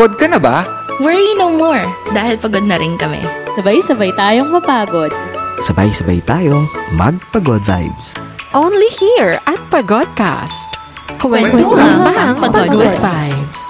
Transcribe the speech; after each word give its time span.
Pagod 0.00 0.16
ka 0.16 0.32
na 0.32 0.40
ba? 0.40 0.64
Worry 0.96 1.36
no 1.36 1.52
more, 1.52 1.84
dahil 2.16 2.40
pagod 2.40 2.64
na 2.64 2.80
rin 2.80 2.96
kami. 2.96 3.20
Sabay-sabay 3.52 4.08
tayong 4.16 4.48
mapagod. 4.48 5.12
Sabay-sabay 5.60 6.24
tayong 6.24 6.64
magpagod 6.96 7.60
vibes. 7.68 8.16
Only 8.56 8.88
here 8.96 9.36
at 9.44 9.60
Pagodcast. 9.68 10.72
Kwentuhan 11.20 11.52
Kwentuhan 11.52 12.32
Pagod 12.32 12.72
Pagod 12.72 12.96
Vibes. 12.96 13.62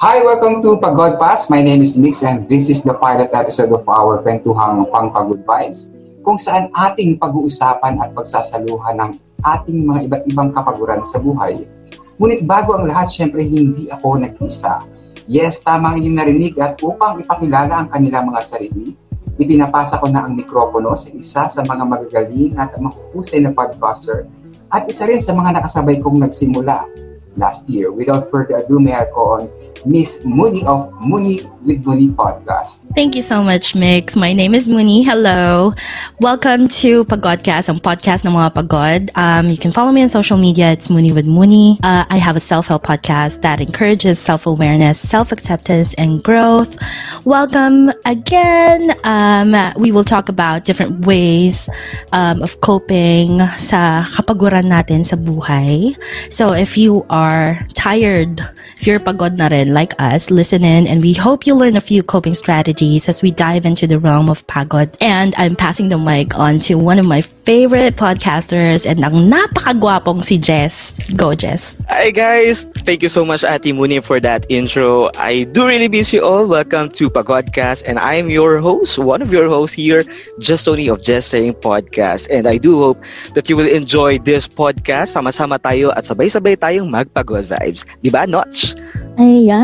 Hi, 0.00 0.24
welcome 0.24 0.64
to 0.64 0.80
Pagod 0.80 1.20
Pass. 1.20 1.52
My 1.52 1.60
name 1.60 1.84
is 1.84 2.00
Mix 2.00 2.24
and 2.24 2.48
this 2.48 2.72
is 2.72 2.80
the 2.80 2.96
pilot 2.96 3.28
episode 3.36 3.76
of 3.76 3.84
our 3.92 4.24
Kwentuhang 4.24 4.88
Pangpagod 4.88 5.44
Vibes 5.44 5.92
kung 6.24 6.40
saan 6.40 6.72
ating 6.72 7.20
pag-uusapan 7.20 8.00
at 8.00 8.16
pagsasaluhan 8.16 9.04
ng 9.04 9.10
ating 9.42 9.84
mga 9.86 10.00
iba't 10.08 10.22
ibang 10.30 10.50
kapaguran 10.54 11.02
sa 11.06 11.18
buhay. 11.18 11.66
Ngunit 12.18 12.46
bago 12.46 12.78
ang 12.78 12.86
lahat, 12.86 13.10
syempre 13.10 13.42
hindi 13.42 13.90
ako 13.90 14.22
nag-isa. 14.22 14.78
Yes, 15.26 15.62
tama 15.62 15.94
inyong 15.98 16.16
narinig 16.18 16.54
at 16.58 16.78
upang 16.82 17.22
ipakilala 17.22 17.86
ang 17.86 17.88
kanilang 17.90 18.30
mga 18.30 18.42
sarili, 18.46 18.94
ipinapasa 19.38 19.98
ko 20.02 20.10
na 20.10 20.26
ang 20.26 20.34
mikropono 20.34 20.92
sa 20.98 21.08
isa 21.14 21.42
sa 21.46 21.60
mga 21.62 21.84
magagaling 21.86 22.54
at 22.58 22.74
mahusay 22.78 23.42
na 23.42 23.54
podcaster 23.54 24.26
at 24.72 24.88
isa 24.88 25.04
rin 25.08 25.20
sa 25.20 25.32
mga 25.36 25.60
nakasabay 25.60 26.00
kong 26.00 26.20
nagsimula 26.20 26.84
last 27.36 27.64
year. 27.68 27.92
Without 27.92 28.28
further 28.28 28.60
ado, 28.60 28.76
may 28.76 28.92
call 29.12 29.40
on 29.40 29.44
Miss 29.84 30.24
Mooney 30.24 30.62
of 30.64 30.92
Mooney 31.02 31.42
with 31.62 31.86
Mooney 31.86 32.08
Podcast. 32.08 32.86
Thank 32.94 33.14
you 33.14 33.22
so 33.22 33.42
much, 33.42 33.74
Mix. 33.74 34.14
My 34.14 34.32
name 34.32 34.54
is 34.54 34.68
Mooney. 34.68 35.02
Hello. 35.02 35.74
Welcome 36.20 36.68
to 36.82 37.04
Pagodcast, 37.06 37.68
ang 37.68 37.80
podcast 37.80 38.22
ng 38.22 38.34
mga 38.34 38.54
pagod. 38.54 39.10
Um, 39.14 39.48
you 39.48 39.56
can 39.56 39.72
follow 39.72 39.90
me 39.90 40.02
on 40.02 40.08
social 40.08 40.36
media. 40.36 40.70
It's 40.70 40.90
Mooney 40.90 41.10
with 41.10 41.26
Mooney. 41.26 41.78
Uh, 41.82 42.04
I 42.10 42.18
have 42.18 42.36
a 42.36 42.42
self-help 42.42 42.84
podcast 42.84 43.42
that 43.42 43.60
encourages 43.60 44.18
self-awareness, 44.18 45.00
self-acceptance, 45.00 45.94
and 45.94 46.22
growth. 46.22 46.78
Welcome 47.24 47.90
again. 48.04 48.94
Um, 49.02 49.56
we 49.80 49.90
will 49.90 50.04
talk 50.04 50.28
about 50.28 50.64
different 50.64 51.06
ways 51.06 51.68
um, 52.12 52.42
of 52.42 52.60
coping 52.60 53.40
sa 53.58 54.04
kapaguran 54.06 54.70
natin 54.70 55.02
sa 55.02 55.16
buhay. 55.16 55.96
So 56.30 56.52
if 56.52 56.76
you 56.76 57.06
are 57.10 57.58
tired, 57.74 58.44
if 58.78 58.86
you're 58.86 59.02
pagod 59.02 59.38
na 59.38 59.48
rin 59.48 59.71
like 59.72 59.94
us, 59.98 60.30
listen 60.30 60.62
in 60.62 60.86
and 60.86 61.00
we 61.00 61.12
hope 61.12 61.46
you 61.46 61.54
learn 61.54 61.76
a 61.76 61.80
few 61.80 62.02
coping 62.02 62.34
strategies 62.34 63.08
as 63.08 63.22
we 63.22 63.32
dive 63.32 63.66
into 63.66 63.86
the 63.86 63.98
realm 63.98 64.28
of 64.28 64.46
pagod. 64.46 64.94
And 65.00 65.34
I'm 65.36 65.56
passing 65.56 65.88
the 65.88 65.98
mic 65.98 66.36
on 66.38 66.60
to 66.68 66.76
one 66.76 66.98
of 66.98 67.06
my 67.06 67.22
favorite 67.22 67.96
podcasters 67.96 68.86
and 68.86 69.02
ang 69.02 69.32
napakagwapong 69.32 70.22
si 70.22 70.38
Jess. 70.38 70.92
Go, 71.16 71.34
Jess. 71.34 71.74
Hi 71.88 72.10
guys! 72.10 72.64
Thank 72.86 73.02
you 73.02 73.08
so 73.08 73.24
much 73.24 73.42
Ate 73.42 73.74
Muni 73.74 73.98
for 73.98 74.20
that 74.20 74.46
intro. 74.48 75.10
I 75.16 75.44
do 75.50 75.66
really 75.66 75.88
miss 75.88 76.12
you 76.12 76.22
all. 76.22 76.46
Welcome 76.46 76.90
to 77.00 77.10
Pagodcast 77.10 77.82
and 77.88 77.98
I'm 77.98 78.30
your 78.30 78.60
host, 78.60 78.98
one 78.98 79.22
of 79.22 79.32
your 79.32 79.48
hosts 79.48 79.74
here, 79.74 80.04
Just 80.38 80.66
Tony 80.66 80.86
of 80.86 81.02
Just 81.02 81.32
Saying 81.32 81.54
Podcast. 81.64 82.28
And 82.30 82.46
I 82.46 82.58
do 82.58 82.78
hope 82.78 83.00
that 83.34 83.48
you 83.48 83.56
will 83.56 83.68
enjoy 83.68 84.18
this 84.20 84.46
podcast. 84.46 85.16
Sama-sama 85.16 85.58
tayo 85.58 85.90
at 85.96 86.04
sabay-sabay 86.04 86.60
tayong 86.60 86.92
magpagod 86.92 87.48
vibes. 87.48 87.88
Di 88.04 88.10
ba, 88.12 88.28
Notch? 88.28 88.76
Ayan, 89.20 89.61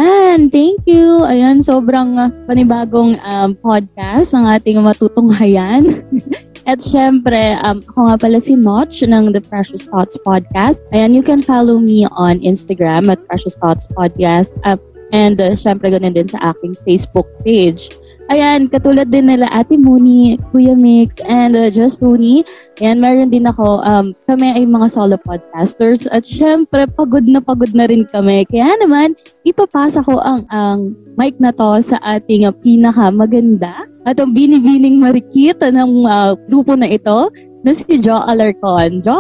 thank 0.53 0.79
you. 0.87 1.27
Ayan, 1.27 1.65
sobrang 1.65 2.15
uh, 2.15 2.31
panibagong 2.47 3.19
um, 3.25 3.57
podcast 3.59 4.31
ng 4.31 4.47
ating 4.47 4.79
matutunghayan. 4.79 6.07
At 6.71 6.85
syempre, 6.85 7.57
um, 7.65 7.81
ako 7.81 8.13
nga 8.13 8.17
pala 8.21 8.39
si 8.39 8.53
Notch 8.53 9.01
ng 9.01 9.33
The 9.33 9.41
Precious 9.41 9.89
Thoughts 9.89 10.21
Podcast. 10.21 10.85
Ayan, 10.93 11.17
you 11.17 11.25
can 11.25 11.41
follow 11.41 11.81
me 11.81 12.05
on 12.13 12.39
Instagram 12.45 13.09
at 13.09 13.25
Precious 13.25 13.57
Thoughts 13.57 13.89
Podcast. 13.89 14.53
Uh, 14.69 14.77
and 15.11 15.41
uh, 15.41 15.57
syempre, 15.57 15.89
ganun 15.89 16.13
din 16.13 16.29
sa 16.29 16.53
aking 16.53 16.77
Facebook 16.85 17.27
page. 17.41 17.89
Ayan, 18.29 18.69
katulad 18.69 19.09
din 19.09 19.25
nila 19.25 19.49
Ate 19.49 19.81
Mooney, 19.81 20.37
Kuya 20.53 20.77
Mix, 20.77 21.17
and 21.25 21.57
uh, 21.57 21.73
Just 21.73 22.05
Mooney. 22.05 22.45
Ayan, 22.77 23.01
meron 23.01 23.33
din 23.33 23.49
ako, 23.49 23.81
um, 23.81 24.13
kami 24.29 24.53
ay 24.53 24.69
mga 24.69 24.93
solo 24.93 25.17
podcasters 25.17 26.05
at 26.13 26.29
syempre, 26.29 26.85
pagod 26.93 27.25
na 27.25 27.41
pagod 27.41 27.73
na 27.73 27.89
rin 27.89 28.05
kami. 28.05 28.45
Kaya 28.45 28.77
naman, 28.85 29.17
ipapasa 29.49 30.05
ko 30.05 30.21
ang, 30.21 30.45
ang 30.53 30.93
mic 31.17 31.41
na 31.41 31.57
to 31.57 31.81
sa 31.81 31.97
ating 32.05 32.45
uh, 32.45 32.53
pinaka 32.53 33.09
maganda 33.09 33.89
at 34.07 34.21
ang 34.21 34.35
binibining 34.35 35.01
marikita 35.01 35.73
ng 35.73 36.07
uh, 36.07 36.37
grupo 36.47 36.79
na 36.79 36.87
ito 36.87 37.33
na 37.65 37.75
si 37.75 37.99
Jo 37.99 38.23
Alarcon. 38.23 39.03
Jo! 39.03 39.19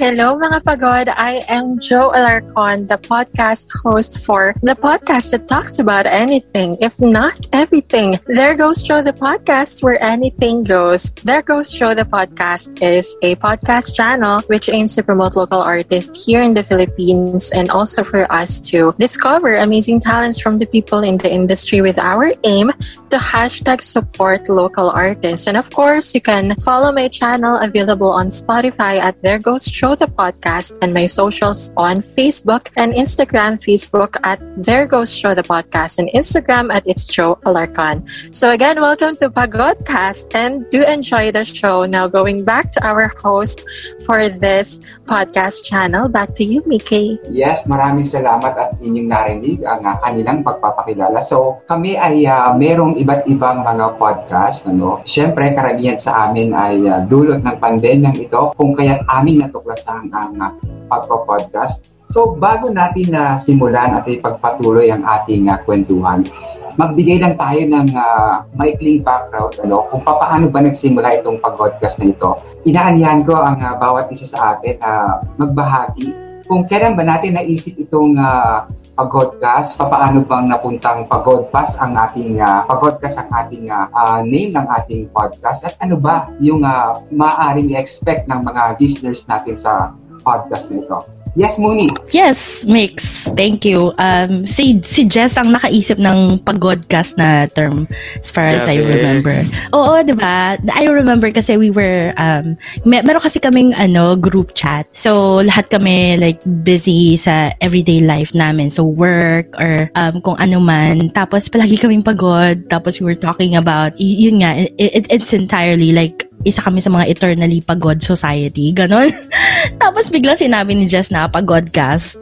Hello 0.00 0.34
mga 0.40 0.64
pagod, 0.64 1.06
I 1.12 1.44
am 1.52 1.76
Joe 1.78 2.12
Alarcon, 2.16 2.88
the 2.88 2.96
podcast 2.96 3.68
host 3.84 4.24
for 4.24 4.56
the 4.64 4.74
podcast 4.74 5.30
that 5.32 5.48
talks 5.48 5.78
about 5.78 6.06
anything, 6.06 6.76
if 6.80 6.96
not 7.00 7.46
everything. 7.52 8.16
There 8.26 8.56
Goes 8.56 8.82
Joe 8.82 9.02
the 9.02 9.12
podcast 9.12 9.82
where 9.82 10.00
anything 10.00 10.64
goes. 10.64 11.12
There 11.24 11.42
Goes 11.42 11.72
Joe 11.72 11.92
the 11.92 12.08
podcast 12.08 12.80
is 12.80 13.16
a 13.22 13.36
podcast 13.36 13.94
channel 13.94 14.40
which 14.48 14.68
aims 14.68 14.96
to 14.96 15.02
promote 15.02 15.36
local 15.36 15.60
artists 15.60 16.24
here 16.24 16.40
in 16.40 16.54
the 16.54 16.64
Philippines 16.64 17.52
and 17.52 17.68
also 17.68 18.02
for 18.02 18.30
us 18.32 18.60
to 18.72 18.94
discover 18.98 19.56
amazing 19.60 20.00
talents 20.00 20.40
from 20.40 20.58
the 20.58 20.66
people 20.66 21.04
in 21.04 21.18
the 21.18 21.30
industry 21.30 21.82
with 21.82 21.98
our 21.98 22.32
aim 22.44 22.72
to 23.10 23.16
hashtag 23.20 23.82
support 23.82 24.13
local 24.18 24.90
artists. 24.90 25.46
And 25.46 25.56
of 25.56 25.70
course, 25.70 26.14
you 26.14 26.20
can 26.20 26.54
follow 26.56 26.92
my 26.92 27.08
channel 27.08 27.56
available 27.58 28.10
on 28.10 28.28
Spotify 28.28 28.98
at 28.98 29.20
There 29.22 29.38
Goes 29.38 29.64
Show 29.64 29.94
the 29.94 30.06
Podcast 30.06 30.78
and 30.82 30.94
my 30.94 31.06
socials 31.06 31.72
on 31.76 32.02
Facebook 32.02 32.70
and 32.76 32.92
Instagram, 32.94 33.58
Facebook 33.58 34.16
at 34.22 34.40
There 34.56 34.86
Goes 34.86 35.14
Show 35.14 35.34
the 35.34 35.42
Podcast 35.42 35.98
and 35.98 36.08
Instagram 36.14 36.72
at 36.72 36.82
It's 36.86 37.04
Joe 37.04 37.36
Alarcon. 37.46 38.06
So 38.34 38.50
again, 38.50 38.80
welcome 38.80 39.16
to 39.16 39.30
Pagodcast 39.30 40.34
and 40.34 40.68
do 40.70 40.84
enjoy 40.84 41.32
the 41.32 41.44
show. 41.44 41.84
Now 41.84 42.06
going 42.06 42.44
back 42.44 42.70
to 42.72 42.86
our 42.86 43.08
host 43.08 43.64
for 44.06 44.28
this 44.28 44.80
podcast 45.04 45.64
channel. 45.64 46.08
Back 46.08 46.34
to 46.40 46.44
you, 46.44 46.62
Mickey. 46.66 47.20
Yes, 47.28 47.68
maraming 47.68 48.08
salamat 48.08 48.56
at 48.56 48.70
inyong 48.80 49.08
narinig 49.08 49.58
ang 49.64 49.84
uh, 49.84 49.96
kanilang 50.00 50.40
pagpapakilala. 50.42 51.20
So, 51.20 51.60
kami 51.68 51.96
ay 51.96 52.24
uh, 52.24 52.56
merong 52.56 52.96
iba't 52.98 53.28
ibang 53.28 53.62
mga 53.62 54.00
podcast. 54.04 54.68
Ano? 54.68 55.00
Siyempre, 55.08 55.56
karamihan 55.56 55.96
sa 55.96 56.28
amin 56.28 56.52
ay 56.52 56.84
uh, 56.84 57.00
dulot 57.08 57.40
ng 57.40 57.56
pandemyang 57.56 58.20
ito 58.20 58.52
kung 58.60 58.76
kaya't 58.76 59.00
aming 59.08 59.40
natuklasan 59.40 60.12
ang 60.12 60.36
uh, 60.36 60.52
pagpa-podcast. 60.92 61.96
So, 62.12 62.36
bago 62.36 62.68
natin 62.68 63.16
na 63.16 63.34
uh, 63.34 63.40
simulan 63.40 63.96
at 63.96 64.04
ipagpatuloy 64.04 64.92
ang 64.92 65.08
ating 65.08 65.48
uh, 65.48 65.56
kwentuhan, 65.64 66.28
magbigay 66.76 67.24
lang 67.24 67.40
tayo 67.40 67.64
ng 67.64 67.88
uh, 67.96 68.44
maikling 68.60 69.00
background 69.00 69.56
ano, 69.64 69.88
kung 69.88 70.04
paano 70.04 70.52
ba 70.52 70.60
nagsimula 70.60 71.24
itong 71.24 71.40
pag-podcast 71.40 72.04
na 72.04 72.12
ito. 72.12 72.36
Inaanyahan 72.68 73.24
ko 73.24 73.40
ang 73.40 73.56
uh, 73.56 73.74
bawat 73.80 74.12
isa 74.12 74.28
sa 74.28 74.54
atin 74.54 74.76
na 74.84 74.92
uh, 74.92 75.12
magbahagi 75.40 76.24
kung 76.44 76.68
kailan 76.68 76.92
ba 76.92 77.04
natin 77.08 77.40
naisip 77.40 77.72
itong 77.80 78.20
uh, 78.20 78.68
Pagodcast, 78.94 79.74
paano 79.74 80.22
bang 80.22 80.46
napuntang 80.46 81.10
Pagodcast 81.10 81.74
ang 81.82 81.98
ating 81.98 82.38
uh, 82.38 82.62
Pagodcast 82.70 83.18
ang 83.18 83.30
ating 83.34 83.66
uh, 83.66 84.22
name 84.22 84.54
ng 84.54 84.66
ating 84.70 85.10
podcast. 85.10 85.66
At 85.66 85.74
ano 85.82 85.98
ba 85.98 86.30
yung 86.38 86.62
uh, 86.62 86.94
maaaring 87.10 87.74
expect 87.74 88.30
ng 88.30 88.46
mga 88.46 88.78
listeners 88.78 89.26
natin 89.26 89.58
sa 89.58 89.90
podcast 90.22 90.70
na 90.70 90.78
ito. 90.78 91.23
Yes, 91.34 91.58
Mooney. 91.58 91.90
Yes, 92.14 92.62
Mix. 92.62 93.26
Thank 93.34 93.66
you. 93.66 93.90
Um, 93.98 94.46
si, 94.46 94.78
si 94.86 95.02
Jess 95.02 95.34
ang 95.34 95.50
nakaisip 95.50 95.98
ng 95.98 96.38
pagodcast 96.46 97.18
na 97.18 97.50
term 97.50 97.90
as 98.22 98.30
far 98.30 98.46
as 98.46 98.70
I 98.70 98.78
remember. 98.78 99.42
Oo, 99.74 99.98
di 100.06 100.14
ba? 100.14 100.54
I 100.62 100.86
remember 100.86 101.34
kasi 101.34 101.58
we 101.58 101.74
were, 101.74 102.14
um, 102.14 102.54
may, 102.86 103.02
meron 103.02 103.18
kasi 103.18 103.42
kaming 103.42 103.74
ano, 103.74 104.14
group 104.14 104.54
chat. 104.54 104.86
So, 104.94 105.42
lahat 105.42 105.74
kami 105.74 106.22
like 106.22 106.38
busy 106.62 107.18
sa 107.18 107.50
everyday 107.58 107.98
life 107.98 108.30
namin. 108.30 108.70
So, 108.70 108.86
work 108.86 109.58
or 109.58 109.90
um, 109.98 110.22
kung 110.22 110.38
ano 110.38 110.62
man. 110.62 111.10
Tapos, 111.10 111.50
palagi 111.50 111.82
kaming 111.82 112.06
pagod. 112.06 112.70
Tapos, 112.70 113.02
we 113.02 113.10
were 113.10 113.18
talking 113.18 113.58
about, 113.58 113.98
y- 113.98 114.30
yun 114.30 114.46
nga, 114.46 114.54
it, 114.54 114.70
it, 114.78 115.10
it's 115.10 115.34
entirely 115.34 115.90
like 115.90 116.30
isa 116.46 116.62
kami 116.62 116.78
sa 116.78 116.92
mga 116.92 117.10
eternally 117.10 117.58
pagod 117.58 118.04
society. 118.04 118.70
Ganon. 118.70 119.10
Tapos 119.82 120.10
bigla 120.10 120.36
sinabi 120.36 120.76
ni 120.76 120.86
Jess 120.86 121.10
na 121.10 121.28
pagodcast. 121.28 122.18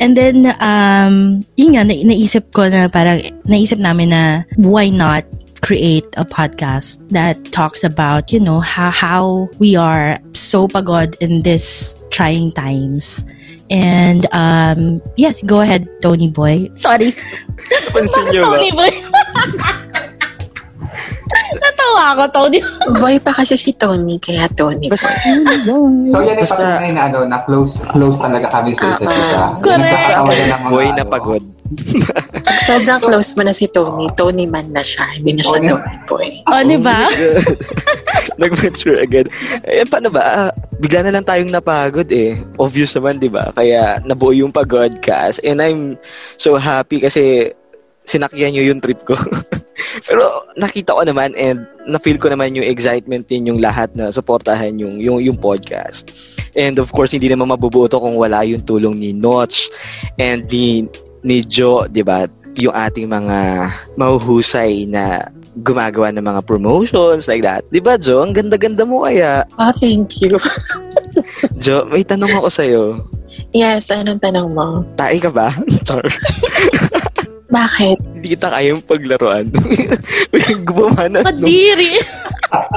And 0.00 0.16
then, 0.16 0.54
um, 0.60 1.42
yun 1.56 1.76
nga, 1.76 1.84
na- 1.84 2.04
naisip 2.06 2.52
ko 2.52 2.68
na 2.68 2.88
parang, 2.88 3.20
naisip 3.46 3.78
namin 3.78 4.10
na 4.10 4.42
why 4.56 4.88
not 4.88 5.24
create 5.64 6.06
a 6.16 6.24
podcast 6.24 7.00
that 7.10 7.36
talks 7.50 7.82
about, 7.82 8.32
you 8.32 8.40
know, 8.40 8.60
how, 8.60 8.90
how 8.90 9.48
we 9.58 9.74
are 9.74 10.20
so 10.32 10.68
pagod 10.68 11.16
in 11.20 11.42
this 11.42 11.96
trying 12.10 12.50
times. 12.52 13.24
And, 13.70 14.26
um, 14.30 15.02
yes, 15.16 15.42
go 15.42 15.60
ahead, 15.60 15.88
Tony 16.00 16.30
Boy. 16.30 16.70
Sorry. 16.76 17.10
Napansin 17.90 18.30
niyo 18.30 18.46
ba? 18.46 18.54
Tony 18.54 18.70
Boy. 18.70 18.90
Natawa 21.86 22.18
ako, 22.18 22.24
Tony. 22.34 22.58
Boy 22.98 23.22
pa 23.22 23.30
kasi 23.30 23.54
si 23.54 23.70
Tony, 23.70 24.18
kaya 24.18 24.50
Tony. 24.50 24.90
Basta, 24.90 25.14
So 26.10 26.18
yan 26.18 26.34
Basta- 26.34 26.82
patunay 26.82 26.90
na 26.90 27.02
ano, 27.06 27.22
na 27.22 27.46
close 27.46 27.86
close 27.86 28.18
talaga 28.18 28.50
kami 28.50 28.74
sa 28.74 28.90
isa't 28.90 29.06
Ah, 29.06 29.14
isa. 29.14 29.38
ah. 29.38 29.50
Correct. 29.62 29.94
pagkakawalan 29.94 30.42
ng 30.42 30.58
mga 30.58 30.70
boy 30.74 30.86
na 30.88 30.94
ano. 30.98 31.12
pagod. 31.14 31.42
Pag 32.42 32.60
sobrang 32.62 32.98
close 32.98 33.30
mo 33.34 33.42
na 33.42 33.54
si 33.54 33.70
Tony, 33.70 34.10
Tony 34.14 34.46
man 34.46 34.66
na 34.70 34.82
siya. 34.82 35.06
Hindi 35.14 35.38
na 35.38 35.42
siya 35.46 35.58
Tony. 35.62 35.70
Boy. 36.10 36.28
O, 36.42 36.62
di 36.64 36.78
ba? 36.78 37.06
Nag-mature 38.42 38.98
agad. 39.00 39.26
Eh, 39.62 39.86
paano 39.86 40.10
ba? 40.10 40.22
Ah, 40.26 40.50
bigla 40.78 41.06
na 41.06 41.14
lang 41.14 41.24
tayong 41.24 41.54
napagod 41.54 42.10
eh. 42.10 42.34
Obvious 42.58 42.94
naman, 42.94 43.18
di 43.18 43.30
ba? 43.30 43.54
Kaya 43.54 44.02
nabuo 44.02 44.30
yung 44.30 44.50
pag-podcast. 44.50 45.38
And 45.42 45.62
I'm 45.62 45.94
so 46.36 46.58
happy 46.58 46.98
kasi 46.98 47.54
sinakyan 48.06 48.54
nyo 48.54 48.64
yung 48.72 48.80
trip 48.80 49.02
ko. 49.04 49.14
Pero 50.08 50.46
nakita 50.56 50.96
ko 50.96 51.02
naman 51.04 51.34
and 51.36 51.66
na-feel 51.86 52.18
ko 52.18 52.30
naman 52.32 52.56
yung 52.56 52.66
excitement 52.66 53.26
din 53.28 53.50
yung 53.50 53.60
lahat 53.60 53.92
na 53.94 54.08
supportahan 54.08 54.78
yung, 54.80 54.98
yung, 54.98 55.18
yung 55.20 55.38
podcast. 55.38 56.10
And 56.56 56.80
of 56.80 56.90
course, 56.90 57.12
hindi 57.12 57.28
naman 57.28 57.52
mabubuo 57.52 57.90
to 57.90 58.00
kung 58.00 58.16
wala 58.16 58.42
yung 58.46 58.64
tulong 58.64 58.96
ni 58.96 59.12
Notch 59.12 59.68
and 60.16 60.48
ni, 60.48 60.88
ni 61.26 61.44
Joe, 61.44 61.90
di 61.90 62.00
ba? 62.00 62.24
Yung 62.56 62.72
ating 62.72 63.12
mga 63.12 63.68
mahuhusay 64.00 64.88
na 64.88 65.28
gumagawa 65.60 66.12
ng 66.12 66.24
mga 66.24 66.40
promotions 66.44 67.28
like 67.28 67.44
that. 67.44 67.64
Di 67.72 67.80
ba, 67.80 67.96
Jo? 67.96 68.24
Ang 68.24 68.36
ganda-ganda 68.36 68.84
mo 68.84 69.04
kaya. 69.04 69.44
Oh, 69.56 69.72
thank 69.76 70.20
you. 70.20 70.36
Jo, 71.64 71.88
may 71.88 72.04
tanong 72.04 72.28
ako 72.36 72.48
sa'yo. 72.52 72.82
Yes, 73.56 73.88
anong 73.88 74.20
tanong 74.20 74.52
mo? 74.52 74.84
Tae 74.96 75.16
ka 75.16 75.32
ba? 75.32 75.48
Char. 75.88 76.04
Bakit? 77.56 77.96
Hindi 78.04 78.28
kita 78.36 78.52
kayang 78.52 78.84
paglaruan. 78.84 79.48
Gumana. 80.68 81.24
Madiri. 81.24 81.96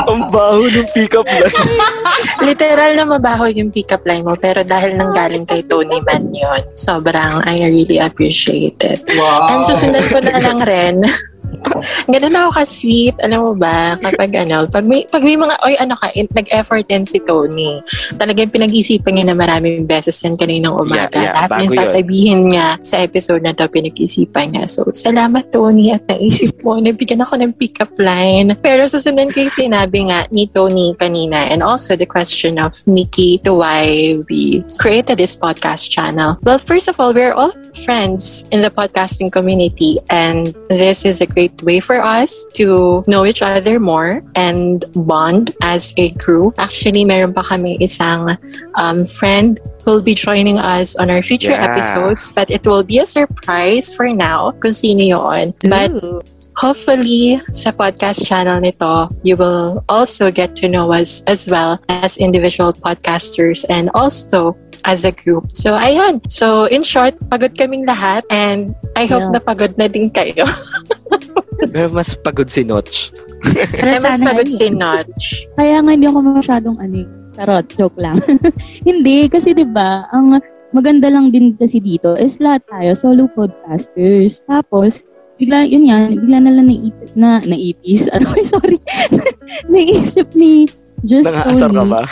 Ang 0.07 0.31
baho 0.31 0.63
ng 0.63 0.87
pick-up 0.95 1.27
line. 1.27 1.51
Literal 2.47 2.95
na 2.95 3.03
mabaho 3.03 3.51
yung 3.51 3.75
pick-up 3.75 4.07
line 4.07 4.23
mo, 4.23 4.39
pero 4.39 4.63
dahil 4.63 4.95
nanggaling 4.95 5.43
kay 5.43 5.67
Tony 5.67 5.99
man 6.07 6.31
yun, 6.31 6.63
sobrang 6.79 7.43
I 7.43 7.59
really 7.67 7.99
appreciate 7.99 8.79
it. 8.79 9.03
Wow. 9.19 9.51
And 9.51 9.67
susunod 9.67 10.07
ko 10.07 10.23
na 10.23 10.39
lang 10.39 10.59
rin. 10.63 11.03
Ganun 12.13 12.35
ako 12.35 12.49
ka-sweet. 12.61 13.15
Alam 13.23 13.39
mo 13.45 13.53
ba, 13.55 13.99
kapag 13.99 14.31
ano, 14.35 14.65
pag 14.69 14.85
may, 14.85 15.05
pag 15.07 15.23
may 15.23 15.35
mga, 15.35 15.55
oy, 15.65 15.75
ano 15.79 15.93
ka, 15.95 16.11
in, 16.15 16.27
nag-effort 16.31 16.85
din 16.87 17.03
si 17.05 17.19
Tony. 17.23 17.81
Talagang 18.15 18.51
pinag-isipan 18.51 19.15
niya 19.15 19.25
na 19.31 19.37
maraming 19.37 19.85
beses 19.85 20.19
yan 20.23 20.35
kaninang 20.39 20.75
umaga. 20.75 21.11
Yeah, 21.13 21.31
yeah, 21.31 21.35
Lahat 21.35 21.49
bago 21.51 21.61
yung 21.63 21.73
yun. 21.73 21.81
sasabihin 21.83 22.39
niya 22.51 22.67
sa 22.81 22.95
episode 23.03 23.43
na 23.43 23.53
to, 23.55 23.67
pinag-isipan 23.67 24.55
niya. 24.55 24.65
So, 24.69 24.87
salamat 24.89 25.51
Tony 25.51 25.93
at 25.93 26.05
naisip 26.07 26.59
mo, 26.63 26.79
nabigyan 26.79 27.23
ako 27.23 27.39
ng 27.39 27.53
pick-up 27.55 27.91
line. 27.99 28.55
Pero 28.59 28.87
susunod 28.87 29.31
ko 29.31 29.45
yung 29.45 29.53
sinabi 29.53 30.09
nga 30.09 30.25
ni 30.31 30.47
Tony 30.49 30.95
kanina 30.97 31.49
and 31.49 31.61
also 31.61 31.95
the 31.95 32.07
question 32.07 32.57
of 32.57 32.73
Mickey 32.87 33.39
to 33.43 33.53
why 33.53 34.17
we 34.29 34.63
created 34.77 35.17
this 35.17 35.35
podcast 35.35 35.91
channel. 35.91 36.37
Well, 36.43 36.57
first 36.57 36.87
of 36.87 36.99
all, 36.99 37.13
we're 37.13 37.33
all 37.33 37.53
friends 37.85 38.45
in 38.51 38.61
the 38.61 38.71
podcasting 38.71 39.31
community 39.31 39.99
and 40.09 40.55
this 40.69 41.05
is 41.05 41.21
a 41.21 41.27
great 41.27 41.48
way 41.63 41.79
for 41.79 42.01
us 42.01 42.45
to 42.55 43.03
know 43.07 43.25
each 43.25 43.41
other 43.41 43.79
more 43.79 44.21
and 44.35 44.85
bond 44.95 45.55
as 45.61 45.93
a 45.97 46.11
group. 46.21 46.55
Actually, 46.57 47.05
meron 47.05 47.33
pa 47.33 47.43
kami 47.43 47.77
isang 47.79 48.37
um, 48.75 49.05
friend 49.05 49.59
who 49.83 49.91
will 49.97 50.05
be 50.05 50.13
joining 50.13 50.59
us 50.59 50.95
on 50.97 51.09
our 51.09 51.23
future 51.23 51.51
Yeah. 51.55 51.71
episodes 51.71 52.31
but 52.31 52.49
it 52.51 52.67
will 52.67 52.83
be 52.83 52.99
a 52.99 53.07
surprise 53.07 53.93
for 53.93 54.11
now 54.11 54.51
kung 54.59 54.75
sino 54.75 55.01
yun. 55.03 55.53
But 55.63 55.91
hopefully 56.59 57.39
sa 57.55 57.71
podcast 57.71 58.27
channel 58.27 58.59
nito, 58.59 59.07
you 59.23 59.39
will 59.39 59.83
also 59.87 60.27
get 60.31 60.55
to 60.59 60.67
know 60.67 60.91
us 60.91 61.23
as 61.25 61.47
well 61.47 61.79
as 61.87 62.17
individual 62.19 62.73
podcasters 62.75 63.63
and 63.71 63.89
also 63.95 64.51
as 64.85 65.03
a 65.03 65.11
group. 65.11 65.51
So, 65.53 65.75
ayun. 65.75 66.23
So, 66.31 66.65
in 66.65 66.83
short, 66.83 67.17
pagod 67.27 67.55
kaming 67.55 67.83
lahat 67.87 68.23
and 68.29 68.75
I 68.95 69.05
hope 69.05 69.27
Yeah. 69.27 69.35
na 69.35 69.41
pagod 69.41 69.75
na 69.75 69.87
din 69.87 70.09
kayo. 70.09 70.47
Pero 71.73 71.91
mas 71.91 72.15
pagod 72.15 72.47
si 72.47 72.63
Notch. 72.63 73.11
Pero 73.75 73.99
mas 73.99 74.19
pagod 74.23 74.47
ay- 74.47 74.55
si 74.55 74.67
Notch. 74.71 75.49
Kaya 75.59 75.83
nga 75.83 75.91
hindi 75.91 76.07
ako 76.07 76.19
masyadong 76.23 76.77
ano, 76.79 77.03
tarot, 77.35 77.67
joke 77.75 77.99
lang. 77.99 78.19
hindi, 78.87 79.27
kasi 79.27 79.51
'di 79.51 79.67
ba 79.67 80.07
ang 80.11 80.39
maganda 80.71 81.11
lang 81.11 81.31
din 81.33 81.55
kasi 81.55 81.81
dito 81.83 82.15
is 82.15 82.39
lahat 82.39 82.63
tayo 82.67 82.91
solo 82.95 83.27
podcasters. 83.31 84.39
Tapos, 84.47 85.03
bigla, 85.35 85.67
yun 85.67 85.87
yan, 85.87 86.15
bigla 86.15 86.37
na 86.43 86.51
lang 86.51 86.67
naipis, 86.67 87.11
na, 87.15 87.39
naipis, 87.43 88.07
ano, 88.15 88.27
sorry, 88.43 88.77
naisip 89.67 90.31
ni 90.35 90.67
Just 90.99 91.31
Nangaasar 91.31 91.71
ka 91.71 91.83
ba? 91.87 92.03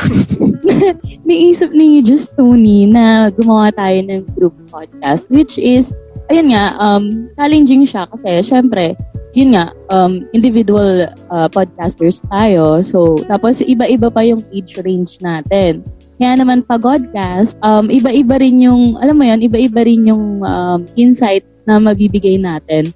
naisip 1.27 1.71
ni 1.71 2.01
Just 2.03 2.35
Tony 2.35 2.87
na 2.87 3.31
gumawa 3.31 3.71
tayo 3.71 3.97
ng 4.03 4.23
group 4.35 4.55
podcast, 4.67 5.31
which 5.31 5.55
is, 5.59 5.91
ayun 6.27 6.53
nga, 6.53 6.75
um, 6.79 7.31
challenging 7.35 7.83
siya 7.87 8.07
kasi, 8.11 8.43
syempre, 8.43 8.95
yun 9.37 9.53
nga, 9.53 9.71
um, 9.93 10.25
individual 10.33 11.07
uh, 11.29 11.47
podcasters 11.51 12.23
tayo. 12.27 12.81
So, 12.81 13.21
tapos 13.29 13.61
iba-iba 13.61 14.09
pa 14.09 14.25
yung 14.25 14.41
age 14.49 14.79
range 14.81 15.21
natin. 15.21 15.85
Kaya 16.17 16.33
naman 16.33 16.65
pagodcast, 16.65 17.53
um, 17.61 17.93
iba-iba 17.93 18.41
rin 18.41 18.65
yung, 18.65 18.97
alam 18.97 19.13
mo 19.13 19.23
yan, 19.23 19.45
iba-iba 19.45 19.85
rin 19.85 20.09
yung 20.09 20.41
um, 20.41 20.81
insight 20.97 21.45
na 21.69 21.77
mabibigay 21.77 22.41
natin. 22.41 22.89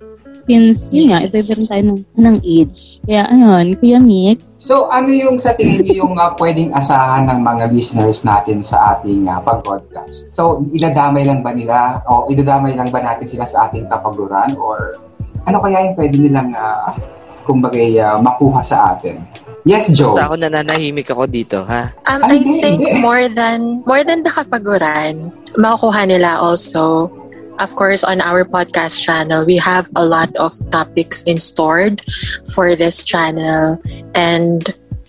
Since, 0.46 0.92
yun 0.92 1.14
nga, 1.14 1.24
iba-iba 1.26 1.54
rin 1.54 1.68
tayo 1.70 1.84
ng, 1.86 2.00
ng 2.18 2.38
age. 2.42 3.00
Kaya, 3.06 3.24
ayun, 3.30 3.66
Kuya 3.78 4.00
Mix, 4.02 4.52
So 4.62 4.94
ano 4.94 5.10
yung 5.10 5.42
sa 5.42 5.58
tingin 5.58 5.82
niyo 5.82 6.06
yung 6.06 6.22
uh, 6.22 6.38
pwedeng 6.38 6.70
asahan 6.78 7.26
ng 7.26 7.42
mga 7.42 7.74
listeners 7.74 8.22
natin 8.22 8.62
sa 8.62 8.94
ating 8.94 9.26
uh, 9.26 9.42
pag-podcast? 9.42 10.30
So 10.30 10.62
idadamay 10.70 11.26
lang 11.26 11.42
ba 11.42 11.50
nila 11.50 12.06
o 12.06 12.30
idadamay 12.30 12.78
lang 12.78 12.94
ba 12.94 13.02
natin 13.02 13.26
sila 13.26 13.50
sa 13.50 13.66
ating 13.66 13.90
kapaguran 13.90 14.54
or 14.62 15.02
ano 15.50 15.58
kaya 15.66 15.90
yung 15.90 15.98
pwede 15.98 16.16
nilang 16.22 16.54
uh, 16.54 16.94
kumbaga 17.42 17.82
uh, 17.82 18.22
makuha 18.22 18.62
sa 18.62 18.94
atin? 18.94 19.26
Yes, 19.66 19.90
Joe. 19.98 20.14
Basta 20.14 20.30
ako 20.30 20.36
nananahimik 20.38 21.10
ako 21.10 21.26
dito, 21.26 21.66
ha? 21.66 21.90
Um, 22.06 22.22
I 22.26 22.42
think 22.62 22.86
more 23.02 23.30
than 23.34 23.82
more 23.90 24.06
than 24.06 24.22
the 24.22 24.30
kapaguran, 24.30 25.34
makukuha 25.58 26.06
nila 26.06 26.38
also 26.38 27.10
of 27.62 27.76
course 27.78 28.04
on 28.04 28.20
our 28.20 28.44
podcast 28.44 28.98
channel 29.00 29.46
we 29.46 29.56
have 29.56 29.88
a 29.96 30.04
lot 30.04 30.34
of 30.38 30.52
topics 30.72 31.22
in 31.24 31.38
stored 31.38 32.02
for 32.50 32.76
this 32.76 33.04
channel. 33.04 33.80
And 34.16 34.66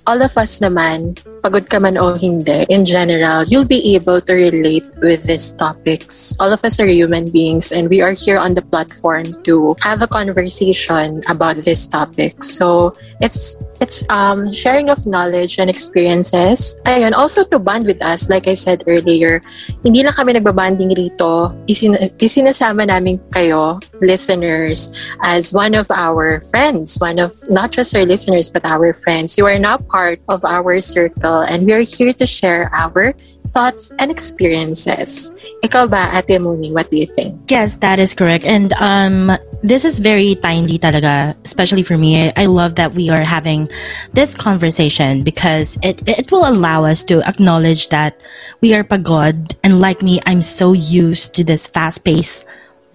all 0.06 0.20
of 0.20 0.36
us 0.36 0.60
naman 0.60 1.16
pagod 1.42 1.66
ka 1.66 1.82
man 1.82 1.98
o 1.98 2.14
hindi 2.14 2.62
in 2.70 2.86
general 2.86 3.42
you'll 3.50 3.66
be 3.66 3.98
able 3.98 4.22
to 4.22 4.32
relate 4.32 4.86
with 5.02 5.26
these 5.26 5.52
topics. 5.58 6.34
All 6.38 6.54
of 6.54 6.62
us 6.62 6.78
are 6.78 6.86
human 6.86 7.26
beings 7.30 7.74
and 7.74 7.90
we 7.90 8.00
are 8.00 8.14
here 8.14 8.38
on 8.38 8.54
the 8.54 8.62
platform 8.62 9.34
to 9.42 9.74
have 9.82 10.00
a 10.02 10.06
conversation 10.06 11.18
about 11.26 11.58
these 11.66 11.90
topics. 11.90 12.46
So 12.54 12.94
it's 13.18 13.58
it's 13.82 14.06
um 14.06 14.54
sharing 14.54 14.86
of 14.86 15.02
knowledge 15.06 15.58
and 15.58 15.66
experiences. 15.66 16.78
Ayun, 16.86 17.10
also 17.18 17.42
to 17.50 17.58
bond 17.58 17.90
with 17.90 17.98
us, 17.98 18.30
like 18.30 18.46
I 18.46 18.54
said 18.54 18.86
earlier, 18.86 19.42
hindi 19.82 20.06
lang 20.06 20.14
kami 20.14 20.38
nagbabanding 20.38 20.94
rito, 20.94 21.50
isin- 21.66 21.98
isinasama 22.22 22.86
namin 22.86 23.18
kayo, 23.34 23.82
listeners, 23.98 24.94
as 25.26 25.50
one 25.50 25.74
of 25.74 25.90
our 25.90 26.38
friends, 26.54 27.02
one 27.02 27.18
of 27.18 27.34
not 27.50 27.74
just 27.74 27.90
our 27.98 28.06
listeners, 28.06 28.46
but 28.46 28.62
our 28.62 28.94
friends. 28.94 29.34
You 29.34 29.50
are 29.50 29.58
now 29.58 29.82
part 29.82 30.22
of 30.30 30.46
our 30.46 30.78
circle 30.78 31.31
and 31.48 31.66
we 31.66 31.72
are 31.72 31.80
here 31.80 32.12
to 32.12 32.26
share 32.26 32.68
our 32.72 33.14
thoughts 33.48 33.92
and 33.98 34.10
experiences. 34.10 35.34
Ikaw 35.64 35.90
ba, 35.90 36.10
Ate 36.14 36.40
what 36.40 36.90
do 36.90 36.96
you 36.96 37.06
think? 37.06 37.50
Yes, 37.50 37.76
that 37.78 37.98
is 37.98 38.14
correct. 38.14 38.44
And 38.44 38.72
um, 38.74 39.32
this 39.62 39.84
is 39.84 39.98
very 39.98 40.34
timely 40.36 40.78
talaga, 40.78 41.36
especially 41.44 41.82
for 41.82 41.98
me. 41.98 42.28
I, 42.28 42.32
I 42.36 42.46
love 42.46 42.76
that 42.76 42.94
we 42.94 43.10
are 43.10 43.24
having 43.24 43.68
this 44.12 44.34
conversation 44.34 45.22
because 45.22 45.78
it, 45.82 46.06
it 46.08 46.30
will 46.30 46.46
allow 46.46 46.84
us 46.84 47.02
to 47.04 47.22
acknowledge 47.26 47.88
that 47.88 48.22
we 48.60 48.74
are 48.74 48.84
pagod. 48.84 49.54
And 49.62 49.80
like 49.80 50.02
me, 50.02 50.20
I'm 50.26 50.42
so 50.42 50.72
used 50.72 51.34
to 51.34 51.44
this 51.44 51.66
fast-paced 51.66 52.46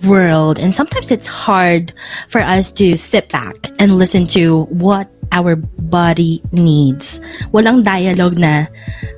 world. 0.03 0.59
And 0.59 0.73
sometimes 0.73 1.09
it's 1.09 1.27
hard 1.27 1.93
for 2.29 2.41
us 2.41 2.71
to 2.77 2.97
sit 2.97 3.29
back 3.29 3.69
and 3.79 3.97
listen 3.97 4.27
to 4.37 4.65
what 4.69 5.09
our 5.31 5.55
body 5.55 6.41
needs. 6.51 7.19
Walang 7.51 7.83
dialogue 7.83 8.37
na, 8.37 8.67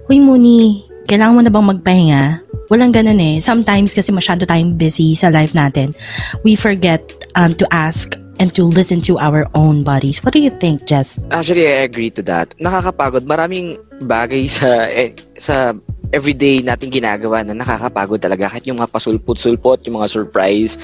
Uy, 0.09 0.21
Muni, 0.21 0.85
kailangan 1.09 1.35
mo 1.35 1.41
na 1.41 1.51
bang 1.51 1.67
magpahinga? 1.67 2.23
Walang 2.69 2.93
ganun 2.93 3.17
eh. 3.17 3.41
Sometimes 3.41 3.97
kasi 3.97 4.13
masyado 4.13 4.45
tayong 4.45 4.77
busy 4.77 5.17
sa 5.17 5.33
life 5.33 5.57
natin. 5.57 5.97
We 6.45 6.53
forget 6.53 7.01
um, 7.33 7.57
to 7.57 7.65
ask 7.73 8.13
and 8.39 8.55
to 8.55 8.63
listen 8.63 9.01
to 9.03 9.19
our 9.19 9.45
own 9.53 9.83
bodies. 9.83 10.23
What 10.23 10.33
do 10.33 10.39
you 10.39 10.49
think, 10.63 10.87
Jess? 10.87 11.19
Actually, 11.29 11.67
I 11.67 11.83
agree 11.85 12.09
to 12.15 12.23
that. 12.29 12.55
Nakakapagod. 12.61 13.27
Maraming 13.27 13.77
bagay 14.07 14.47
sa 14.47 14.87
eh, 14.87 15.17
sa 15.37 15.75
everyday 16.11 16.61
nating 16.61 16.89
ginagawa 16.89 17.45
na 17.45 17.53
nakakapagod 17.53 18.21
talaga. 18.21 18.49
Kahit 18.49 18.65
yung 18.65 18.81
mga 18.81 18.89
pasulpot-sulpot, 18.89 19.85
yung 19.85 20.01
mga 20.01 20.09
surprise 20.09 20.75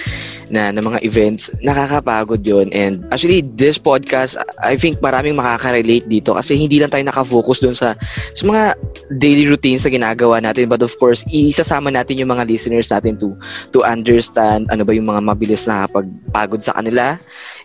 na, 0.54 0.70
na 0.70 0.82
mga 0.82 1.02
events, 1.02 1.50
nakakapagod 1.66 2.46
yon 2.46 2.70
And 2.72 3.02
actually, 3.10 3.42
this 3.58 3.82
podcast, 3.82 4.38
I 4.62 4.78
think 4.78 5.02
maraming 5.02 5.38
makaka-relate 5.38 6.06
dito 6.06 6.38
kasi 6.38 6.58
hindi 6.58 6.78
lang 6.78 6.94
tayo 6.94 7.04
nakafocus 7.06 7.62
doon 7.62 7.76
sa, 7.78 7.98
sa 8.38 8.44
mga 8.46 8.78
daily 9.18 9.50
routines 9.50 9.84
sa 9.86 9.92
ginagawa 9.94 10.42
natin. 10.42 10.70
But 10.70 10.86
of 10.86 10.94
course, 11.02 11.26
isasama 11.30 11.90
natin 11.90 12.22
yung 12.22 12.30
mga 12.30 12.46
listeners 12.46 12.94
natin 12.94 13.18
to, 13.18 13.34
to 13.74 13.82
understand 13.82 14.70
ano 14.70 14.86
ba 14.86 14.94
yung 14.94 15.10
mga 15.10 15.22
mabilis 15.26 15.66
na 15.66 15.90
pagpagod 15.90 16.62
sa 16.62 16.78
kanila 16.78 17.18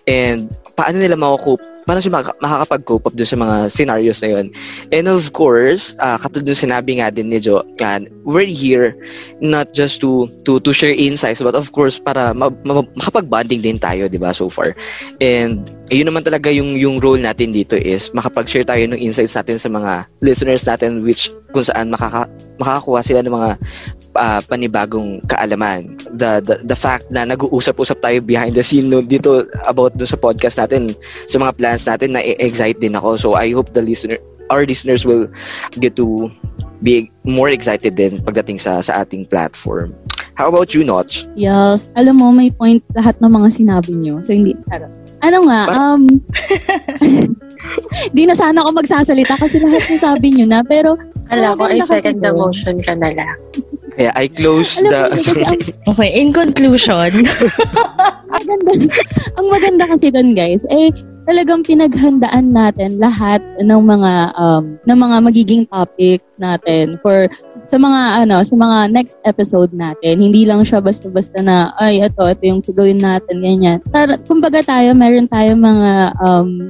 and 0.08 0.48
paano 0.80 0.96
nila 0.96 1.20
makukup 1.20 1.60
paano 1.90 2.00
sila 2.00 2.22
maka- 2.22 2.38
makakapag-cope 2.38 3.04
up 3.10 3.14
dun 3.18 3.26
sa 3.26 3.34
mga 3.34 3.56
scenarios 3.66 4.22
na 4.22 4.30
yun. 4.30 4.46
And 4.94 5.10
of 5.10 5.34
course, 5.34 5.98
uh, 5.98 6.22
katulad 6.22 6.46
dun 6.46 6.54
sinabi 6.54 7.02
nga 7.02 7.10
din 7.10 7.34
ni 7.34 7.42
Jo, 7.42 7.66
yan, 7.82 8.06
we're 8.22 8.46
here 8.46 8.94
not 9.42 9.72
just 9.72 9.98
to 10.04 10.30
to 10.46 10.62
to 10.62 10.70
share 10.70 10.94
insights, 10.94 11.42
but 11.42 11.58
of 11.58 11.74
course, 11.74 11.98
para 11.98 12.30
ma- 12.30 12.54
ma- 12.62 12.86
makapag-bonding 12.94 13.64
din 13.64 13.78
tayo, 13.82 14.06
di 14.06 14.22
ba, 14.22 14.30
so 14.30 14.46
far. 14.46 14.76
And 15.18 15.66
yun 15.90 16.06
naman 16.06 16.22
talaga 16.22 16.52
yung 16.54 16.78
yung 16.78 17.02
role 17.02 17.18
natin 17.18 17.50
dito 17.50 17.74
is 17.74 18.14
makapag-share 18.14 18.62
tayo 18.62 18.86
ng 18.86 19.00
insights 19.00 19.34
natin 19.34 19.58
sa 19.58 19.66
mga 19.66 20.06
listeners 20.22 20.62
natin 20.62 21.02
which 21.02 21.32
kung 21.50 21.66
saan 21.66 21.90
makaka, 21.90 22.30
makakakuha 22.62 23.00
sila 23.02 23.20
ng 23.26 23.34
mga 23.34 23.50
uh, 24.16 24.40
panibagong 24.44 25.22
kaalaman. 25.30 25.94
The, 26.14 26.40
the 26.42 26.62
the 26.64 26.78
fact 26.78 27.10
na 27.10 27.26
nag-uusap-usap 27.26 28.02
tayo 28.02 28.18
behind 28.24 28.54
the 28.56 28.64
scene 28.64 28.90
no, 28.90 29.02
dito 29.02 29.46
about 29.66 29.94
do 29.98 30.06
sa 30.06 30.18
podcast 30.18 30.58
natin, 30.58 30.94
sa 31.30 31.38
mga 31.38 31.56
plans 31.58 31.84
natin 31.86 32.16
na 32.16 32.22
excite 32.22 32.80
din 32.80 32.96
ako. 32.96 33.16
So 33.18 33.28
I 33.34 33.52
hope 33.54 33.74
the 33.76 33.82
listener 33.82 34.18
our 34.50 34.66
listeners 34.66 35.06
will 35.06 35.30
get 35.78 35.94
to 35.94 36.26
be 36.82 37.06
more 37.22 37.48
excited 37.48 37.94
din 37.94 38.18
pagdating 38.26 38.58
sa 38.58 38.82
sa 38.82 39.06
ating 39.06 39.30
platform. 39.30 39.94
How 40.40 40.48
about 40.48 40.72
you, 40.72 40.88
Notch? 40.88 41.28
Yes. 41.36 41.92
Alam 42.00 42.16
mo, 42.16 42.32
may 42.32 42.48
point 42.48 42.80
lahat 42.96 43.20
ng 43.20 43.28
mga 43.28 43.48
sinabi 43.60 43.92
nyo. 43.92 44.24
So, 44.24 44.32
hindi. 44.32 44.56
Ano 45.20 45.44
nga, 45.44 45.60
um, 45.68 46.08
di 48.16 48.24
na 48.24 48.32
sana 48.32 48.64
ako 48.64 48.80
magsasalita 48.80 49.36
kasi 49.36 49.60
lahat 49.60 49.84
ng 49.84 50.00
sabi 50.00 50.32
nyo 50.32 50.48
na, 50.48 50.64
pero, 50.64 50.96
Alam 51.28 51.60
ko, 51.60 51.68
ay 51.68 51.84
second 51.84 52.24
the 52.24 52.32
doon. 52.32 52.40
motion 52.40 52.76
ka 52.80 52.96
na 52.96 53.12
lang. 53.12 53.36
Yeah, 53.98 54.12
I 54.14 54.28
close 54.28 54.78
alam 54.82 55.14
the... 55.14 55.44
ang, 55.46 55.58
Okay, 55.94 56.10
in 56.14 56.30
conclusion, 56.30 57.10
maganda, 58.34 58.72
ang 59.38 59.46
maganda 59.50 59.84
kasi 59.90 60.12
doon 60.14 60.34
guys, 60.34 60.62
eh, 60.70 60.94
talagang 61.30 61.62
pinaghandaan 61.62 62.50
natin 62.50 62.98
lahat 62.98 63.38
ng 63.62 63.80
mga 63.86 64.34
um, 64.34 64.74
ng 64.82 64.98
mga 64.98 65.16
magiging 65.22 65.62
topics 65.68 66.34
natin 66.42 66.98
for 67.04 67.30
sa 67.68 67.78
mga 67.78 68.26
ano 68.26 68.42
sa 68.42 68.54
mga 68.58 68.90
next 68.90 69.20
episode 69.22 69.70
natin. 69.70 70.18
Hindi 70.18 70.42
lang 70.48 70.66
siya 70.66 70.82
basta-basta 70.82 71.38
na 71.44 71.70
ay 71.78 72.02
ito 72.02 72.22
ito 72.26 72.42
yung 72.42 72.64
gagawin 72.64 72.98
natin 72.98 73.36
ganyan. 73.38 73.78
Tar- 73.94 74.18
kumbaga 74.26 74.64
tayo 74.64 74.90
meron 74.96 75.30
tayo 75.30 75.54
mga 75.54 75.92
um, 76.18 76.66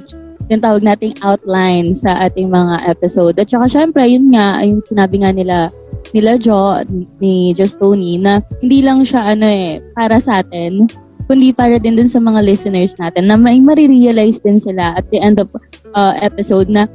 yung 0.50 0.62
tawag 0.62 0.82
nating 0.82 1.14
outline 1.22 1.94
sa 1.94 2.26
ating 2.26 2.50
mga 2.50 2.90
episode 2.90 3.38
at 3.38 3.46
saka 3.46 3.70
syempre 3.70 4.02
yun 4.04 4.34
nga 4.34 4.58
yung 4.66 4.82
sinabi 4.82 5.22
nga 5.22 5.30
nila 5.30 5.70
nila 6.10 6.34
Jo 6.36 6.82
ni 7.22 7.54
Just 7.54 7.78
Tony 7.78 8.18
na 8.18 8.42
hindi 8.58 8.82
lang 8.82 9.06
siya 9.06 9.32
ano 9.32 9.46
eh 9.46 9.78
para 9.94 10.18
sa 10.18 10.42
atin 10.42 10.90
kundi 11.30 11.54
para 11.54 11.78
din 11.78 11.94
dun 11.94 12.10
sa 12.10 12.18
mga 12.18 12.42
listeners 12.42 12.98
natin 12.98 13.30
na 13.30 13.38
may 13.38 13.62
marirealize 13.62 14.42
din 14.42 14.58
sila 14.58 14.98
at 14.98 15.06
the 15.14 15.22
end 15.22 15.38
of 15.38 15.46
uh, 15.94 16.18
episode 16.18 16.66
na 16.66 16.90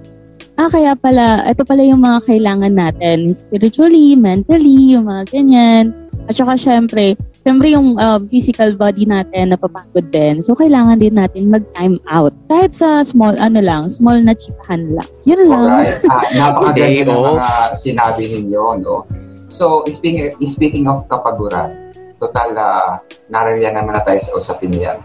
ah, 0.56 0.72
kaya 0.72 0.96
pala, 0.96 1.44
ito 1.48 1.64
pala 1.68 1.84
yung 1.84 2.04
mga 2.04 2.20
kailangan 2.32 2.74
natin 2.76 3.32
spiritually, 3.32 4.16
mentally, 4.16 4.96
yung 4.96 5.08
mga 5.08 5.24
ganyan. 5.32 5.92
At 6.26 6.34
saka 6.34 6.58
syempre, 6.58 7.14
syempre 7.46 7.72
yung 7.76 8.02
um, 8.02 8.22
physical 8.32 8.74
body 8.74 9.06
natin 9.06 9.54
napapagod 9.54 10.10
din. 10.10 10.42
So, 10.42 10.58
kailangan 10.58 10.98
din 10.98 11.16
natin 11.16 11.54
mag-time 11.54 12.02
out. 12.10 12.34
Kahit 12.50 12.74
sa 12.74 13.06
small, 13.06 13.38
ano 13.38 13.62
lang, 13.62 13.94
small 13.94 14.20
na 14.26 14.34
chikahan 14.34 14.90
lang. 14.96 15.10
Yun 15.30 15.46
lang. 15.46 15.70
Alright. 15.70 16.02
Ah, 16.10 16.26
napakaganda 16.40 17.14
ng 17.14 17.22
mga 17.38 17.50
sinabi 17.78 18.24
ninyo, 18.26 18.64
no? 18.82 19.06
So, 19.54 19.86
speaking, 19.88 20.34
speaking 20.50 20.90
of 20.90 21.06
kapaguran, 21.06 21.94
total, 22.18 22.58
uh, 22.58 22.92
naririyan 23.30 23.78
naman 23.78 23.96
na 23.96 24.04
tayo 24.04 24.18
sa 24.20 24.32
usapin 24.34 24.74
niyan. 24.74 24.98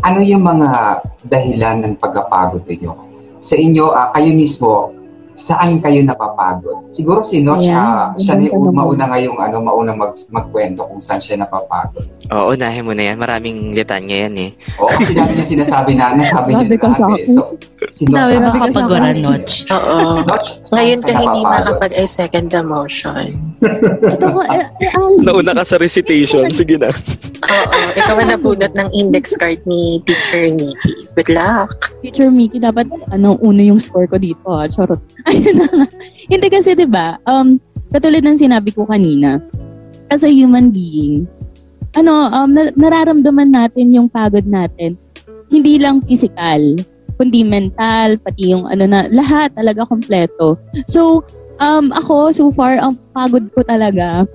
Ano 0.00 0.24
yung 0.24 0.42
mga 0.42 1.00
dahilan 1.28 1.84
ng 1.84 1.94
pagkapagod 2.00 2.64
ninyo? 2.64 2.92
Sa 3.44 3.54
inyo, 3.60 3.92
ah, 3.92 4.08
kayo 4.16 4.32
mismo, 4.32 4.96
saan 5.34 5.82
kayo 5.82 6.00
napapagod? 6.06 6.90
Siguro 6.94 7.20
si 7.26 7.42
Notch, 7.42 7.66
Ayan, 7.66 7.78
ah, 7.78 8.08
siya 8.14 8.38
ni 8.38 8.46
mauna 8.50 9.10
ngayong 9.10 9.38
ano, 9.38 9.56
mauna 9.60 9.92
mag, 9.94 10.14
magkwento 10.30 10.86
kung 10.86 11.02
saan 11.02 11.18
siya 11.18 11.42
napapagod. 11.42 12.06
Oo, 12.30 12.54
unahin 12.54 12.86
mo 12.86 12.94
na 12.94 13.10
yan. 13.10 13.18
Maraming 13.18 13.74
litanya 13.74 14.16
yan 14.26 14.34
eh. 14.38 14.50
Oo, 14.78 14.90
kasi 14.94 15.12
dami 15.12 15.34
niya 15.34 15.46
sinasabi 15.46 15.90
na, 15.98 16.14
nasabi 16.14 16.50
niya 16.54 16.66
Sabi 16.66 16.76
ko 16.78 16.86
na 16.86 16.94
sa 16.94 17.04
lahat 17.04 17.20
akin. 17.24 17.34
So, 17.34 17.42
si 17.90 18.04
Notch, 18.04 18.14
Sabi 18.14 18.30
saan- 18.30 18.38
mo. 18.38 18.48
makakapaguran, 18.48 19.16
Notch. 19.18 19.52
Oo. 19.68 19.96
Ngayon 20.70 21.00
ka 21.00 21.12
hindi 21.12 21.40
napapagod? 21.40 21.44
makapag 21.44 21.92
ay 21.92 22.06
second 22.06 22.46
the 22.48 22.62
motion. 22.62 23.26
Ito 24.04 24.26
ko, 24.28 24.40
eh, 24.46 24.64
eh, 24.80 24.90
Nauna 25.26 25.52
ka 25.52 25.64
sa 25.64 25.76
recitation. 25.76 26.46
Sige 26.48 26.76
na. 26.76 26.88
Oo. 26.88 27.78
Ikaw 27.94 28.16
ang 28.16 28.30
nabunot 28.30 28.72
ng 28.72 28.88
index 28.92 29.34
card 29.34 29.60
ni 29.64 30.00
Teacher 30.02 30.48
Nikki. 30.48 30.92
Good 31.12 31.30
luck. 31.30 31.70
Teacher 32.00 32.28
Mickey, 32.28 32.58
dapat 32.58 32.84
ano, 33.08 33.36
uno 33.38 33.60
yung 33.60 33.78
score 33.78 34.06
ko 34.06 34.16
dito. 34.16 34.44
Ah. 34.46 34.64
Charot. 34.66 35.00
Ayun 35.28 35.56
na 35.56 35.66
nga. 35.66 35.86
Hindi 36.24 36.46
kasi, 36.48 36.72
di 36.72 36.86
ba, 36.86 37.18
um, 37.24 37.56
katulad 37.90 38.22
ng 38.22 38.38
sinabi 38.38 38.70
ko 38.70 38.84
kanina, 38.84 39.40
as 40.08 40.22
a 40.22 40.28
human 40.28 40.68
being, 40.68 41.24
ano, 41.92 42.28
um, 42.28 42.50
na- 42.50 42.74
nararamdaman 42.74 43.50
natin 43.50 43.90
yung 43.90 44.06
pagod 44.06 44.44
natin. 44.44 44.96
Hindi 45.46 45.78
lang 45.78 46.02
physical, 46.02 46.80
kundi 47.14 47.46
mental, 47.46 48.18
pati 48.20 48.54
yung 48.54 48.66
ano 48.66 48.84
na, 48.86 49.06
lahat 49.10 49.54
talaga 49.54 49.86
kompleto. 49.86 50.58
So, 50.90 51.22
um, 51.62 51.94
ako, 51.94 52.34
so 52.34 52.50
far, 52.50 52.78
ang 52.78 52.98
pagod 53.14 53.46
ko 53.54 53.62
talaga, 53.62 54.26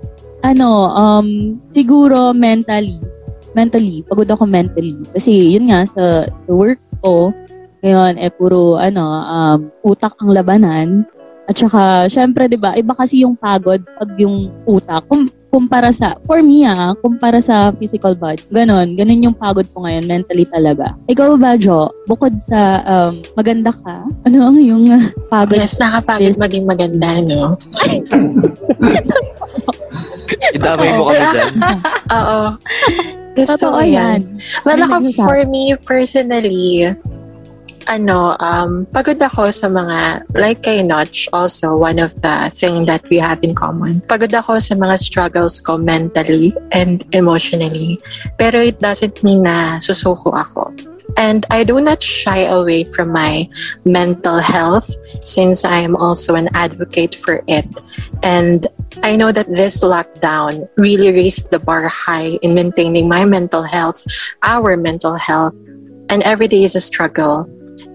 ano, 0.43 0.69
um, 0.95 1.59
siguro 1.75 2.31
mentally, 2.31 3.00
mentally, 3.51 4.05
pagod 4.07 4.29
ako 4.31 4.48
mentally. 4.48 4.95
Kasi 5.12 5.55
yun 5.57 5.71
nga, 5.71 5.83
sa, 5.88 6.27
sa 6.27 6.51
work 6.51 6.79
ko, 7.03 7.36
ngayon, 7.83 8.19
eh, 8.19 8.31
puro, 8.31 8.75
ano, 8.75 9.03
um, 9.07 9.59
utak 9.88 10.15
ang 10.19 10.31
labanan. 10.36 11.07
At 11.50 11.55
saka, 11.57 12.05
syempre, 12.12 12.45
di 12.45 12.59
ba, 12.59 12.75
iba 12.77 12.93
kasi 12.93 13.25
yung 13.25 13.33
pagod 13.33 13.81
pag 13.81 14.09
yung 14.21 14.53
utak. 14.69 15.01
Kum- 15.09 15.31
kumpara 15.50 15.89
sa, 15.89 16.15
for 16.29 16.39
me 16.46 16.63
ah, 16.65 16.94
kumpara 17.01 17.41
sa 17.41 17.74
physical 17.75 18.13
body. 18.13 18.41
Ganon, 18.53 18.94
ganon 18.94 19.25
yung 19.25 19.38
pagod 19.38 19.65
ko 19.74 19.84
ngayon, 19.86 20.06
mentally 20.06 20.46
talaga. 20.46 20.94
Ikaw 21.10 21.36
ba, 21.36 21.58
Jo, 21.58 21.89
bukod 22.06 22.38
sa 22.46 22.86
um, 22.86 23.22
maganda 23.34 23.74
ka, 23.74 24.06
ano 24.29 24.38
ang 24.50 24.58
yung 24.62 24.86
ah, 24.94 25.10
pagod? 25.27 25.58
Yes, 25.58 25.77
nakapagod 25.82 26.34
Yes. 26.34 26.38
maging 26.39 26.65
maganda, 26.70 27.22
no? 27.25 27.58
Idamay 30.53 30.89
mo 30.96 31.10
kami 31.10 31.25
dyan. 31.34 31.53
Oo. 32.18 32.39
Gusto 33.38 33.65
ko 33.72 33.79
Totoo 33.79 33.82
yan. 33.86 34.20
yan. 34.20 34.39
Well, 34.65 34.82
ako, 34.84 34.96
for 35.15 35.39
me, 35.48 35.74
personally, 35.79 36.91
ano, 37.89 38.38
um, 38.39 38.86
pagod 38.93 39.17
ako 39.17 39.50
sa 39.50 39.65
mga, 39.67 40.29
like 40.38 40.62
kay 40.62 40.86
Notch, 40.86 41.27
also, 41.34 41.75
one 41.75 41.98
of 41.98 42.13
the 42.22 42.53
thing 42.53 42.86
that 42.86 43.01
we 43.10 43.17
have 43.17 43.41
in 43.43 43.58
common. 43.58 44.00
Pagod 44.05 44.29
ako 44.29 44.62
sa 44.62 44.77
mga 44.77 45.01
struggles 45.01 45.58
ko 45.60 45.75
mentally 45.75 46.53
and 46.72 47.03
emotionally. 47.12 47.98
Pero 48.38 48.62
it 48.62 48.77
doesn't 48.79 49.25
mean 49.25 49.43
na 49.43 49.81
susuko 49.81 50.29
ako. 50.38 50.69
And 51.17 51.43
I 51.50 51.65
do 51.65 51.81
not 51.81 52.05
shy 52.05 52.46
away 52.46 52.86
from 52.86 53.10
my 53.10 53.50
mental 53.84 54.38
health 54.38 54.93
since 55.25 55.65
I 55.65 55.81
am 55.81 55.98
also 55.98 56.36
an 56.36 56.53
advocate 56.53 57.17
for 57.17 57.41
it. 57.50 57.65
And 58.22 58.69
I 59.01 59.17
know 59.17 59.31
that 59.34 59.50
this 59.50 59.81
lockdown 59.81 60.69
really 60.77 61.10
raised 61.10 61.50
the 61.50 61.58
bar 61.58 61.89
high 61.89 62.38
in 62.46 62.53
maintaining 62.53 63.10
my 63.10 63.25
mental 63.25 63.63
health, 63.63 64.05
our 64.43 64.77
mental 64.77 65.15
health, 65.15 65.58
and 66.10 66.22
every 66.22 66.48
day 66.48 66.63
is 66.63 66.75
a 66.75 66.81
struggle. 66.81 67.50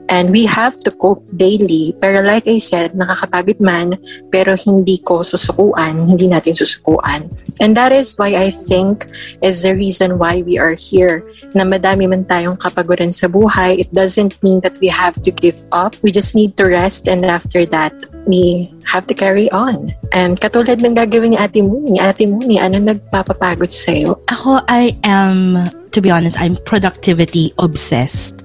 And 0.09 0.31
we 0.31 0.45
have 0.45 0.77
to 0.85 0.91
cope 0.91 1.25
daily. 1.37 1.97
Pero 2.01 2.21
like 2.21 2.47
I 2.47 2.59
said, 2.59 2.93
nakakapagod 2.93 3.61
man, 3.61 3.97
pero 4.29 4.57
hindi 4.57 4.99
ko 5.01 5.25
susukuan, 5.25 6.09
hindi 6.13 6.29
natin 6.29 6.53
susukuan. 6.53 7.33
And 7.61 7.77
that 7.77 7.93
is 7.93 8.15
why 8.21 8.37
I 8.37 8.51
think 8.51 9.09
is 9.41 9.63
the 9.63 9.75
reason 9.75 10.19
why 10.19 10.43
we 10.43 10.59
are 10.59 10.77
here. 10.77 11.25
Na 11.55 11.65
madami 11.65 12.09
man 12.09 12.25
tayong 12.25 12.61
kapaguran 12.61 13.13
sa 13.13 13.29
buhay, 13.29 13.81
it 13.81 13.91
doesn't 13.95 14.37
mean 14.43 14.61
that 14.61 14.77
we 14.79 14.89
have 14.89 15.17
to 15.25 15.31
give 15.31 15.63
up. 15.73 15.97
We 16.03 16.13
just 16.13 16.35
need 16.35 16.57
to 16.61 16.69
rest 16.69 17.09
and 17.09 17.25
after 17.25 17.65
that, 17.73 17.95
we 18.27 18.73
have 18.85 19.07
to 19.09 19.15
carry 19.15 19.51
on. 19.53 19.95
And 20.13 20.41
katulad 20.41 20.85
ng 20.85 20.97
gagawin 20.97 21.37
ni 21.37 21.39
Ate 21.39 21.61
Muni, 21.61 22.01
Ate 22.01 22.27
Muni, 22.29 22.61
ano 22.61 22.81
nagpapapagod 22.81 23.73
sa'yo? 23.73 24.21
Ako, 24.29 24.65
I 24.69 24.97
am, 25.05 25.69
to 25.93 26.01
be 26.01 26.11
honest, 26.11 26.41
I'm 26.41 26.57
productivity 26.65 27.53
obsessed. 27.59 28.45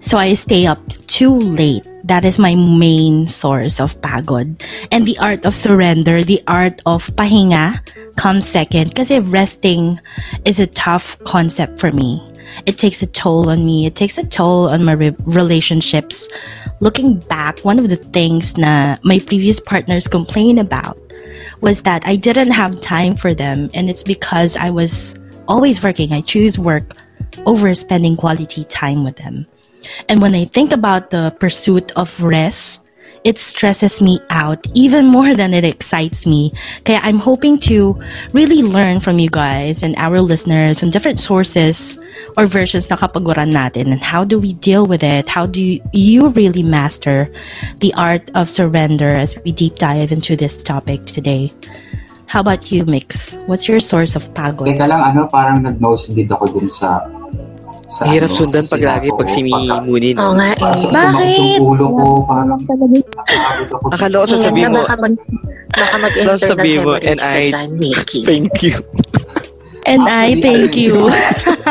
So 0.00 0.18
I 0.18 0.34
stay 0.34 0.66
up 0.66 0.80
too 1.06 1.34
late. 1.34 1.86
That 2.04 2.24
is 2.24 2.38
my 2.38 2.54
main 2.54 3.28
source 3.28 3.78
of 3.78 4.00
pagod. 4.00 4.60
And 4.90 5.06
the 5.06 5.18
art 5.18 5.44
of 5.44 5.54
surrender, 5.54 6.24
the 6.24 6.42
art 6.48 6.80
of 6.86 7.06
pahinga 7.14 7.78
comes 8.16 8.48
second 8.48 8.94
kasi 8.96 9.20
resting 9.20 10.00
is 10.44 10.58
a 10.58 10.66
tough 10.66 11.18
concept 11.24 11.78
for 11.78 11.92
me. 11.92 12.18
It 12.66 12.78
takes 12.78 13.02
a 13.02 13.06
toll 13.06 13.48
on 13.50 13.64
me. 13.64 13.86
It 13.86 13.94
takes 13.94 14.18
a 14.18 14.24
toll 14.24 14.68
on 14.68 14.84
my 14.84 14.92
re- 14.92 15.16
relationships. 15.28 16.28
Looking 16.80 17.20
back, 17.28 17.60
one 17.60 17.78
of 17.78 17.88
the 17.88 18.00
things 18.00 18.56
na 18.56 18.96
my 19.04 19.20
previous 19.20 19.60
partners 19.60 20.08
complained 20.08 20.58
about 20.58 20.98
was 21.60 21.82
that 21.82 22.02
I 22.06 22.16
didn't 22.16 22.50
have 22.52 22.80
time 22.80 23.14
for 23.14 23.34
them 23.34 23.68
and 23.74 23.90
it's 23.90 24.02
because 24.02 24.56
I 24.56 24.70
was 24.70 25.14
always 25.46 25.84
working. 25.84 26.10
I 26.10 26.22
choose 26.22 26.58
work 26.58 26.96
over 27.44 27.74
spending 27.74 28.16
quality 28.16 28.64
time 28.64 29.04
with 29.04 29.16
them. 29.16 29.46
And 30.08 30.20
when 30.20 30.34
I 30.34 30.44
think 30.44 30.72
about 30.72 31.10
the 31.10 31.34
pursuit 31.38 31.92
of 31.96 32.12
rest, 32.22 32.80
it 33.24 33.38
stresses 33.38 34.00
me 34.00 34.20
out 34.30 34.66
even 34.74 35.06
more 35.06 35.34
than 35.34 35.52
it 35.52 35.64
excites 35.64 36.26
me. 36.26 36.52
Okay, 36.80 36.98
I'm 37.02 37.18
hoping 37.18 37.58
to 37.68 38.00
really 38.32 38.62
learn 38.62 39.00
from 39.00 39.18
you 39.18 39.28
guys 39.28 39.82
and 39.82 39.94
our 39.96 40.20
listeners 40.20 40.82
on 40.82 40.90
different 40.90 41.20
sources 41.20 41.98
or 42.36 42.46
versions 42.46 42.88
na 42.88 42.96
kapaguran 42.96 43.52
natin 43.52 43.92
and 43.92 44.00
how 44.00 44.24
do 44.24 44.40
we 44.40 44.54
deal 44.54 44.86
with 44.86 45.02
it? 45.02 45.28
How 45.28 45.44
do 45.44 45.60
you 45.92 46.28
really 46.28 46.62
master 46.62 47.28
the 47.80 47.92
art 47.94 48.30
of 48.34 48.48
surrender 48.48 49.12
as 49.12 49.36
we 49.44 49.52
deep 49.52 49.76
dive 49.76 50.12
into 50.12 50.34
this 50.36 50.62
topic 50.62 51.04
today? 51.04 51.52
How 52.24 52.40
about 52.40 52.70
you, 52.70 52.86
Mix? 52.86 53.34
What's 53.50 53.66
your 53.66 53.80
source 53.80 54.14
of 54.14 54.32
pagod? 54.32 54.70
Teka 54.70 54.86
lang, 54.86 55.02
ano, 55.02 55.26
parang 55.26 55.66
nag-nosebleed 55.66 56.30
ako 56.30 56.46
dun 56.46 56.70
sa... 56.70 57.02
sa 57.90 58.06
Hirap 58.06 58.30
ano, 58.30 58.38
sundan 58.38 58.64
pag 58.64 58.80
lagi 58.80 59.10
pag 59.10 59.26
ko. 59.26 59.34
si 59.34 59.40
Pagka- 59.44 59.82
Munin. 59.82 60.14
Oo 60.14 60.32
nga 60.32 60.46
eh. 60.48 60.58
Bakit? 60.88 61.58
ulo 61.58 61.86
ko, 61.90 62.06
parang. 62.22 62.60
Akala 63.90 64.14
ko 64.22 64.26
sasabihin 64.28 64.70
na 64.70 64.72
mo, 64.72 64.80
baka 64.80 64.94
mag 64.96 65.14
baka 65.70 65.96
mag-enter 65.98 66.26
Tapos 66.30 66.46
sabihin 66.46 66.80
mo, 66.86 66.92
and 66.96 67.18
I- 67.20 67.50
thank 68.22 68.56
you. 68.62 68.74
And 69.84 70.04
I 70.04 70.36
Actually, 70.36 70.40
thank 70.40 70.70
ano 70.70 70.76
you. 70.76 70.94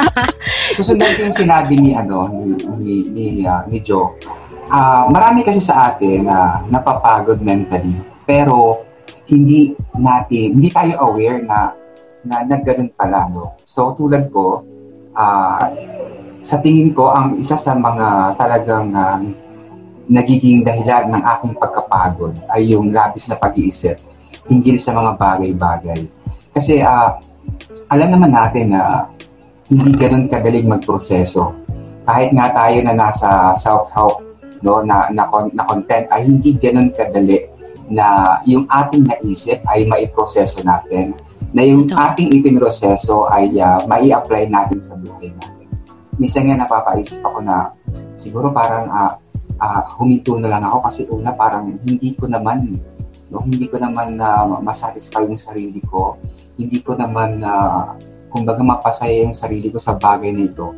Susundan 0.75 1.09
ko 1.13 1.19
yung 1.23 1.37
sinabi 1.37 1.73
ni 1.77 1.89
ano 1.93 2.25
ni 2.35 2.57
ni 2.75 2.93
ni, 3.07 3.23
ah, 3.45 3.63
ni 3.63 3.79
Joe. 3.79 4.17
Ah, 4.67 5.05
marami 5.07 5.41
kasi 5.41 5.61
sa 5.61 5.93
atin 5.93 6.25
na 6.25 6.61
napapagod 6.67 7.39
mentally 7.39 7.93
pero 8.23 8.81
hindi 9.25 9.71
natin 9.93 10.57
hindi 10.57 10.69
tayo 10.69 10.97
aware 11.05 11.41
na 11.41 11.73
na 12.21 12.41
nagganun 12.43 12.91
pala 12.93 13.29
no. 13.29 13.55
So 13.63 13.93
tulad 13.93 14.29
ko 14.29 14.65
ah 15.19 15.67
sa 16.39 16.63
tingin 16.63 16.95
ko 16.95 17.11
ang 17.11 17.35
isa 17.35 17.59
sa 17.59 17.75
mga 17.75 18.39
talagang 18.39 18.95
ah, 18.95 19.19
nagiging 20.07 20.63
dahilan 20.63 21.11
ng 21.11 21.23
aking 21.37 21.53
pagkapagod 21.59 22.33
ay 22.55 22.71
yung 22.71 22.95
labis 22.95 23.27
na 23.27 23.37
pag-iisip 23.37 23.99
hinggil 24.47 24.79
sa 24.79 24.95
mga 24.95 25.19
bagay-bagay. 25.19 26.07
Kasi 26.55 26.79
ah 26.79 27.19
alam 27.91 28.15
naman 28.15 28.31
natin 28.31 28.73
na 28.73 29.11
hindi 29.69 29.93
ganun 29.93 30.25
kadaling 30.31 30.65
magproseso. 30.65 31.53
Kahit 32.09 32.33
nga 32.33 32.49
tayo 32.55 32.81
na 32.81 32.97
nasa 32.97 33.53
self-help, 33.53 34.25
no, 34.65 34.81
na, 34.81 35.13
na, 35.13 35.29
na 35.29 35.63
content, 35.69 36.09
ay 36.09 36.25
hindi 36.25 36.57
ganun 36.57 36.89
kadali 36.89 37.45
na 37.89 38.37
yung 38.45 38.65
ating 38.69 39.09
naisip 39.09 39.61
ay 39.69 39.85
maiproseso 39.85 40.61
natin. 40.65 41.13
Na 41.53 41.65
yung 41.65 41.89
ating 41.89 42.29
ipinroseso 42.29 43.25
ay 43.29 43.57
uh, 43.57 43.81
mai-apply 43.89 44.49
natin 44.49 44.79
sa 44.81 44.93
buhay 44.97 45.33
natin. 45.33 45.67
Minsan 46.19 46.45
nga 46.51 46.61
napapaisip 46.61 47.23
ako 47.25 47.41
na 47.41 47.73
siguro 48.13 48.53
parang 48.53 48.91
uh, 48.91 49.13
uh, 49.59 49.81
huminto 49.97 50.35
na 50.37 50.51
lang 50.51 50.63
ako 50.67 50.77
kasi 50.85 51.01
una 51.09 51.31
parang 51.35 51.79
hindi 51.83 52.15
ko 52.15 52.27
naman 52.27 52.79
no 53.29 53.45
hindi 53.45 53.69
ko 53.69 53.77
naman 53.77 54.17
na 54.17 54.41
masatisfy 54.59 55.21
yung 55.21 55.37
sarili 55.37 55.77
ko 55.85 56.17
hindi 56.57 56.81
ko 56.81 56.97
naman 56.97 57.45
na 57.45 57.85
kumbaga 58.33 58.61
mapasaya 58.65 59.25
yung 59.25 59.37
sarili 59.37 59.69
ko 59.69 59.77
sa 59.77 59.95
bagay 59.95 60.33
na 60.33 60.49
ito 60.49 60.73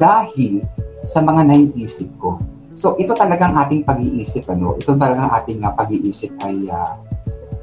dahil 0.00 0.64
sa 1.04 1.20
mga 1.24 1.48
naiisip 1.48 2.08
ko. 2.20 2.40
So 2.76 2.96
ito 2.96 3.12
talagang 3.12 3.56
ating 3.56 3.84
pag-iisip 3.84 4.48
ano, 4.48 4.76
ito 4.76 4.96
talagang 4.96 5.28
ating 5.32 5.60
uh, 5.64 5.72
pag-iisip 5.76 6.32
ay 6.44 6.68
ah, 6.72 6.96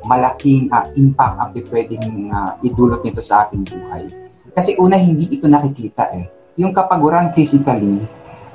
malaking 0.07 0.71
ah, 0.71 0.87
impact 0.95 1.35
ang 1.37 1.51
pwedeng 1.53 2.31
ah, 2.31 2.55
idulot 2.63 3.03
nito 3.03 3.21
sa 3.21 3.45
ating 3.45 3.67
buhay. 3.67 4.07
Kasi 4.55 4.73
una 4.79 4.97
hindi 4.97 5.29
ito 5.29 5.45
nakikita 5.45 6.09
eh. 6.17 6.25
Yung 6.57 6.73
kapaguran 6.73 7.35
physically, 7.35 8.01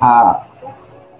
ah, 0.03 0.43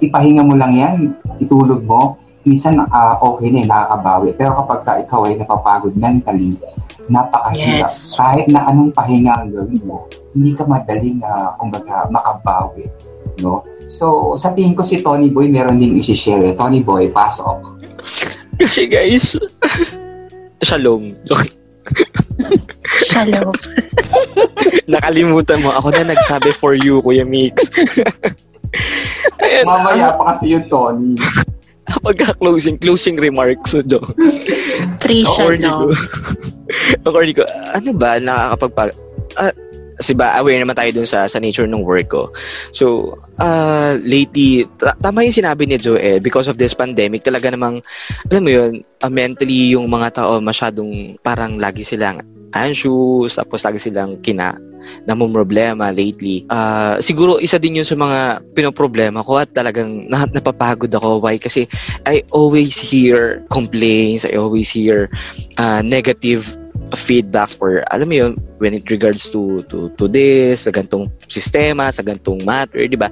ipahinga 0.03 0.43
mo 0.43 0.57
lang 0.59 0.73
yan, 0.75 0.95
itulog 1.39 1.85
mo, 1.85 2.19
minsan 2.43 2.83
ah, 2.91 3.15
okay 3.23 3.47
na 3.53 3.63
eh, 3.63 3.67
nakakabawi. 3.69 4.29
Pero 4.35 4.59
kapag 4.59 4.79
ka 4.83 4.91
ikaw 4.99 5.29
ay 5.29 5.39
napapagod 5.39 5.95
mentally, 5.95 6.59
napakahirap. 7.07 7.89
Yes. 7.91 8.15
Kahit 8.15 8.47
na 8.47 8.67
anong 8.67 8.95
pahinga 8.95 9.43
ang 9.43 9.51
gawin 9.51 9.81
mo, 9.83 10.07
hindi 10.31 10.55
ka 10.55 10.63
madaling 10.67 11.19
uh, 11.23 11.55
kumbaga 11.59 12.07
makabawi. 12.11 12.87
No? 13.41 13.65
So, 13.89 14.37
sa 14.39 14.53
tingin 14.53 14.77
ko 14.77 14.85
si 14.85 15.01
Tony 15.01 15.33
Boy 15.33 15.49
meron 15.49 15.81
ding 15.81 15.97
isi-share. 15.97 16.53
eh. 16.53 16.55
Tony 16.55 16.85
Boy, 16.85 17.09
pasok. 17.11 17.81
Kasi 18.59 18.87
guys, 18.87 19.35
shalom. 20.63 21.13
Shalom. 23.03 23.51
Nakalimutan 24.91 25.59
mo. 25.63 25.75
Ako 25.75 25.91
na 25.91 26.13
nagsabi 26.15 26.53
for 26.55 26.73
you, 26.77 27.01
Kuya 27.03 27.27
Mix. 27.27 27.69
Ayan, 29.43 29.65
Mamaya 29.67 30.15
pa 30.17 30.33
kasi 30.33 30.55
yung 30.55 30.65
Tony. 30.71 31.19
pagka-closing, 32.01 32.79
closing 32.79 33.19
remarks. 33.19 33.75
So, 33.75 33.83
Pre-shalom. 35.03 35.91
Ang 37.03 37.11
corny 37.11 37.35
ko, 37.35 37.43
ano 37.75 37.89
ba, 37.93 38.17
nakakapagpag... 38.17 38.89
Ah, 39.37 39.53
kasi 39.97 40.13
ba, 40.17 40.37
aware 40.37 40.59
naman 40.61 40.77
tayo 40.77 40.91
dun 40.93 41.07
sa, 41.09 41.25
sa 41.29 41.37
nature 41.39 41.67
ng 41.69 41.83
work 41.83 42.09
ko. 42.09 42.29
So, 42.73 43.17
uh, 43.37 43.97
lately, 44.01 44.65
ta- 44.79 44.97
tama 44.99 45.25
yung 45.25 45.35
sinabi 45.35 45.67
ni 45.67 45.77
Joel, 45.77 46.21
because 46.21 46.47
of 46.49 46.57
this 46.57 46.73
pandemic, 46.73 47.23
talaga 47.23 47.49
namang, 47.51 47.81
alam 48.29 48.43
mo 48.43 48.51
yun, 48.51 48.71
uh, 49.03 49.11
mentally 49.11 49.75
yung 49.75 49.89
mga 49.89 50.23
tao 50.23 50.39
masyadong 50.39 51.17
parang 51.21 51.57
lagi 51.59 51.85
silang 51.85 52.21
anxious, 52.53 53.37
tapos 53.37 53.65
lagi 53.65 53.81
silang 53.81 54.21
kina 54.21 54.55
namumroblema 55.07 55.91
lately. 55.95 56.45
Ah, 56.51 56.99
siguro 56.99 57.39
isa 57.39 57.57
din 57.59 57.79
yun 57.79 57.87
sa 57.87 57.95
mga 57.95 58.43
pinoproblema 58.55 59.23
ko 59.23 59.39
at 59.39 59.51
talagang 59.55 60.07
na, 60.11 60.27
napapagod 60.27 60.91
ako. 60.91 61.23
Why? 61.23 61.39
Kasi 61.39 61.67
I 62.03 62.23
always 62.31 62.77
hear 62.77 63.43
complaints, 63.51 64.27
I 64.27 64.35
always 64.35 64.69
hear 64.69 65.09
uh, 65.57 65.81
negative 65.83 66.55
feedbacks 66.93 67.57
or 67.59 67.81
alam 67.89 68.09
mo 68.09 68.15
yun 68.15 68.31
when 68.57 68.73
it 68.73 68.85
regards 68.89 69.29
to 69.29 69.65
to 69.69 69.89
to 69.97 70.05
this 70.07 70.65
sa 70.65 70.71
gantong 70.71 71.09
sistema 71.27 71.89
sa 71.89 72.05
gantong 72.05 72.41
matter 72.45 72.85
di 72.85 72.97
ba? 72.97 73.09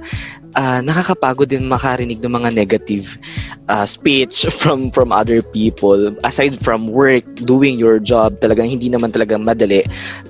Ah, 0.52 0.84
nakakapagod 0.84 1.48
din 1.48 1.64
makarinig 1.64 2.20
ng 2.20 2.28
mga 2.28 2.52
negative 2.52 3.16
uh, 3.72 3.88
speech 3.88 4.44
from 4.60 4.92
from 4.92 5.10
other 5.10 5.40
people. 5.40 6.12
Aside 6.22 6.60
from 6.60 6.92
work 6.92 7.24
doing 7.42 7.80
your 7.80 7.96
job 7.98 8.38
talagang 8.38 8.68
hindi 8.68 8.92
naman 8.92 9.10
talaga 9.10 9.40
madali 9.40 9.84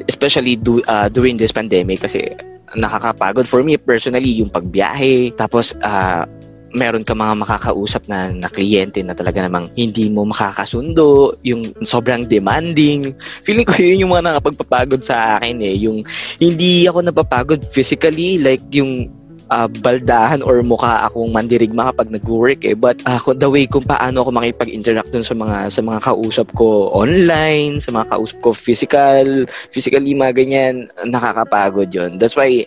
especially 0.07 0.55
do, 0.55 0.79
uh, 0.87 1.11
during 1.11 1.37
this 1.37 1.51
pandemic. 1.51 2.07
Kasi 2.07 2.33
nakakapagod 2.73 3.45
for 3.51 3.61
me 3.67 3.77
personally 3.77 4.41
yung 4.41 4.49
pagbiyahe. 4.49 5.35
Tapos 5.37 5.75
ah, 5.83 6.25
meron 6.73 7.05
ka 7.05 7.13
mga 7.13 7.37
makakausap 7.45 8.09
na, 8.09 8.33
na 8.33 8.49
kliyente 8.49 9.05
na 9.05 9.13
talaga 9.13 9.45
namang 9.45 9.69
hindi 9.77 10.09
mo 10.09 10.25
makakasundo, 10.25 11.37
yung 11.45 11.77
sobrang 11.85 12.25
demanding. 12.25 13.13
Feeling 13.45 13.69
ko 13.69 13.77
yun 13.81 14.09
yung 14.09 14.13
mga 14.17 14.33
nakapagpapagod 14.33 15.05
sa 15.05 15.39
akin 15.39 15.61
eh. 15.61 15.77
Yung 15.77 16.05
hindi 16.41 16.89
ako 16.89 17.05
napapagod 17.05 17.61
physically, 17.69 18.41
like 18.41 18.65
yung 18.73 19.13
ah, 19.53 19.69
baldahan 19.69 20.41
or 20.41 20.65
mukha 20.65 21.05
akong 21.05 21.29
mandirigma 21.29 21.93
kapag 21.93 22.09
nag-work 22.09 22.65
eh. 22.65 22.73
But 22.73 23.05
ako, 23.05 23.37
the 23.37 23.53
way 23.53 23.69
kung 23.69 23.85
paano 23.85 24.25
ako 24.25 24.33
makipag-interact 24.33 25.13
dun 25.13 25.27
sa 25.29 25.37
mga 25.37 25.69
sa 25.69 25.85
mga 25.85 26.01
kausap 26.09 26.49
ko 26.57 26.89
online, 26.97 27.85
sa 27.85 27.93
mga 27.93 28.17
kausap 28.17 28.39
ko 28.41 28.51
physical, 28.57 29.45
physically 29.69 30.17
mga 30.17 30.41
ganyan, 30.41 30.89
nakakapagod 31.05 31.93
yon 31.93 32.17
That's 32.17 32.35
why 32.35 32.65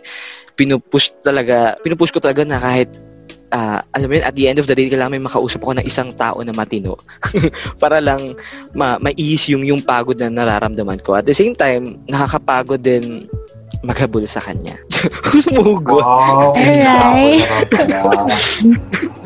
pinupush 0.55 1.11
talaga, 1.25 1.75
pinupush 1.81 2.13
ko 2.13 2.21
talaga 2.21 2.45
na 2.45 2.61
kahit 2.61 2.87
ah, 3.55 3.79
alam 3.95 4.11
mo 4.11 4.13
yun, 4.19 4.27
at 4.27 4.35
the 4.35 4.51
end 4.51 4.59
of 4.59 4.67
the 4.67 4.75
day, 4.75 4.91
kailangan 4.91 5.15
may 5.15 5.23
makausap 5.23 5.63
ako 5.63 5.79
ng 5.79 5.87
isang 5.87 6.11
tao 6.11 6.43
na 6.43 6.51
matino 6.51 6.99
para 7.81 8.03
lang 8.03 8.35
ma 8.75 8.99
mais 8.99 9.47
yung 9.47 9.63
yung 9.63 9.79
pagod 9.79 10.19
na 10.19 10.27
nararamdaman 10.27 10.99
ko. 10.99 11.15
At 11.15 11.23
the 11.23 11.33
same 11.33 11.55
time, 11.55 11.95
nakakapagod 12.11 12.83
din 12.83 13.31
maghabol 13.81 14.27
sa 14.27 14.43
kanya. 14.43 14.75
Sumugot. 15.45 16.03
Oh, 16.03 16.51
Alright. 16.57 17.47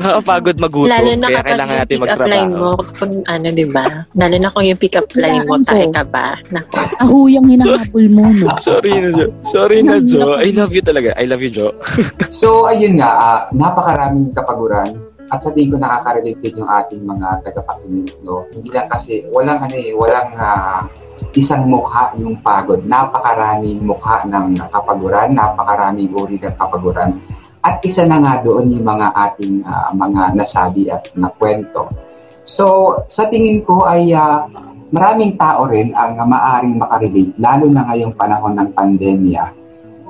Nakakapagod 0.00 0.56
magutom. 0.56 0.88
Lalo 0.88 1.10
na 1.12 1.26
kaya 1.28 1.44
kailangan 1.44 1.74
yung 1.76 1.82
natin 1.84 1.96
pick-up 2.00 2.20
line 2.24 2.52
mo, 2.56 2.70
magtrabaho. 2.72 2.96
kung 2.96 3.14
ano, 3.28 3.46
di 3.52 3.66
ba? 3.68 3.86
Lalo 4.16 4.34
na 4.40 4.48
kung 4.48 4.64
yung 4.64 4.80
pick-up 4.80 5.08
line 5.12 5.44
mo, 5.44 5.54
tayo 5.60 5.86
ka 5.92 6.04
ba? 6.08 6.26
Naku. 6.48 6.80
Ahuyang 7.04 7.46
hinahabol 7.52 8.06
mo, 8.08 8.24
no? 8.32 8.56
Sorry 8.64 8.92
na, 8.96 9.08
Jo. 9.12 9.26
Sorry 9.44 9.78
na, 9.84 10.00
Jo. 10.00 10.40
I 10.40 10.56
love 10.56 10.72
you 10.72 10.80
talaga. 10.80 11.12
I 11.20 11.28
love 11.28 11.44
you, 11.44 11.52
Jo. 11.52 11.76
So, 12.40 12.64
ayun 12.64 12.96
nga, 12.96 13.10
ah, 13.12 13.40
napakaraming 13.52 14.32
kapaguran 14.32 14.96
at 15.30 15.44
sa 15.44 15.52
tingin 15.52 15.76
ko 15.76 15.78
nakaka-relate 15.78 16.40
din 16.40 16.64
yung 16.64 16.70
ating 16.70 17.04
mga 17.04 17.44
tagapakinig, 17.44 18.08
no? 18.24 18.48
Hindi 18.50 18.72
lang 18.72 18.88
kasi, 18.88 19.28
walang 19.30 19.60
ano 19.60 19.76
eh, 19.76 19.92
walang 19.92 20.30
ah, 20.40 20.88
isang 21.36 21.68
mukha 21.68 22.10
yung 22.16 22.40
pagod. 22.40 22.82
Napakaraming 22.88 23.84
mukha 23.84 24.24
ng 24.26 24.58
kapaguran, 24.72 25.36
napakaraming 25.36 26.10
uri 26.10 26.40
ng 26.40 26.56
kapaguran. 26.56 27.20
At 27.60 27.84
isa 27.84 28.08
na 28.08 28.16
nga 28.16 28.40
doon 28.40 28.72
yung 28.72 28.88
mga 28.88 29.12
ating 29.12 29.60
ah, 29.68 29.92
mga 29.92 30.32
nasabi 30.32 30.88
at 30.88 31.12
nakwento. 31.12 31.92
So, 32.40 32.96
sa 33.04 33.28
tingin 33.28 33.60
ko 33.68 33.84
ay 33.84 34.16
ah, 34.16 34.48
maraming 34.88 35.36
tao 35.36 35.68
rin 35.68 35.92
ang 35.92 36.18
maaring 36.24 36.80
makarelate, 36.80 37.36
lalo 37.36 37.68
na 37.68 37.84
ngayong 37.86 38.16
panahon 38.16 38.56
ng 38.56 38.70
pandemya, 38.72 39.44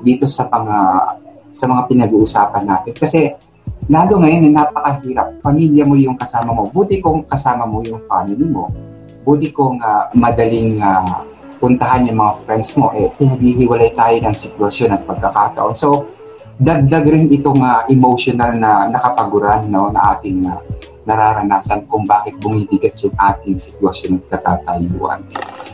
dito 0.00 0.24
sa 0.24 0.48
mga 0.48 0.76
sa 1.50 1.64
mga 1.66 1.82
pinag-uusapan 1.90 2.64
natin. 2.64 2.94
Kasi 2.94 3.34
lalo 3.90 4.22
ngayon, 4.22 4.46
eh, 4.46 4.52
napakahirap. 4.54 5.42
Pamilya 5.42 5.82
mo 5.82 5.98
yung 5.98 6.14
kasama 6.14 6.54
mo. 6.54 6.70
Buti 6.70 7.02
kung 7.02 7.26
kasama 7.26 7.66
mo 7.66 7.82
yung 7.82 8.00
family 8.06 8.46
mo. 8.46 8.70
Buti 9.26 9.50
kung 9.50 9.82
ah, 9.82 10.06
madaling 10.14 10.78
ah, 10.78 11.26
puntahan 11.58 12.06
yung 12.06 12.22
mga 12.22 12.32
friends 12.46 12.78
mo. 12.78 12.94
Eh, 12.94 13.10
pinaghihiwalay 13.18 13.90
tayo 13.92 14.16
ng 14.22 14.34
sitwasyon 14.38 14.94
at 14.94 15.02
pagkakataon. 15.04 15.74
So, 15.74 16.06
dagdag 16.60 17.08
rin 17.08 17.26
itong 17.32 17.64
ah, 17.64 17.88
emotional 17.88 18.52
na 18.52 18.92
nakapaguran 18.92 19.72
no, 19.72 19.88
na 19.88 20.12
ating 20.14 20.44
ah, 20.44 20.60
nararanasan 21.08 21.88
kung 21.88 22.04
bakit 22.04 22.36
bumibigat 22.36 22.92
yung 23.00 23.16
ating 23.16 23.56
sitwasyon 23.56 24.20
at 24.20 24.24
katatayuan. 24.36 25.24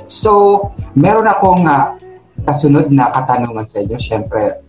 So, 0.07 0.63
meron 0.95 1.27
akong 1.27 1.67
ah, 1.67 1.99
kasunod 2.47 2.95
na 2.95 3.11
katanungan 3.11 3.67
sa 3.67 3.83
inyo. 3.83 3.99
Siyempre, 3.99 4.63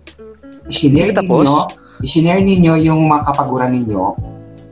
tapos? 1.13 1.45
ninyo, 1.45 1.56
i-share 2.01 2.41
ninyo 2.41 2.73
yung 2.82 3.06
mga 3.06 3.23
kapaguran 3.30 3.77
ninyo. 3.77 4.03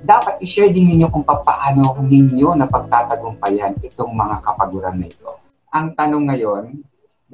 Dapat 0.02 0.42
i-share 0.42 0.74
din 0.74 0.90
ninyo 0.90 1.14
kung 1.14 1.26
paano 1.26 2.02
ninyo 2.02 2.58
napagtatagumpayan 2.58 3.78
itong 3.86 4.14
mga 4.18 4.42
kapaguran 4.42 4.98
na 4.98 5.08
ito. 5.14 5.30
Ang 5.70 5.94
tanong 5.94 6.26
ngayon, 6.26 6.64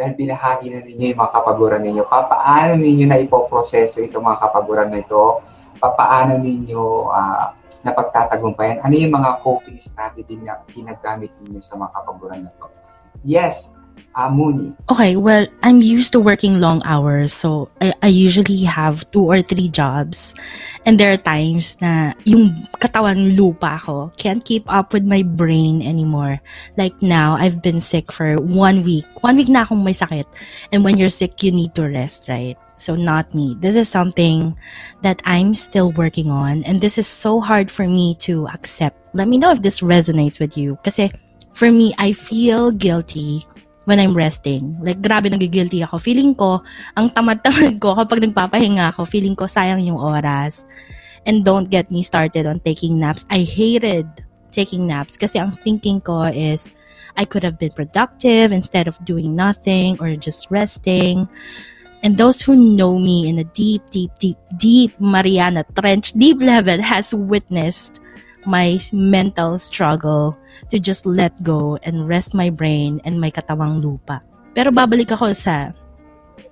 dahil 0.02 0.18
binahagi 0.18 0.74
na 0.74 0.82
ninyo 0.82 1.14
yung 1.14 1.22
mga 1.22 1.34
kapaguran 1.38 1.86
ninyo, 1.86 2.04
paano 2.10 2.74
ninyo 2.74 3.06
na 3.06 3.22
ipoproseso 3.22 4.02
itong 4.02 4.26
mga 4.26 4.42
kapaguran 4.42 4.90
na 4.90 5.06
ito? 5.06 5.46
Paano 5.78 6.42
ninyo 6.42 7.14
ah, 7.14 7.54
napagtatagumpayan? 7.86 8.82
Ano 8.82 8.98
yung 8.98 9.14
mga 9.14 9.46
coping 9.46 9.78
strategy 9.78 10.42
na 10.42 10.58
ginagamit 10.74 11.30
ninyo 11.46 11.62
sa 11.62 11.78
mga 11.78 11.94
kapaguran 12.02 12.42
na 12.42 12.50
ito? 12.50 12.66
Yes, 13.22 13.70
ah, 14.16 14.30
Muni. 14.30 14.74
Okay, 14.92 15.16
well, 15.16 15.48
I'm 15.64 15.82
used 15.82 16.12
to 16.14 16.20
working 16.20 16.60
long 16.60 16.82
hours, 16.84 17.34
so 17.34 17.70
I, 17.80 17.94
I 18.04 18.08
usually 18.08 18.64
have 18.64 19.10
two 19.12 19.24
or 19.24 19.42
three 19.42 19.70
jobs. 19.70 20.36
And 20.86 21.00
there 21.00 21.14
are 21.14 21.22
times 21.22 21.78
na 21.82 22.14
yung 22.26 22.56
katawan 22.80 23.38
lupa 23.38 23.80
ko 23.84 24.12
can't 24.18 24.44
keep 24.44 24.66
up 24.68 24.94
with 24.94 25.04
my 25.04 25.24
brain 25.24 25.82
anymore. 25.82 26.42
Like 26.78 27.00
now, 27.02 27.36
I've 27.36 27.62
been 27.62 27.82
sick 27.82 28.12
for 28.12 28.36
one 28.36 28.84
week. 28.84 29.06
One 29.22 29.38
week 29.38 29.50
na 29.50 29.64
akong 29.64 29.84
may 29.84 29.94
sakit. 29.94 30.26
And 30.72 30.84
when 30.84 30.98
you're 30.98 31.14
sick, 31.14 31.44
you 31.44 31.52
need 31.52 31.76
to 31.76 31.88
rest, 31.88 32.28
right? 32.28 32.58
So 32.82 32.96
not 32.96 33.30
me. 33.36 33.56
This 33.62 33.76
is 33.76 33.88
something 33.88 34.58
that 35.04 35.22
I'm 35.24 35.54
still 35.54 35.92
working 35.94 36.32
on. 36.32 36.64
And 36.66 36.82
this 36.82 36.98
is 36.98 37.06
so 37.06 37.40
hard 37.40 37.70
for 37.70 37.86
me 37.86 38.18
to 38.26 38.48
accept. 38.50 38.98
Let 39.14 39.28
me 39.28 39.38
know 39.38 39.52
if 39.52 39.62
this 39.62 39.82
resonates 39.82 40.40
with 40.40 40.58
you. 40.58 40.82
Kasi 40.84 41.14
for 41.54 41.70
me, 41.70 41.94
I 42.00 42.14
feel 42.14 42.72
guilty 42.72 43.46
when 43.86 44.00
I'm 44.00 44.14
resting. 44.14 44.78
Like, 44.82 45.02
grabe 45.02 45.30
nagigilty 45.32 45.82
ako. 45.86 45.98
Feeling 45.98 46.36
ko, 46.36 46.62
ang 46.94 47.10
tamad-tamad 47.10 47.82
ko 47.82 47.98
kapag 47.98 48.22
nagpapahinga 48.26 48.94
ako, 48.94 49.06
feeling 49.06 49.34
ko 49.34 49.46
sayang 49.46 49.82
yung 49.86 49.98
oras. 49.98 50.66
And 51.26 51.46
don't 51.46 51.70
get 51.70 51.90
me 51.90 52.02
started 52.02 52.46
on 52.46 52.62
taking 52.62 52.98
naps. 52.98 53.26
I 53.30 53.46
hated 53.46 54.10
taking 54.52 54.90
naps 54.90 55.16
kasi 55.16 55.40
ang 55.40 55.54
thinking 55.64 56.02
ko 56.02 56.28
is 56.28 56.74
I 57.16 57.26
could 57.26 57.44
have 57.44 57.58
been 57.58 57.72
productive 57.72 58.52
instead 58.52 58.88
of 58.88 58.98
doing 59.06 59.36
nothing 59.36 60.02
or 60.02 60.16
just 60.18 60.50
resting. 60.50 61.30
And 62.04 62.18
those 62.18 62.42
who 62.42 62.58
know 62.58 62.98
me 62.98 63.30
in 63.30 63.38
a 63.38 63.46
deep, 63.46 63.86
deep, 63.94 64.12
deep, 64.18 64.38
deep 64.58 64.98
Mariana 65.00 65.64
Trench, 65.78 66.14
deep 66.14 66.42
level 66.42 66.82
has 66.82 67.14
witnessed 67.14 68.01
my 68.46 68.80
mental 68.92 69.60
struggle 69.60 70.38
to 70.70 70.80
just 70.80 71.06
let 71.06 71.36
go 71.44 71.78
and 71.84 72.08
rest 72.08 72.34
my 72.34 72.50
brain 72.50 73.02
and 73.06 73.20
my 73.20 73.32
katawang 73.32 73.84
lupa. 73.84 74.22
Pero 74.52 74.72
babalik 74.72 75.12
ako 75.14 75.32
sa 75.32 75.72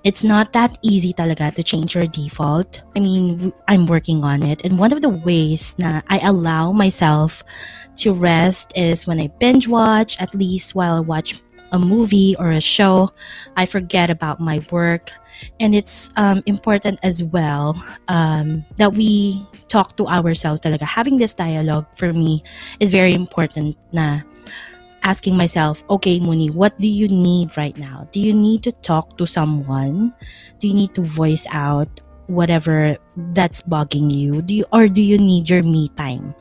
it's 0.03 0.23
not 0.23 0.53
that 0.53 0.77
easy 0.81 1.13
talaga 1.13 1.53
to 1.55 1.63
change 1.63 1.95
your 1.95 2.07
default. 2.07 2.81
I 2.95 2.99
mean, 2.99 3.51
I'm 3.67 3.85
working 3.85 4.23
on 4.23 4.43
it. 4.43 4.63
And 4.63 4.79
one 4.79 4.93
of 4.93 5.01
the 5.01 5.09
ways 5.09 5.75
na 5.77 6.01
I 6.07 6.19
allow 6.19 6.71
myself 6.71 7.43
to 7.99 8.13
rest 8.13 8.71
is 8.75 9.07
when 9.07 9.19
I 9.19 9.27
binge 9.39 9.67
watch, 9.67 10.19
at 10.21 10.33
least 10.35 10.75
while 10.75 10.97
I 10.97 11.03
watch 11.03 11.41
a 11.71 11.79
movie 11.79 12.35
or 12.39 12.51
a 12.51 12.61
show, 12.61 13.11
I 13.57 13.65
forget 13.65 14.09
about 14.09 14.39
my 14.39 14.61
work. 14.71 15.11
And 15.59 15.73
it's 15.73 16.09
um, 16.17 16.43
important 16.45 16.99
as 17.03 17.23
well 17.23 17.81
um, 18.07 18.65
that 18.77 18.93
we 18.93 19.45
talk 19.69 19.95
to 19.97 20.07
ourselves 20.07 20.61
talaga. 20.61 20.83
Having 20.83 21.17
this 21.17 21.33
dialogue 21.33 21.85
for 21.95 22.11
me 22.11 22.43
is 22.79 22.91
very 22.91 23.13
important 23.13 23.77
na 23.93 24.21
asking 25.03 25.37
myself, 25.37 25.83
okay, 25.89 26.19
Muni, 26.19 26.49
what 26.49 26.77
do 26.79 26.87
you 26.87 27.07
need 27.07 27.55
right 27.57 27.77
now? 27.77 28.07
Do 28.11 28.19
you 28.19 28.33
need 28.33 28.63
to 28.63 28.71
talk 28.83 29.17
to 29.17 29.25
someone? 29.25 30.13
Do 30.59 30.67
you 30.67 30.73
need 30.73 30.95
to 30.95 31.01
voice 31.01 31.47
out 31.51 31.87
whatever 32.27 32.97
that's 33.31 33.61
bugging 33.61 34.11
you? 34.13 34.41
Do 34.41 34.53
you 34.53 34.65
or 34.73 34.87
do 34.87 35.01
you 35.01 35.17
need 35.17 35.49
your 35.49 35.63
me 35.63 35.87
time? 35.95 36.35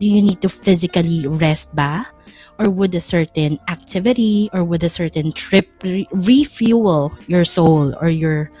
Do 0.00 0.08
you 0.08 0.24
need 0.24 0.40
to 0.40 0.48
physically 0.48 1.28
rest 1.28 1.76
ba? 1.76 2.08
Or 2.56 2.68
would 2.68 2.92
a 2.96 3.00
certain 3.00 3.60
activity 3.68 4.48
or 4.52 4.64
would 4.64 4.84
a 4.84 4.92
certain 4.92 5.32
trip 5.32 5.68
re- 5.84 6.08
refuel 6.12 7.12
your 7.28 7.44
soul 7.44 7.96
or 8.00 8.08
your 8.08 8.52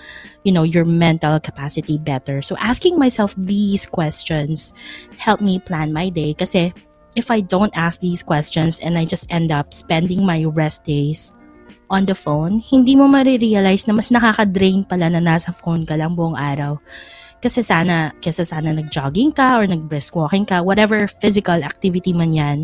you 0.44 0.52
know 0.52 0.64
your 0.64 0.84
mental 0.84 1.40
capacity 1.40 1.96
better? 1.96 2.40
So 2.40 2.56
asking 2.60 3.00
myself 3.00 3.32
these 3.36 3.84
questions 3.84 4.72
help 5.16 5.40
me 5.40 5.60
plan 5.60 5.92
my 5.92 6.08
day 6.08 6.32
kasi 6.36 6.72
if 7.16 7.30
I 7.32 7.40
don't 7.40 7.72
ask 7.76 8.00
these 8.00 8.22
questions 8.22 8.80
and 8.80 8.96
I 8.96 9.04
just 9.04 9.28
end 9.32 9.52
up 9.52 9.74
spending 9.74 10.24
my 10.24 10.44
rest 10.44 10.84
days 10.84 11.32
on 11.90 12.06
the 12.06 12.14
phone, 12.14 12.62
hindi 12.62 12.94
mo 12.94 13.10
marirealize 13.10 13.90
na 13.90 13.94
mas 13.98 14.14
nakaka-drain 14.14 14.86
pala 14.86 15.10
na 15.10 15.18
nasa 15.18 15.50
phone 15.50 15.82
ka 15.82 15.98
lang 15.98 16.14
buong 16.14 16.38
araw. 16.38 16.78
Kasi 17.40 17.64
sana, 17.64 18.12
kesa 18.20 18.44
sana 18.44 18.72
nag-jogging 18.76 19.32
ka 19.32 19.56
or 19.56 19.64
nag-brisk 19.66 20.12
walking 20.12 20.44
ka, 20.44 20.60
whatever 20.60 21.08
physical 21.08 21.56
activity 21.64 22.12
man 22.12 22.36
yan, 22.36 22.58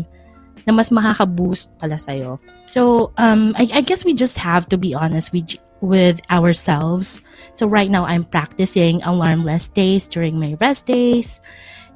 na 0.69 0.71
mas 0.73 0.93
makaka-boost 0.93 1.73
pala 1.81 1.97
sa'yo. 1.97 2.37
So, 2.69 3.11
um, 3.17 3.57
I, 3.57 3.65
I 3.73 3.81
guess 3.81 4.05
we 4.05 4.13
just 4.13 4.37
have 4.37 4.69
to 4.69 4.77
be 4.77 4.93
honest 4.93 5.33
with 5.33 5.57
with 5.81 6.21
ourselves. 6.29 7.21
So 7.53 7.67
right 7.67 7.89
now, 7.89 8.05
I'm 8.05 8.25
practicing 8.25 9.01
alarmless 9.03 9.67
days 9.69 10.07
during 10.07 10.39
my 10.39 10.57
rest 10.59 10.85
days. 10.85 11.39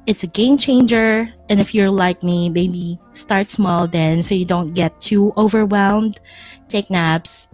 It's 0.06 0.22
a 0.22 0.30
game 0.30 0.58
changer. 0.58 1.28
And 1.48 1.60
if 1.60 1.74
you're 1.74 1.90
like 1.90 2.22
me, 2.22 2.48
maybe 2.48 2.98
start 3.12 3.50
small 3.50 3.86
then 3.86 4.22
so 4.22 4.34
you 4.34 4.44
don't 4.44 4.74
get 4.74 5.00
too 5.00 5.32
overwhelmed. 5.36 6.20
Take 6.68 6.90
naps, 6.90 7.48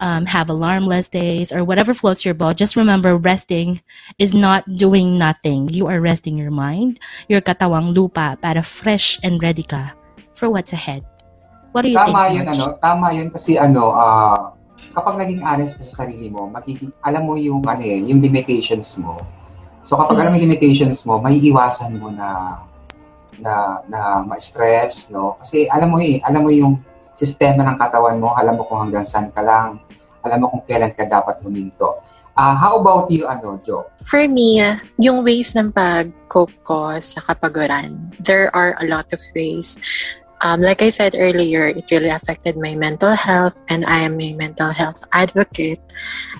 um, 0.00 0.26
have 0.26 0.50
alarmless 0.50 1.08
days, 1.08 1.52
or 1.52 1.64
whatever 1.64 1.94
floats 1.94 2.24
your 2.24 2.34
boat. 2.34 2.56
Just 2.56 2.76
remember 2.76 3.16
resting 3.16 3.80
is 4.18 4.34
not 4.34 4.64
doing 4.76 5.18
nothing. 5.18 5.68
You 5.68 5.86
are 5.86 6.00
resting 6.00 6.38
your 6.38 6.50
mind, 6.50 6.98
your 7.28 7.40
katawang 7.40 7.94
lupa 7.94 8.38
para 8.40 8.62
fresh 8.62 9.18
and 9.22 9.42
ready 9.42 9.62
ka 9.62 9.92
for 10.34 10.50
what's 10.50 10.72
ahead. 10.72 11.02
What 11.72 11.82
do 11.82 11.90
you 11.90 11.98
Tama 11.98 12.30
think? 12.30 12.34
yun, 12.40 12.46
ano? 12.48 12.64
Tama 12.80 13.06
yun 13.12 13.28
kasi 13.30 13.58
ano, 13.58 13.92
ah, 13.92 14.56
kapag 14.94 15.20
naging 15.20 15.44
honest 15.44 15.78
ka 15.78 15.84
sa 15.84 16.04
sarili 16.04 16.32
mo, 16.32 16.48
magiging, 16.48 16.90
alam 17.04 17.28
mo 17.28 17.36
yung, 17.36 17.62
ano 17.66 17.82
eh, 17.84 18.00
yung 18.02 18.22
limitations 18.24 18.96
mo. 18.96 19.20
So 19.84 19.94
kapag 20.00 20.20
alam 20.20 20.34
mo 20.34 20.40
yung 20.40 20.50
limitations 20.50 21.04
mo, 21.04 21.20
may 21.20 21.38
iwasan 21.38 21.98
mo 21.98 22.10
na 22.10 22.60
na 23.38 23.78
na 23.86 24.26
ma-stress, 24.26 25.14
no? 25.14 25.38
Kasi 25.38 25.70
alam 25.70 25.94
mo 25.94 26.02
eh, 26.02 26.18
alam 26.26 26.42
mo 26.42 26.50
yung 26.50 26.82
sistema 27.18 27.66
ng 27.66 27.74
katawan 27.74 28.22
mo, 28.22 28.30
alam 28.38 28.54
mo 28.54 28.62
kung 28.70 28.86
hanggang 28.86 29.02
saan 29.02 29.34
ka 29.34 29.42
lang, 29.42 29.82
alam 30.22 30.38
mo 30.38 30.46
kung 30.54 30.62
kailan 30.70 30.94
ka 30.94 31.02
dapat 31.02 31.42
huminto. 31.42 31.98
Ah, 32.38 32.54
how 32.54 32.78
about 32.78 33.10
you, 33.10 33.26
ano, 33.26 33.58
Jo? 33.66 33.90
For 34.06 34.30
me, 34.30 34.62
yung 35.02 35.26
ways 35.26 35.58
ng 35.58 35.74
pag-cope 35.74 36.54
ko 36.62 36.94
sa 37.02 37.18
kapaguran, 37.18 37.98
there 38.22 38.54
are 38.54 38.78
a 38.78 38.86
lot 38.86 39.10
of 39.10 39.18
ways. 39.34 39.74
Um, 40.38 40.62
like 40.62 40.78
I 40.78 40.94
said 40.94 41.18
earlier, 41.18 41.66
it 41.66 41.90
really 41.90 42.14
affected 42.14 42.54
my 42.54 42.78
mental 42.78 43.18
health 43.18 43.58
and 43.66 43.82
I 43.82 44.06
am 44.06 44.22
a 44.22 44.38
mental 44.38 44.70
health 44.70 45.02
advocate. 45.10 45.82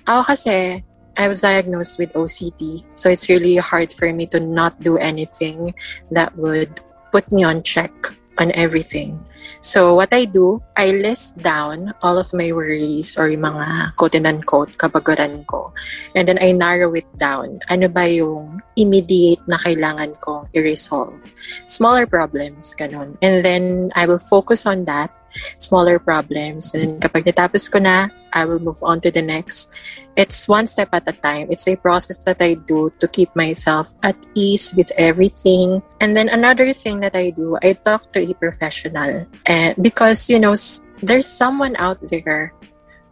Ako 0.06 0.38
kasi, 0.38 0.86
I 1.18 1.26
was 1.26 1.42
diagnosed 1.42 1.98
with 1.98 2.14
OCD. 2.14 2.86
So 2.94 3.10
it's 3.10 3.26
really 3.26 3.58
hard 3.58 3.90
for 3.90 4.06
me 4.14 4.30
to 4.30 4.38
not 4.38 4.78
do 4.78 5.02
anything 5.02 5.74
that 6.14 6.30
would 6.38 6.78
put 7.10 7.26
me 7.34 7.42
on 7.42 7.66
check 7.66 7.90
on 8.38 8.54
everything. 8.54 9.18
So 9.60 9.94
what 9.94 10.14
I 10.14 10.24
do, 10.24 10.62
I 10.76 10.94
list 10.94 11.38
down 11.38 11.94
all 12.02 12.18
of 12.18 12.30
my 12.30 12.52
worries 12.52 13.18
or 13.18 13.28
yung 13.28 13.42
mga 13.42 13.96
quote 13.96 14.14
and 14.14 14.26
unquote 14.26 14.70
kabaguran 14.78 15.46
ko. 15.46 15.72
And 16.14 16.28
then 16.28 16.38
I 16.38 16.52
narrow 16.52 16.94
it 16.94 17.10
down. 17.18 17.58
Ano 17.66 17.88
ba 17.90 18.06
yung 18.06 18.62
immediate 18.78 19.42
na 19.50 19.58
kailangan 19.58 20.14
ko 20.22 20.46
i-resolve? 20.54 21.18
Smaller 21.66 22.06
problems, 22.06 22.74
ganun. 22.78 23.18
And 23.18 23.42
then 23.42 23.90
I 23.98 24.06
will 24.06 24.22
focus 24.22 24.66
on 24.66 24.86
that, 24.86 25.10
smaller 25.58 25.98
problems. 25.98 26.74
And 26.74 27.00
kapag 27.00 27.24
natapos 27.26 27.70
ko 27.70 27.78
na, 27.78 28.08
I 28.32 28.44
will 28.44 28.60
move 28.60 28.82
on 28.82 29.00
to 29.02 29.10
the 29.10 29.22
next. 29.22 29.72
It's 30.18 30.48
one 30.48 30.66
step 30.66 30.90
at 30.92 31.06
a 31.06 31.14
time. 31.14 31.46
It's 31.50 31.68
a 31.68 31.76
process 31.76 32.18
that 32.26 32.42
I 32.42 32.54
do 32.54 32.90
to 32.98 33.06
keep 33.06 33.30
myself 33.36 33.94
at 34.02 34.18
ease 34.34 34.74
with 34.74 34.90
everything. 34.98 35.80
And 36.00 36.16
then 36.16 36.28
another 36.28 36.74
thing 36.74 36.98
that 37.00 37.14
I 37.14 37.30
do, 37.30 37.56
I 37.62 37.78
talk 37.78 38.10
to 38.12 38.20
a 38.20 38.34
professional. 38.34 39.26
And 39.46 39.78
because, 39.80 40.28
you 40.28 40.40
know, 40.40 40.58
there's 41.02 41.26
someone 41.26 41.76
out 41.78 42.02
there 42.02 42.52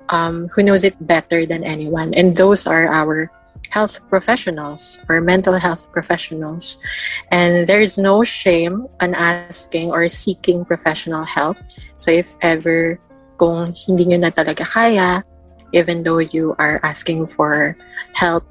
um, 0.08 0.48
who 0.50 0.62
knows 0.62 0.82
it 0.82 0.98
better 1.06 1.46
than 1.46 1.62
anyone. 1.62 2.12
And 2.14 2.36
those 2.36 2.66
are 2.66 2.90
our 2.90 3.30
health 3.70 4.00
professionals 4.08 4.98
or 5.08 5.20
mental 5.20 5.54
health 5.54 5.90
professionals. 5.92 6.78
And 7.30 7.66
there's 7.66 7.98
no 7.98 8.24
shame 8.24 8.86
on 9.00 9.14
asking 9.14 9.90
or 9.90 10.08
seeking 10.08 10.64
professional 10.64 11.24
help. 11.24 11.56
So 11.96 12.10
if 12.10 12.36
ever 12.42 13.00
kung 13.38 13.74
hindi 13.74 14.06
nyo 14.06 14.18
na 14.18 14.30
talaga 14.30 14.64
kaya, 14.64 15.22
even 15.72 16.02
though 16.02 16.18
you 16.18 16.54
are 16.58 16.80
asking 16.82 17.26
for 17.26 17.76
help 18.14 18.44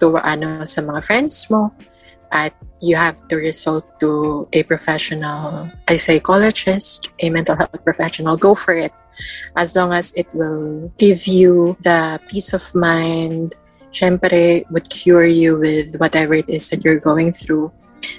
to 0.00 0.18
ano 0.18 0.64
sa 0.64 0.82
mga 0.82 1.00
friends 1.04 1.46
mo, 1.50 1.70
at 2.34 2.52
you 2.80 2.96
have 2.96 3.16
to 3.28 3.36
resort 3.36 3.86
to 4.00 4.46
a 4.52 4.62
professional, 4.64 5.70
a 5.88 5.96
psychologist, 5.96 7.08
a 7.20 7.30
mental 7.30 7.56
health 7.56 7.82
professional, 7.84 8.36
go 8.36 8.54
for 8.54 8.74
it. 8.74 8.92
As 9.56 9.74
long 9.74 9.92
as 9.94 10.12
it 10.12 10.26
will 10.34 10.92
give 10.98 11.26
you 11.26 11.78
the 11.80 12.20
peace 12.28 12.52
of 12.52 12.74
mind, 12.74 13.54
syempre, 13.94 14.66
would 14.70 14.90
cure 14.90 15.24
you 15.24 15.56
with 15.56 15.96
whatever 15.96 16.34
it 16.34 16.50
is 16.50 16.68
that 16.70 16.84
you're 16.84 17.00
going 17.00 17.32
through. 17.32 17.70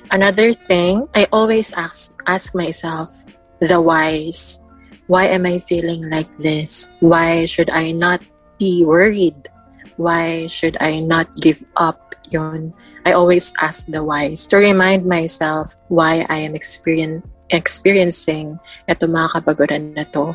Another 0.09 0.55
thing, 0.55 1.05
I 1.13 1.27
always 1.31 1.69
ask 1.75 2.15
ask 2.25 2.55
myself 2.55 3.11
the 3.59 3.77
whys 3.77 4.65
why 5.07 5.29
am 5.29 5.45
I 5.45 5.59
feeling 5.59 6.09
like 6.09 6.29
this? 6.37 6.89
Why 6.99 7.45
should 7.45 7.69
I 7.69 7.91
not 7.91 8.21
be 8.57 8.85
worried? 8.85 9.49
Why 9.97 10.47
should 10.47 10.77
I 10.81 10.99
not 10.99 11.29
give 11.37 11.63
up? 11.77 12.15
Yun. 12.33 12.73
I 13.05 13.13
always 13.13 13.53
ask 13.61 13.85
the 13.85 14.01
whys 14.01 14.47
to 14.49 14.57
remind 14.57 15.05
myself 15.05 15.77
why 15.93 16.25
I 16.27 16.41
am 16.41 16.57
experience, 16.57 17.21
experiencing 17.53 18.57
ito 18.89 19.05
mga 19.05 19.37
kabaguran 19.37 19.93
na 19.93 20.09
to. 20.09 20.33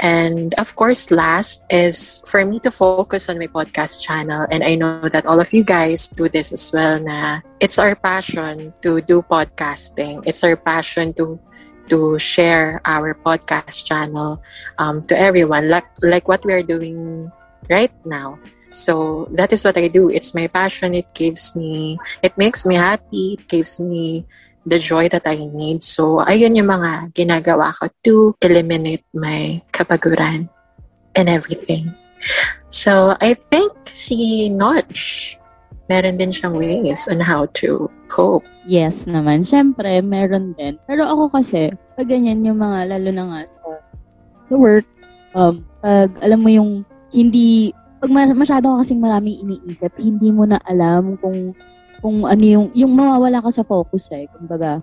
And 0.00 0.52
of 0.60 0.76
course, 0.76 1.10
last 1.10 1.64
is 1.70 2.22
for 2.26 2.44
me 2.44 2.60
to 2.60 2.70
focus 2.70 3.28
on 3.28 3.38
my 3.38 3.46
podcast 3.48 4.02
channel. 4.02 4.46
And 4.50 4.62
I 4.62 4.74
know 4.76 5.08
that 5.08 5.24
all 5.26 5.40
of 5.40 5.52
you 5.52 5.64
guys 5.64 6.08
do 6.08 6.28
this 6.28 6.52
as 6.52 6.70
well. 6.72 7.00
Na 7.00 7.40
it's 7.60 7.78
our 7.78 7.96
passion 7.96 8.74
to 8.82 9.00
do 9.00 9.22
podcasting. 9.24 10.22
It's 10.26 10.44
our 10.44 10.56
passion 10.56 11.14
to 11.14 11.40
to 11.88 12.18
share 12.18 12.80
our 12.84 13.14
podcast 13.14 13.86
channel 13.86 14.42
um, 14.78 15.02
to 15.06 15.14
everyone, 15.18 15.68
like, 15.68 15.86
like 16.02 16.28
what 16.28 16.44
we 16.44 16.52
are 16.52 16.62
doing 16.62 17.30
right 17.70 17.94
now. 18.04 18.38
So 18.70 19.28
that 19.32 19.52
is 19.52 19.64
what 19.64 19.78
I 19.78 19.88
do. 19.88 20.10
It's 20.10 20.34
my 20.34 20.48
passion. 20.48 20.94
It 20.94 21.06
gives 21.14 21.54
me, 21.54 21.98
it 22.22 22.36
makes 22.36 22.66
me 22.66 22.74
happy. 22.74 23.38
It 23.38 23.48
gives 23.48 23.80
me 23.80 24.26
the 24.66 24.82
joy 24.82 25.06
that 25.08 25.24
I 25.24 25.46
need. 25.46 25.86
So 25.86 26.20
ayun 26.26 26.58
yung 26.58 26.68
mga 26.68 27.14
ginagawa 27.14 27.70
ko 27.78 27.88
to 28.04 28.34
eliminate 28.42 29.06
my 29.14 29.62
kapaguran 29.70 30.50
and 31.14 31.30
everything. 31.30 31.94
So 32.68 33.14
I 33.22 33.38
think 33.38 33.72
si 33.86 34.50
Notch, 34.50 35.34
meron 35.86 36.18
din 36.18 36.34
siyang 36.34 36.58
ways 36.58 37.06
on 37.06 37.22
how 37.22 37.46
to 37.62 37.86
cope. 38.10 38.44
Yes 38.66 39.06
naman. 39.06 39.46
Siyempre, 39.46 40.02
meron 40.02 40.58
din. 40.58 40.76
Pero 40.90 41.06
ako 41.06 41.38
kasi, 41.38 41.70
pag 41.94 42.10
ganyan 42.10 42.42
yung 42.42 42.58
mga, 42.58 42.98
lalo 42.98 43.08
na 43.14 43.24
nga 43.30 43.40
sa, 43.46 43.70
sa 44.50 44.54
work, 44.58 44.86
um, 45.38 45.62
pag 45.78 46.10
alam 46.18 46.42
mo 46.42 46.50
yung 46.50 46.82
hindi, 47.14 47.70
pag 48.02 48.10
masyado 48.10 48.66
ka 48.74 48.82
kasing 48.82 48.98
maraming 48.98 49.38
iniisip, 49.46 49.94
hindi 50.02 50.34
mo 50.34 50.44
na 50.50 50.58
alam 50.66 51.14
kung 51.22 51.54
kung 52.00 52.24
ano 52.24 52.44
yung, 52.44 52.66
yung 52.72 52.92
mawawala 52.92 53.40
ka 53.44 53.50
sa 53.50 53.64
focus 53.64 54.10
eh. 54.12 54.28
Kumbaga, 54.32 54.80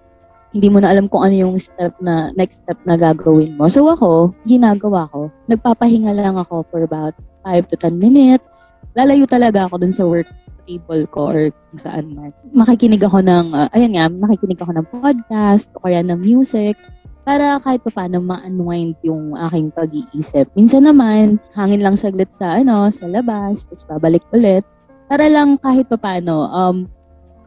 hindi 0.53 0.69
mo 0.69 0.77
na 0.77 0.93
alam 0.93 1.09
kung 1.09 1.25
ano 1.25 1.33
yung 1.33 1.55
step 1.57 1.97
na, 1.97 2.29
next 2.37 2.61
step 2.61 2.77
na 2.85 2.93
gagawin 2.93 3.57
mo. 3.57 3.65
So 3.67 3.89
ako, 3.89 4.37
ginagawa 4.45 5.09
ko, 5.09 5.33
nagpapahinga 5.49 6.13
lang 6.13 6.37
ako 6.37 6.61
for 6.69 6.85
about 6.85 7.17
5 7.41 7.73
to 7.73 7.75
10 7.75 7.97
minutes. 7.97 8.71
Lalayo 8.93 9.25
talaga 9.25 9.65
ako 9.65 9.81
dun 9.81 9.93
sa 9.93 10.05
work 10.05 10.29
table 10.63 11.03
ko 11.11 11.33
or 11.33 11.51
kung 11.51 11.81
saan 11.81 12.05
man. 12.15 12.31
Makikinig 12.55 13.03
ako 13.03 13.19
ng, 13.19 13.51
uh, 13.51 13.67
ayan 13.75 13.99
nga, 13.99 14.07
makikinig 14.07 14.59
ako 14.61 14.71
ng 14.71 14.87
podcast 14.87 15.67
o 15.75 15.83
kaya 15.83 15.99
ng 15.99 16.19
music 16.23 16.79
para 17.23 17.55
kahit 17.63 17.79
pa 17.83 18.03
paano 18.03 18.19
ma-unwind 18.19 18.99
yung 19.03 19.35
aking 19.47 19.71
pag-iisip. 19.71 20.47
Minsan 20.59 20.87
naman, 20.87 21.39
hangin 21.55 21.83
lang 21.83 21.95
saglit 21.95 22.31
sa, 22.35 22.59
ano, 22.59 22.91
sa 22.91 23.07
labas, 23.07 23.63
tapos 23.67 23.83
babalik 23.87 24.23
ulit. 24.35 24.63
Para 25.07 25.31
lang 25.31 25.55
kahit 25.59 25.87
pa 25.87 25.95
paano, 25.95 26.51
um, 26.51 26.87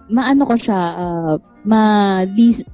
maano 0.09 0.43
ko 0.47 0.55
siya, 0.55 0.81
uh, 0.97 1.35
ma, 1.67 2.23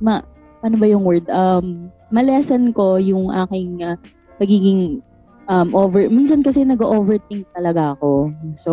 ma, 0.00 0.14
ano 0.62 0.74
ba 0.78 0.86
yung 0.86 1.04
word? 1.04 1.26
Um, 1.32 1.90
malesen 2.12 2.70
ko 2.76 3.00
yung 3.00 3.32
aking 3.32 3.82
uh, 3.82 3.96
pagiging 4.36 5.00
um, 5.48 5.72
over, 5.72 6.06
minsan 6.12 6.44
kasi 6.44 6.62
nag-overthink 6.62 7.48
talaga 7.56 7.96
ako. 7.96 8.30
So, 8.60 8.70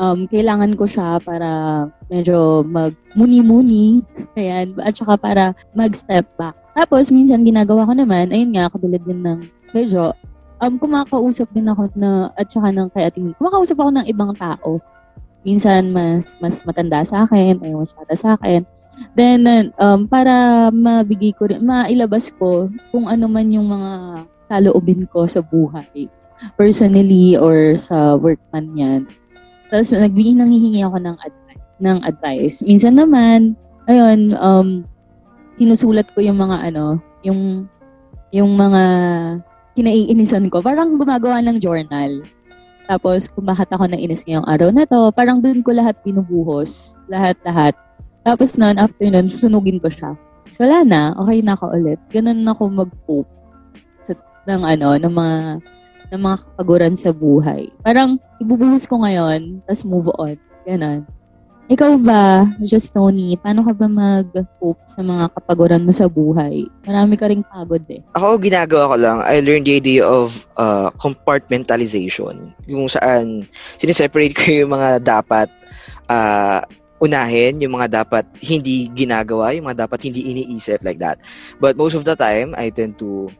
um, 0.00 0.24
kailangan 0.30 0.78
ko 0.78 0.88
siya 0.88 1.20
para 1.20 1.50
medyo 2.08 2.64
mag-muni-muni. 2.64 4.06
Ayan. 4.40 4.72
At 4.80 4.96
saka 4.96 5.20
para 5.20 5.44
mag-step 5.76 6.24
back. 6.40 6.56
Tapos, 6.72 7.10
minsan 7.12 7.44
ginagawa 7.44 7.84
ko 7.84 7.92
naman, 7.92 8.32
ayun 8.32 8.56
nga, 8.56 8.72
katulad 8.72 9.02
din 9.04 9.20
ng 9.20 9.40
medyo, 9.76 10.14
um, 10.62 10.74
kumakausap 10.80 11.50
din 11.52 11.68
ako 11.68 11.90
na, 11.98 12.30
at 12.38 12.48
saka 12.48 12.70
ng 12.72 12.88
kay 12.94 13.10
ating, 13.10 13.36
kumakausap 13.36 13.76
ako 13.76 13.90
ng 14.00 14.06
ibang 14.08 14.32
tao. 14.38 14.80
Minsan, 15.46 15.92
mas, 15.94 16.36
mas 16.38 16.60
matanda 16.68 17.00
sa 17.04 17.24
akin, 17.24 17.60
ay 17.64 17.72
mas 17.72 17.92
bata 17.96 18.14
sa 18.16 18.36
akin. 18.36 18.64
Then, 19.16 19.72
um, 19.80 20.04
para 20.04 20.68
mabigay 20.68 21.32
ko 21.32 21.48
rin, 21.48 21.64
mailabas 21.64 22.28
ko 22.36 22.68
kung 22.92 23.08
ano 23.08 23.24
man 23.26 23.48
yung 23.48 23.72
mga 23.72 23.92
kaloobin 24.50 25.08
ko 25.08 25.24
sa 25.24 25.40
buhay 25.40 26.10
personally 26.56 27.36
or 27.36 27.76
sa 27.76 28.16
work 28.16 28.40
man 28.52 28.72
yan. 28.76 29.00
Tapos 29.68 29.92
nagbigay 29.92 30.34
nanghihingi 30.34 30.82
ako 30.82 30.98
ng 30.98 31.16
advice, 31.20 31.64
ng 31.80 31.98
advice. 32.02 32.56
Minsan 32.64 32.96
naman, 32.98 33.54
ayun, 33.86 34.34
um, 34.40 34.68
sinusulat 35.60 36.08
ko 36.16 36.24
yung 36.24 36.40
mga 36.40 36.72
ano, 36.72 36.98
yung 37.22 37.68
yung 38.32 38.56
mga 38.56 38.82
kinaiinisan 39.76 40.48
ko. 40.50 40.64
Parang 40.64 40.96
gumagawa 40.98 41.42
ng 41.44 41.60
journal. 41.62 42.24
Tapos, 42.90 43.30
kung 43.30 43.46
bakit 43.46 43.70
ako 43.70 43.86
nainis 43.86 44.26
ngayong 44.26 44.50
araw 44.50 44.74
na 44.74 44.82
to, 44.82 45.14
parang 45.14 45.38
doon 45.38 45.62
ko 45.62 45.70
lahat 45.70 45.94
binubuhos. 46.02 46.90
Lahat-lahat. 47.06 47.78
Tapos 48.26 48.58
noon, 48.58 48.82
after 48.82 49.06
noon, 49.06 49.30
susunugin 49.30 49.78
ko 49.78 49.86
siya. 49.86 50.18
So, 50.58 50.66
wala 50.66 50.82
na. 50.82 51.02
Okay 51.22 51.38
na 51.38 51.54
ako 51.54 51.70
ulit. 51.70 52.02
Ganun 52.10 52.42
ako 52.50 52.62
mag-cope 52.66 53.30
sa, 54.10 54.18
ng 54.50 54.62
ano, 54.66 54.98
ng 54.98 55.14
mga 55.14 55.36
ng 56.10 56.18
mga 56.18 56.36
kapaguran 56.42 56.94
sa 56.98 57.14
buhay. 57.14 57.70
Parang 57.86 58.18
ibubuhos 58.42 58.82
ko 58.90 59.06
ngayon, 59.06 59.62
tapos 59.70 59.86
move 59.86 60.10
on. 60.18 60.34
Ganon. 60.66 61.06
Ikaw 61.70 62.02
ba, 62.02 62.50
Just 62.66 62.90
Tony, 62.90 63.38
paano 63.38 63.62
ka 63.62 63.70
ba 63.70 63.86
mag-cope 63.86 64.82
sa 64.90 65.06
mga 65.06 65.30
kapaguran 65.38 65.86
mo 65.86 65.94
sa 65.94 66.10
buhay? 66.10 66.66
Marami 66.82 67.14
ka 67.14 67.30
ring 67.30 67.46
pagod 67.46 67.86
eh. 67.86 68.02
Ako, 68.18 68.42
ginagawa 68.42 68.90
ko 68.90 68.96
lang, 68.98 69.18
I 69.22 69.38
learned 69.38 69.70
the 69.70 69.78
idea 69.78 70.02
of 70.02 70.50
uh, 70.58 70.90
compartmentalization. 70.98 72.50
Yung 72.66 72.90
saan, 72.90 73.46
siniseparate 73.78 74.34
ko 74.34 74.66
yung 74.66 74.74
mga 74.74 74.98
dapat 75.06 75.46
uh, 76.10 76.66
unahin, 76.98 77.62
yung 77.62 77.78
mga 77.78 78.02
dapat 78.02 78.26
hindi 78.42 78.90
ginagawa, 78.90 79.54
yung 79.54 79.70
mga 79.70 79.86
dapat 79.86 80.10
hindi 80.10 80.26
iniisip 80.26 80.82
like 80.82 80.98
that. 80.98 81.22
But 81.62 81.78
most 81.78 81.94
of 81.94 82.02
the 82.02 82.18
time, 82.18 82.50
I 82.58 82.74
tend 82.74 82.98
to 82.98 83.30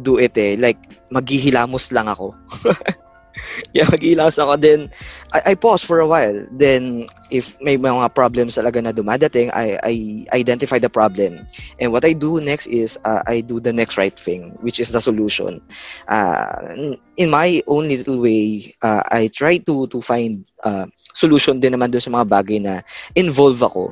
do 0.00 0.16
it 0.16 0.32
eh. 0.40 0.56
Like, 0.56 0.80
maghihilamos 1.12 1.92
lang 1.92 2.08
ako. 2.08 2.32
yeah, 3.76 3.88
mag-ilaos 3.88 4.38
ako. 4.38 4.56
Then, 4.56 4.90
I, 5.32 5.52
I 5.52 5.54
pause 5.54 5.82
for 5.82 6.00
a 6.00 6.06
while. 6.06 6.46
Then, 6.50 7.06
if 7.30 7.54
may 7.60 7.76
mga 7.76 8.14
problems 8.14 8.56
talaga 8.56 8.82
na 8.82 8.92
dumadating, 8.92 9.50
I, 9.52 9.78
I 9.82 9.94
identify 10.32 10.78
the 10.78 10.88
problem. 10.88 11.46
And 11.78 11.92
what 11.92 12.04
I 12.04 12.12
do 12.12 12.40
next 12.40 12.66
is, 12.66 12.98
uh, 13.04 13.22
I 13.26 13.40
do 13.40 13.60
the 13.60 13.72
next 13.72 13.96
right 13.96 14.14
thing, 14.18 14.56
which 14.60 14.80
is 14.80 14.90
the 14.90 15.00
solution. 15.00 15.60
Uh, 16.08 16.92
in 17.16 17.30
my 17.30 17.62
own 17.66 17.88
little 17.88 18.20
way, 18.20 18.74
uh, 18.82 19.02
I 19.06 19.28
try 19.28 19.58
to 19.68 19.86
to 19.88 20.00
find 20.00 20.44
uh, 20.64 20.86
solution 21.18 21.58
din 21.58 21.74
naman 21.74 21.90
dun 21.90 22.00
sa 22.04 22.14
mga 22.14 22.30
bagay 22.30 22.58
na 22.62 22.86
involve 23.18 23.58
ako. 23.58 23.90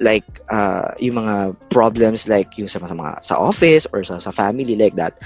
Like, 0.00 0.24
uh, 0.48 0.96
yung 0.96 1.20
mga 1.20 1.56
problems 1.68 2.28
like 2.28 2.56
yung 2.56 2.68
sa, 2.68 2.80
mga, 2.80 3.20
sa 3.20 3.36
office 3.36 3.86
or 3.92 4.04
sa, 4.04 4.16
sa 4.18 4.32
family 4.32 4.76
like 4.76 4.96
that. 4.96 5.20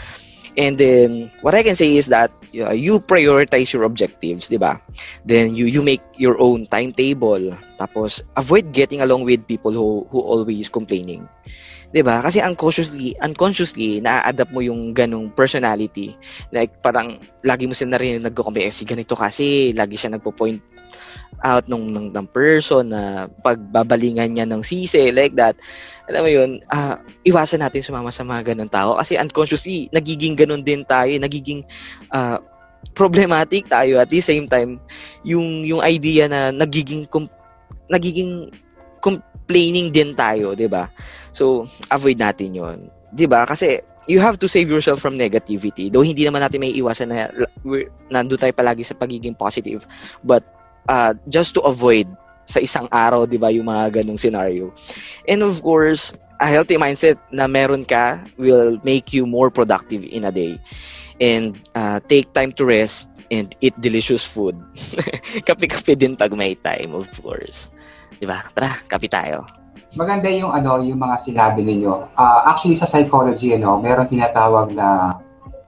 And 0.57 0.81
then, 0.81 1.31
what 1.45 1.55
I 1.55 1.63
can 1.63 1.77
say 1.77 1.97
is 1.97 2.09
that 2.09 2.33
uh, 2.57 2.73
you 2.73 3.01
prioritize 3.01 3.73
your 3.73 3.85
objectives, 3.85 4.49
di 4.49 4.57
ba? 4.57 4.81
Then, 5.29 5.53
you, 5.53 5.69
you 5.69 5.85
make 5.85 6.01
your 6.17 6.41
own 6.41 6.65
timetable. 6.65 7.53
Tapos, 7.77 8.25
avoid 8.41 8.73
getting 8.73 9.05
along 9.05 9.29
with 9.29 9.45
people 9.47 9.73
who, 9.73 10.09
who 10.09 10.21
always 10.21 10.73
complaining. 10.73 11.29
'di 11.95 12.03
ba? 12.03 12.21
Kasi 12.21 12.43
unconsciously, 12.43 13.15
unconsciously 13.23 14.03
na-adapt 14.03 14.51
mo 14.51 14.61
yung 14.61 14.93
ganung 14.93 15.31
personality. 15.31 16.19
Like 16.51 16.83
parang 16.83 17.23
lagi 17.47 17.65
mo 17.65 17.73
sila 17.73 17.97
narinig 17.97 18.27
nagko-compare 18.27 18.69
eh, 18.69 18.75
si 18.75 18.83
ganito 18.85 19.15
kasi 19.15 19.71
lagi 19.73 19.95
siya 19.95 20.13
nagpo-point 20.13 20.61
out 21.45 21.69
ng, 21.69 21.93
ng, 21.93 22.07
ng 22.17 22.27
person 22.33 22.93
na 22.93 23.29
pagbabalingan 23.45 24.33
niya 24.33 24.47
ng 24.49 24.65
sisi, 24.65 25.13
like 25.13 25.37
that. 25.37 25.57
Alam 26.07 26.23
mo 26.23 26.31
yun, 26.31 26.51
uh, 26.71 26.97
iwasan 27.27 27.63
natin 27.63 27.83
sumama 27.83 28.15
sa 28.15 28.23
mga 28.23 28.55
ganun 28.55 28.71
tao 28.71 28.95
kasi 28.95 29.19
unconsciously, 29.19 29.91
nagiging 29.91 30.39
ganun 30.39 30.63
din 30.63 30.87
tayo, 30.87 31.11
nagiging 31.19 31.67
uh, 32.15 32.39
problematic 32.95 33.67
tayo 33.67 33.99
at 33.99 34.09
the 34.11 34.23
same 34.23 34.47
time, 34.47 34.79
yung, 35.27 35.67
yung 35.67 35.83
idea 35.83 36.31
na 36.31 36.55
nagiging, 36.55 37.11
com- 37.11 37.33
nagiging 37.91 38.55
complaining 39.03 39.91
din 39.91 40.15
tayo, 40.15 40.55
di 40.55 40.71
ba? 40.71 40.87
So, 41.35 41.67
avoid 41.91 42.23
natin 42.23 42.55
yon 42.55 42.79
di 43.15 43.27
ba? 43.27 43.47
Kasi 43.47 43.83
you 44.07 44.23
have 44.23 44.39
to 44.39 44.47
save 44.47 44.71
yourself 44.71 45.03
from 45.03 45.19
negativity. 45.19 45.91
Though 45.91 46.07
hindi 46.07 46.23
naman 46.23 46.43
natin 46.43 46.63
may 46.63 46.75
iwasan 46.75 47.11
na 47.11 47.31
nandun 48.11 48.39
tayo 48.39 48.55
palagi 48.55 48.87
sa 48.87 48.95
pagiging 48.95 49.35
positive. 49.35 49.87
But 50.23 50.47
uh, 50.87 51.15
just 51.27 51.55
to 51.59 51.61
avoid 51.67 52.07
sa 52.47 52.63
isang 52.63 52.87
araw, 52.95 53.27
di 53.27 53.37
ba, 53.37 53.51
yung 53.51 53.67
mga 53.67 54.03
ganong 54.03 54.19
scenario. 54.19 54.71
And 55.27 55.43
of 55.43 55.59
course, 55.61 56.15
a 56.39 56.47
healthy 56.47 56.79
mindset 56.79 57.19
na 57.35 57.51
meron 57.51 57.85
ka 57.85 58.23
will 58.39 58.79
make 58.87 59.13
you 59.13 59.27
more 59.27 59.51
productive 59.51 60.07
in 60.07 60.25
a 60.25 60.33
day. 60.33 60.63
And 61.19 61.57
uh, 61.75 62.01
take 62.07 62.33
time 62.33 62.53
to 62.61 62.65
rest 62.65 63.09
and 63.31 63.51
eat 63.61 63.75
delicious 63.81 64.23
food. 64.23 64.55
Kape-kape 65.47 65.99
din 65.99 66.15
pag 66.15 66.33
may 66.37 66.55
time, 66.55 66.95
of 66.95 67.09
course. 67.19 67.73
Di 68.21 68.25
ba? 68.29 68.47
Tara, 68.55 68.79
kape 68.87 69.09
tayo. 69.11 69.45
Maganda 69.97 70.29
yung 70.29 70.53
ano, 70.53 70.85
yung 70.85 71.01
mga 71.01 71.17
sinabi 71.19 71.65
ninyo. 71.65 72.15
Uh, 72.15 72.41
actually 72.47 72.77
sa 72.77 72.85
psychology, 72.85 73.57
ano, 73.57 73.81
meron 73.81 74.07
tinatawag 74.07 74.77
na 74.77 75.19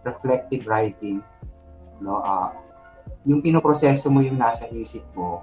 reflective 0.04 0.68
writing. 0.68 1.24
No, 1.98 2.20
uh, 2.22 2.52
yung 3.26 3.42
pinoproseso 3.42 4.12
mo 4.12 4.22
yung 4.22 4.38
nasa 4.38 4.68
isip 4.70 5.02
mo 5.16 5.42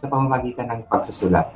sa 0.00 0.08
pamamagitan 0.08 0.72
ng 0.72 0.88
pagsusulat. 0.88 1.52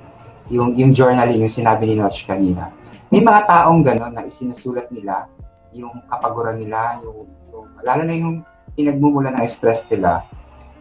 Yung, 0.52 0.76
yung 0.76 0.92
journaling, 0.92 1.40
yung 1.40 1.48
sinabi 1.48 1.88
ni 1.88 1.96
Notch 1.96 2.28
kanina. 2.28 2.68
May 3.08 3.24
mga 3.24 3.48
taong 3.48 3.80
gano'n 3.80 4.12
na 4.12 4.28
isinusulat 4.28 4.92
nila 4.92 5.32
yung 5.72 6.04
kapaguran 6.06 6.60
nila, 6.60 7.00
yung, 7.00 7.24
yung 7.48 7.66
lalo 7.80 8.02
na 8.04 8.12
yung 8.12 8.44
pinagmumula 8.76 9.32
ng 9.32 9.48
stress 9.48 9.88
nila. 9.88 10.28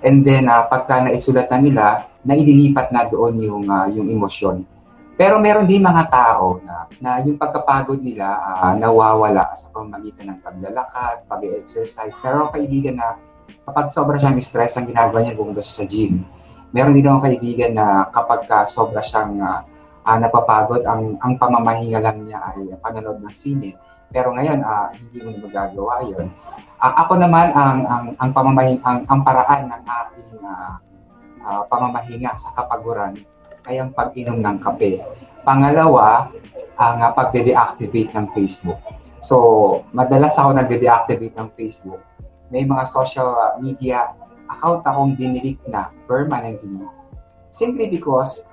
And 0.03 0.27
then, 0.27 0.51
uh, 0.51 0.67
pagka 0.67 1.07
naisulat 1.07 1.47
na 1.47 1.59
nila, 1.63 1.85
naidilipat 2.27 2.91
na 2.91 3.07
doon 3.07 3.39
yung, 3.39 3.63
uh, 3.71 3.87
yung 3.87 4.11
emosyon. 4.11 4.67
Pero 5.13 5.37
meron 5.37 5.69
din 5.69 5.85
mga 5.85 6.09
tao 6.09 6.59
na, 6.65 6.89
na 6.97 7.21
yung 7.23 7.37
pagkapagod 7.37 8.01
nila 8.01 8.33
uh, 8.43 8.73
nawawala 8.75 9.53
sa 9.55 9.69
pamamagitan 9.71 10.33
ng 10.35 10.39
paglalakad, 10.43 11.23
pag-exercise. 11.29 12.17
Pero 12.19 12.51
kaibigan 12.51 12.99
na 12.99 13.15
kapag 13.63 13.93
sobra 13.93 14.17
siyang 14.19 14.41
stress, 14.41 14.75
ang 14.75 14.89
ginagawa 14.89 15.21
niya, 15.23 15.37
pumunta 15.37 15.61
sa 15.63 15.85
gym. 15.85 16.25
Meron 16.73 16.97
din 16.97 17.05
akong 17.05 17.29
kaibigan 17.29 17.77
na 17.77 18.09
kapag 18.09 18.49
ka 18.49 18.65
sobra 18.65 18.99
siyang 18.99 19.37
uh, 19.37 19.61
uh, 20.09 20.17
napapagod, 20.17 20.81
ang, 20.89 21.21
ang 21.21 21.37
pamamahinga 21.37 22.01
lang 22.01 22.25
niya 22.25 22.41
ay 22.49 22.73
panonood 22.81 23.21
ng 23.21 23.29
sine. 23.33 23.77
Pero 24.09 24.33
ngayon, 24.33 24.65
uh, 24.65 24.89
hindi 24.93 25.21
mo 25.21 25.29
na 25.33 25.39
magagawa 25.45 26.01
yun. 26.05 26.33
Uh, 26.81 26.93
ako 26.97 27.21
naman, 27.21 27.53
ang, 27.53 27.85
ang, 27.85 28.05
ang, 28.17 28.29
pamamahing, 28.33 28.81
ang, 28.81 29.05
ang 29.05 29.21
paraan 29.21 29.69
ng 29.69 29.83
aking 29.85 30.33
uh, 30.41 30.73
uh, 31.45 31.61
pamamahinga 31.69 32.33
sa 32.41 32.49
kapaguran 32.57 33.21
ay 33.69 33.77
ang 33.77 33.93
pag-inom 33.93 34.41
ng 34.41 34.57
kape. 34.57 35.01
Pangalawa, 35.45 36.33
ang 36.81 36.97
uh, 37.05 37.13
pag-deactivate 37.13 38.17
ng 38.17 38.33
Facebook. 38.33 38.81
So, 39.21 39.85
madalas 39.95 40.35
ako 40.41 40.57
nag-deactivate 40.57 41.37
ng 41.37 41.49
Facebook 41.53 42.01
may 42.53 42.69
mga 42.69 42.85
social 42.85 43.57
media 43.57 44.13
account 44.53 44.85
akong 44.85 45.17
dinilit 45.17 45.57
na 45.65 45.89
permanently. 46.05 46.85
Simply 47.49 47.89
because 47.89 48.45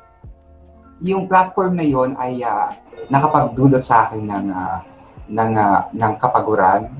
yung 1.00 1.28
platform 1.28 1.76
na 1.76 1.84
yon 1.84 2.16
ay 2.20 2.44
uh, 2.44 2.72
nakapagdulot 3.08 3.80
sa 3.80 4.08
akin 4.08 4.28
ng 4.28 4.46
uh, 4.52 4.78
ng 5.30 5.52
uh, 5.56 5.80
ng 5.92 6.12
kapaguran 6.20 6.90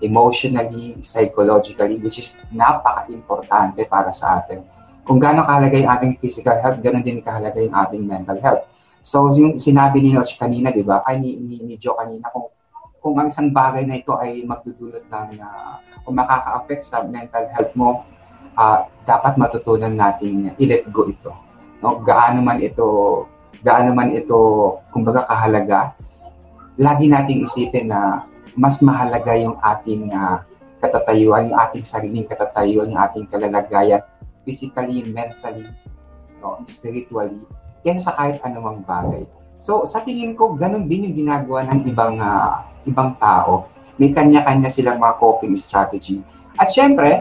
emotionally, 0.00 0.96
psychologically 1.04 2.00
which 2.00 2.18
is 2.18 2.36
napaka-importante 2.50 3.84
para 3.86 4.10
sa 4.10 4.40
atin. 4.40 4.64
Kung 5.04 5.20
gaano 5.20 5.44
kahalaga 5.44 5.76
yung 5.76 5.90
ating 5.92 6.12
physical 6.20 6.56
health, 6.60 6.80
ganoon 6.80 7.04
din 7.04 7.20
kahalaga 7.20 7.60
yung 7.60 7.76
ating 7.76 8.04
mental 8.04 8.38
health. 8.40 8.64
So, 9.00 9.32
yung 9.32 9.56
sinabi 9.56 10.04
ni 10.04 10.12
Notch 10.12 10.36
kanina, 10.36 10.68
di 10.68 10.84
ba, 10.84 11.00
ay 11.08 11.16
ni, 11.20 11.40
ni, 11.40 11.56
ni 11.64 11.74
Joe 11.80 11.96
kanina, 11.96 12.28
kung, 12.28 12.52
kung 13.00 13.16
ang 13.16 13.32
isang 13.32 13.48
bagay 13.48 13.88
na 13.88 13.96
ito 13.96 14.12
ay 14.20 14.44
magdudulot 14.44 15.08
ng 15.08 15.30
uh, 15.40 15.80
kung 16.04 16.16
makaka-affect 16.16 16.84
sa 16.84 17.04
mental 17.08 17.48
health 17.56 17.72
mo, 17.72 18.04
uh, 18.56 18.86
dapat 19.04 19.36
matutunan 19.36 19.94
nating 19.94 20.54
i-let 20.58 20.86
go 20.90 21.10
ito. 21.10 21.32
No? 21.82 22.00
Gaano 22.02 22.42
man 22.42 22.62
ito, 22.62 23.24
gaano 23.62 23.92
man 23.92 24.14
ito, 24.14 24.38
kumbaga 24.94 25.26
kahalaga, 25.26 25.94
lagi 26.80 27.10
nating 27.10 27.44
isipin 27.44 27.90
na 27.90 28.24
mas 28.56 28.80
mahalaga 28.80 29.36
yung 29.36 29.58
ating 29.60 30.10
uh, 30.14 30.42
katatayuan, 30.80 31.52
yung 31.52 31.58
ating 31.60 31.84
sariling 31.84 32.26
katatayuan, 32.26 32.90
yung 32.90 33.00
ating 33.00 33.28
kalalagayan, 33.28 34.00
physically, 34.42 35.04
mentally, 35.12 35.68
no, 36.40 36.62
spiritually, 36.64 37.44
kaysa 37.84 38.10
sa 38.10 38.16
kahit 38.16 38.40
anumang 38.42 38.80
bagay. 38.88 39.28
So, 39.60 39.84
sa 39.84 40.00
tingin 40.00 40.40
ko, 40.40 40.56
ganun 40.56 40.88
din 40.88 41.12
yung 41.12 41.16
ginagawa 41.16 41.68
ng 41.68 41.84
ibang 41.84 42.16
uh, 42.16 42.64
ibang 42.88 43.12
tao 43.20 43.68
may 44.00 44.16
kanya-kanya 44.16 44.72
silang 44.72 44.96
mga 44.96 45.20
coping 45.20 45.52
strategy. 45.60 46.24
At 46.56 46.72
syempre, 46.72 47.20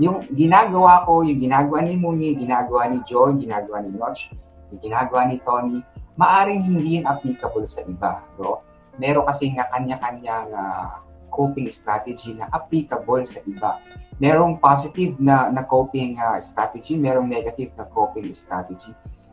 yung 0.00 0.24
ginagawa 0.32 1.04
ko, 1.04 1.20
yung 1.20 1.40
ginagawa 1.40 1.84
ni 1.84 2.00
Muni, 2.00 2.32
ginagawa 2.36 2.88
ni 2.88 3.04
Joe, 3.04 3.36
ginagawa 3.36 3.84
ni 3.84 3.92
Notch, 3.92 4.32
yung 4.72 4.80
ginagawa 4.80 5.28
ni 5.28 5.36
Tony, 5.44 5.84
maaring 6.16 6.64
hindi 6.64 7.00
yun 7.00 7.04
applicable 7.08 7.68
sa 7.68 7.84
iba. 7.84 8.24
No? 8.40 8.64
Meron 8.96 9.28
kasi 9.28 9.52
nga 9.52 9.68
kanya-kanyang 9.72 10.48
uh, 10.52 11.00
coping 11.32 11.68
strategy 11.72 12.36
na 12.36 12.48
applicable 12.52 13.24
sa 13.24 13.40
iba. 13.44 13.80
Merong 14.20 14.60
positive 14.60 15.16
na, 15.20 15.48
na 15.48 15.64
coping 15.64 16.20
uh, 16.20 16.40
strategy, 16.40 16.96
merong 16.96 17.28
negative 17.28 17.72
na 17.76 17.88
coping 17.92 18.32
strategy. 18.32 18.92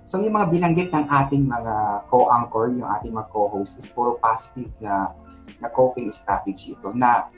So 0.09 0.17
yung 0.23 0.33
mga 0.33 0.49
binanggit 0.49 0.89
ng 0.89 1.05
ating 1.05 1.45
mga 1.45 2.07
co-anchor, 2.09 2.73
yung 2.73 2.89
ating 2.97 3.13
mga 3.13 3.29
co-host 3.29 3.77
is 3.77 3.85
puro 3.85 4.17
positive 4.17 4.71
na 4.81 5.13
na 5.61 5.69
coping 5.69 6.09
strategy 6.09 6.77
ito 6.77 6.93
na 6.93 7.29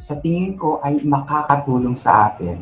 sa 0.00 0.16
tingin 0.16 0.56
ko 0.56 0.80
ay 0.80 1.04
makakatulong 1.04 1.92
sa 1.92 2.32
atin 2.32 2.56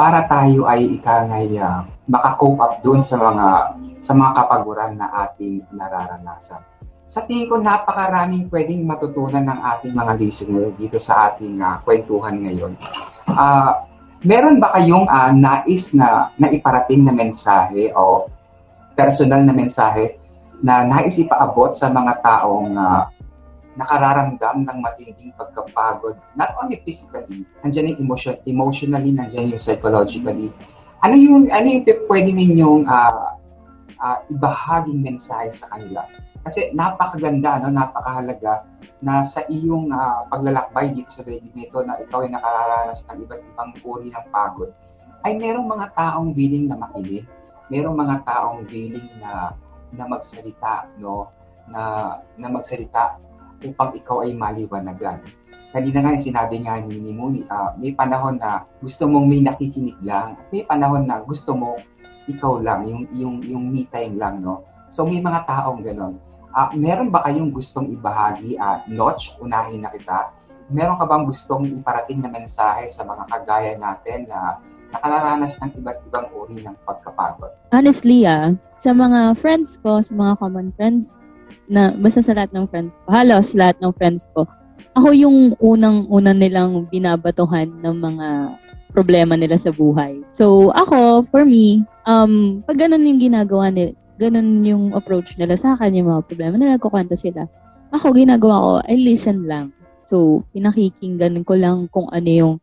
para 0.00 0.24
tayo 0.24 0.64
ay 0.64 0.96
ikangay 0.96 1.60
uh, 1.60 1.84
makakope 2.08 2.56
up 2.56 2.80
doon 2.80 3.04
sa 3.04 3.20
mga 3.20 3.76
sa 4.00 4.16
mga 4.16 4.32
kapaguran 4.32 4.96
na 4.96 5.12
ating 5.28 5.60
nararanasan. 5.76 6.64
Sa 7.04 7.20
tingin 7.28 7.52
ko 7.52 7.60
napakaraming 7.60 8.48
pwedeng 8.48 8.88
matutunan 8.88 9.44
ng 9.44 9.60
ating 9.76 9.92
mga 9.92 10.12
listener 10.16 10.72
dito 10.80 10.96
sa 10.96 11.28
ating 11.28 11.60
uh, 11.60 11.84
kwentuhan 11.84 12.40
ngayon. 12.40 12.80
Uh, 13.28 13.84
meron 14.24 14.56
ba 14.56 14.72
kayong 14.72 15.04
uh, 15.04 15.28
nais 15.36 15.92
na 15.92 16.32
naiparating 16.40 17.04
na 17.04 17.12
mensahe 17.12 17.92
o 17.92 18.32
personal 18.96 19.44
na 19.44 19.52
mensahe 19.52 20.16
na 20.64 20.88
nais 20.88 21.20
ipaabot 21.20 21.76
sa 21.76 21.92
mga 21.92 22.24
taong 22.24 22.72
uh, 22.72 23.04
nakararamdam 23.80 24.68
ng 24.68 24.78
matinding 24.84 25.32
pagkapagod, 25.40 26.20
not 26.36 26.52
only 26.60 26.84
physically, 26.84 27.48
nandiyan 27.64 27.96
yung 27.96 28.00
emotion, 28.04 28.36
emotionally, 28.44 29.10
nandiyan 29.10 29.56
yung 29.56 29.62
psychologically. 29.62 30.52
Ano 31.00 31.16
yung, 31.16 31.48
ano 31.48 31.66
yung 31.66 31.84
pwede 31.88 32.30
ninyong 32.36 32.84
uh, 32.84 33.40
uh, 34.04 34.18
ibahaging 34.28 35.00
mensahe 35.00 35.48
sa 35.48 35.72
kanila? 35.72 36.04
Kasi 36.44 36.72
napakaganda, 36.76 37.60
no? 37.60 37.72
napakahalaga 37.72 38.64
na 39.00 39.24
sa 39.24 39.44
iyong 39.48 39.92
uh, 39.92 40.28
paglalakbay 40.28 40.92
dito 40.92 41.08
sa 41.08 41.24
daigdig 41.24 41.52
nito 41.56 41.80
na 41.84 42.00
ikaw 42.00 42.24
ay 42.24 42.32
nakararanas 42.32 43.04
ng 43.08 43.24
iba't 43.24 43.40
ibang 43.56 43.72
uri 43.84 44.08
ng 44.12 44.26
pagod, 44.28 44.72
ay 45.24 45.36
merong 45.36 45.68
mga 45.68 45.92
taong 45.96 46.32
willing 46.32 46.68
na 46.68 46.80
makinig, 46.80 47.24
merong 47.68 47.96
mga 47.96 48.24
taong 48.24 48.64
willing 48.68 49.08
na 49.20 49.52
na 49.90 50.04
magsalita, 50.06 50.88
no? 50.96 51.28
Na 51.68 52.16
na 52.40 52.48
magsalita 52.48 53.20
upang 53.64 53.96
ikaw 53.96 54.24
ay 54.24 54.32
maliwanagan. 54.32 55.20
Kanina 55.70 56.02
nga 56.02 56.18
sinabi 56.18 56.66
nga 56.66 56.82
ni, 56.82 56.98
ni 56.98 57.14
Muni, 57.14 57.46
uh, 57.46 57.78
may 57.78 57.94
panahon 57.94 58.42
na 58.42 58.66
gusto 58.82 59.06
mong 59.06 59.26
may 59.30 59.38
nakikinig 59.38 59.94
lang. 60.02 60.34
May 60.50 60.66
panahon 60.66 61.06
na 61.06 61.22
gusto 61.22 61.54
mo 61.54 61.78
ikaw 62.26 62.58
lang, 62.58 62.86
yung, 62.86 63.02
yung, 63.14 63.34
yung 63.46 63.64
me 63.70 63.86
time 63.86 64.18
lang, 64.18 64.42
no? 64.42 64.66
So 64.90 65.06
may 65.06 65.22
mga 65.22 65.46
taong 65.46 65.86
ganon. 65.86 66.18
Uh, 66.50 66.70
meron 66.74 67.14
ba 67.14 67.22
kayong 67.22 67.54
gustong 67.54 67.86
ibahagi? 67.94 68.58
Uh, 68.58 68.82
Notch, 68.90 69.38
unahin 69.38 69.86
na 69.86 69.94
kita. 69.94 70.34
Meron 70.70 70.98
ka 70.98 71.06
bang 71.06 71.26
gustong 71.26 71.70
iparating 71.70 72.22
na 72.22 72.30
mensahe 72.30 72.90
sa 72.90 73.06
mga 73.06 73.26
kagaya 73.30 73.78
natin 73.78 74.26
na 74.26 74.58
nakalaranas 74.90 75.54
ng 75.62 75.70
iba't 75.78 75.98
ibang 76.10 76.26
uri 76.34 76.62
ng 76.66 76.74
pagkapagod? 76.82 77.54
Honestly, 77.70 78.26
ah, 78.26 78.54
sa 78.74 78.90
mga 78.90 79.38
friends 79.38 79.78
ko, 79.82 80.02
sa 80.02 80.10
mga 80.14 80.38
common 80.42 80.74
friends, 80.74 81.22
na 81.70 81.94
basta 81.94 82.18
sa 82.18 82.34
lahat 82.34 82.50
ng 82.50 82.66
friends 82.66 82.98
ko, 83.06 83.06
halos 83.14 83.54
lahat 83.54 83.78
ng 83.78 83.94
friends 83.94 84.26
ko, 84.34 84.42
ako 84.90 85.14
yung 85.14 85.54
unang-unang 85.62 86.38
nilang 86.42 86.72
binabatuhan 86.90 87.70
ng 87.78 87.94
mga 87.94 88.26
problema 88.90 89.38
nila 89.38 89.54
sa 89.54 89.70
buhay. 89.70 90.18
So, 90.34 90.74
ako, 90.74 91.22
for 91.30 91.46
me, 91.46 91.86
um, 92.10 92.66
pag 92.66 92.82
ganun 92.82 93.06
yung 93.06 93.22
ginagawa 93.22 93.70
nila, 93.70 93.94
ganun 94.18 94.66
yung 94.66 94.84
approach 94.92 95.38
nila 95.38 95.54
sa 95.54 95.78
akin, 95.78 95.94
yung 95.94 96.10
mga 96.10 96.26
problema 96.26 96.54
nila, 96.58 96.82
kukwento 96.82 97.14
sila. 97.14 97.46
Ako, 97.94 98.10
ginagawa 98.12 98.56
ko, 98.58 98.70
I 98.90 98.98
listen 98.98 99.46
lang. 99.46 99.70
So, 100.10 100.42
pinakikinggan 100.50 101.46
ko 101.46 101.54
lang 101.54 101.86
kung 101.94 102.10
ano 102.10 102.28
yung 102.28 102.54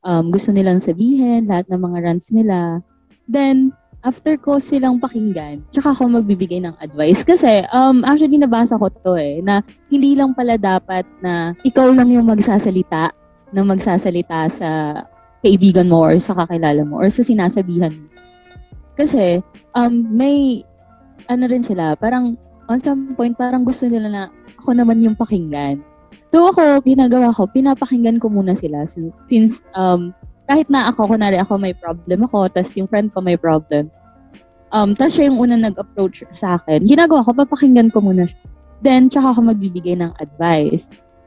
um, 0.00 0.24
gusto 0.32 0.50
nilang 0.50 0.80
sabihin, 0.80 1.46
lahat 1.46 1.68
ng 1.68 1.80
mga 1.80 1.98
rants 2.00 2.32
nila. 2.32 2.80
Then, 3.28 3.76
after 4.04 4.36
ko 4.36 4.60
silang 4.60 5.00
pakinggan, 5.00 5.64
tsaka 5.72 5.96
ako 5.96 6.20
magbibigay 6.20 6.60
ng 6.60 6.76
advice. 6.78 7.24
Kasi, 7.30 7.64
um, 7.72 8.04
actually, 8.04 8.36
nabasa 8.36 8.76
ko 8.76 8.92
to 8.92 9.16
eh, 9.16 9.40
na 9.40 9.64
hindi 9.88 10.12
lang 10.12 10.36
pala 10.36 10.60
dapat 10.60 11.08
na 11.24 11.56
ikaw 11.64 11.88
lang 11.90 12.12
yung 12.12 12.28
magsasalita, 12.28 13.10
na 13.50 13.60
magsasalita 13.64 14.52
sa 14.52 14.70
kaibigan 15.40 15.88
mo 15.88 16.04
or 16.04 16.20
sa 16.20 16.36
kakilala 16.36 16.84
mo 16.84 17.00
or 17.00 17.08
sa 17.08 17.24
sinasabihan 17.24 17.90
mo. 17.90 18.06
Kasi, 18.94 19.40
um, 19.72 19.90
may, 20.12 20.62
ano 21.26 21.44
rin 21.48 21.64
sila, 21.64 21.96
parang, 21.96 22.36
on 22.68 22.78
some 22.78 23.16
point, 23.16 23.34
parang 23.34 23.64
gusto 23.64 23.88
nila 23.88 24.08
na 24.12 24.22
ako 24.60 24.76
naman 24.76 25.00
yung 25.00 25.16
pakinggan. 25.16 25.80
So 26.30 26.50
ako, 26.50 26.82
ginagawa 26.82 27.34
ko, 27.34 27.46
pinapakinggan 27.46 28.18
ko 28.18 28.26
muna 28.26 28.54
sila. 28.58 28.86
So, 28.90 29.14
since 29.30 29.62
um, 29.74 30.10
kahit 30.44 30.68
na 30.68 30.92
ako, 30.92 31.16
kunwari 31.16 31.40
ako 31.40 31.56
may 31.56 31.72
problem 31.72 32.28
ako, 32.28 32.52
tapos 32.52 32.72
yung 32.76 32.88
friend 32.88 33.08
ko 33.12 33.24
may 33.24 33.36
problem, 33.40 33.88
um, 34.74 34.92
tapos 34.92 35.16
siya 35.16 35.30
yung 35.32 35.40
unang 35.40 35.64
nag-approach 35.64 36.26
sa 36.34 36.60
akin, 36.60 36.84
ginagawa 36.84 37.24
ko, 37.24 37.32
papakinggan 37.32 37.88
ko 37.88 38.02
muna 38.04 38.28
siya. 38.28 38.40
Then, 38.84 39.08
tsaka 39.08 39.32
ako 39.32 39.54
magbibigay 39.54 39.96
ng 39.96 40.12
advice. 40.20 40.84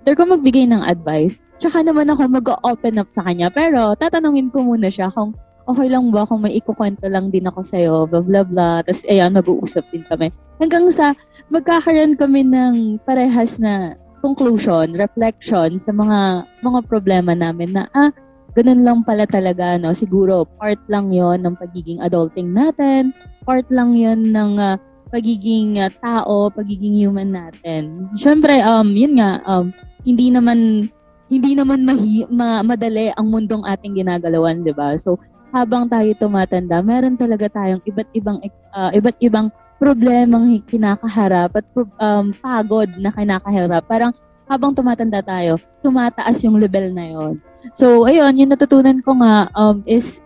After 0.07 0.23
ko 0.23 0.29
magbigay 0.29 0.71
ng 0.71 0.87
advice, 0.87 1.41
tsaka 1.59 1.83
naman 1.83 2.07
ako 2.07 2.31
mag-open 2.31 2.95
up 3.01 3.09
sa 3.11 3.25
kanya. 3.25 3.51
Pero, 3.51 3.91
tatanungin 3.97 4.53
ko 4.53 4.63
muna 4.63 4.87
siya 4.87 5.11
kung 5.11 5.35
okay 5.67 5.91
lang 5.91 6.13
ba 6.15 6.23
kung 6.23 6.47
may 6.47 6.55
ikukwento 6.55 7.11
lang 7.11 7.27
din 7.27 7.49
ako 7.49 7.59
sa'yo, 7.59 8.07
blah, 8.07 8.23
blah, 8.23 8.45
blah. 8.47 8.79
Tapos, 8.87 9.03
ayan, 9.09 9.35
mag-uusap 9.35 9.83
din 9.91 10.05
kami. 10.07 10.31
Hanggang 10.63 10.87
sa, 10.95 11.11
magkakaroon 11.51 12.15
kami 12.15 12.47
ng 12.47 13.03
parehas 13.03 13.59
na 13.59 13.99
conclusion, 14.23 14.95
reflection 14.95 15.75
sa 15.75 15.91
mga 15.91 16.47
mga 16.63 16.79
problema 16.87 17.35
namin 17.35 17.75
na, 17.75 17.83
ah, 17.91 18.13
ganun 18.57 18.81
lang 18.81 19.05
pala 19.05 19.29
talaga, 19.29 19.77
no? 19.77 19.93
Siguro, 19.93 20.49
part 20.57 20.81
lang 20.89 21.13
yon 21.13 21.45
ng 21.45 21.53
pagiging 21.61 22.01
adulting 22.01 22.49
natin, 22.49 23.13
part 23.45 23.69
lang 23.69 23.93
yon 23.93 24.33
ng 24.33 24.57
uh, 24.57 24.81
pagiging 25.13 25.77
uh, 25.77 25.93
tao, 26.01 26.49
pagiging 26.49 26.97
human 26.97 27.37
natin. 27.37 28.09
Siyempre, 28.17 28.57
um, 28.65 28.89
yun 28.97 29.21
nga, 29.21 29.45
um, 29.45 29.69
hindi 30.01 30.33
naman 30.33 30.89
hindi 31.27 31.53
naman 31.53 31.83
mahi, 31.83 32.23
ma, 32.31 32.63
madali 32.63 33.11
ang 33.13 33.27
mundong 33.29 33.67
ating 33.67 33.99
ginagalawan, 33.99 34.63
'di 34.63 34.73
ba? 34.73 34.95
So, 34.95 35.19
habang 35.51 35.91
tayo 35.91 36.07
tumatanda, 36.17 36.79
meron 36.79 37.19
talaga 37.19 37.51
tayong 37.51 37.83
iba't 37.83 38.09
ibang 38.15 38.39
uh, 38.73 38.91
iba't 38.95 39.19
ibang 39.21 39.51
problemang 39.77 40.63
kinakaharap 40.65 41.53
at 41.53 41.65
um, 42.01 42.33
pagod 42.33 42.89
na 42.97 43.13
kinakaharap. 43.13 43.83
Parang 43.85 44.15
habang 44.47 44.71
tumatanda 44.71 45.19
tayo, 45.19 45.59
tumataas 45.83 46.39
yung 46.47 46.57
level 46.57 46.95
na 46.95 47.05
yon. 47.11 47.35
So, 47.73 48.05
ayun, 48.07 48.37
yung 48.37 48.51
natutunan 48.53 49.01
ko 49.01 49.17
nga 49.21 49.51
um, 49.53 49.83
is 49.85 50.21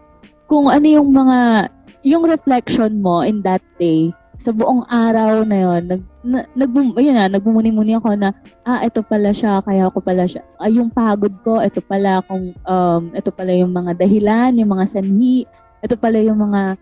kung 0.45 0.67
ano 0.67 0.85
yung 0.85 1.09
mga, 1.11 1.69
yung 2.03 2.27
reflection 2.27 2.99
mo 2.99 3.23
in 3.23 3.39
that 3.43 3.63
day, 3.79 4.11
sa 4.41 4.49
buong 4.49 4.81
araw 4.89 5.45
na 5.45 5.57
yon 5.63 5.81
nag, 5.85 6.01
na, 6.25 6.39
nag, 6.57 6.71
ayun 6.97 7.13
na, 7.13 7.29
nagmumuni-muni 7.29 7.93
ako 7.93 8.17
na, 8.17 8.33
ah, 8.65 8.81
ito 8.81 9.05
pala 9.05 9.29
siya, 9.29 9.61
kaya 9.61 9.85
ako 9.85 10.01
pala 10.01 10.25
siya. 10.25 10.41
Ah, 10.57 10.65
yung 10.65 10.89
pagod 10.89 11.29
ko, 11.45 11.61
ito 11.61 11.77
pala, 11.85 12.25
kung, 12.25 12.57
um, 12.65 13.13
ito 13.13 13.29
pala 13.29 13.53
yung 13.53 13.69
mga 13.69 14.01
dahilan, 14.01 14.57
yung 14.57 14.73
mga 14.73 14.97
sanhi, 14.97 15.45
ito 15.85 15.93
pala 15.93 16.17
yung 16.17 16.41
mga 16.41 16.73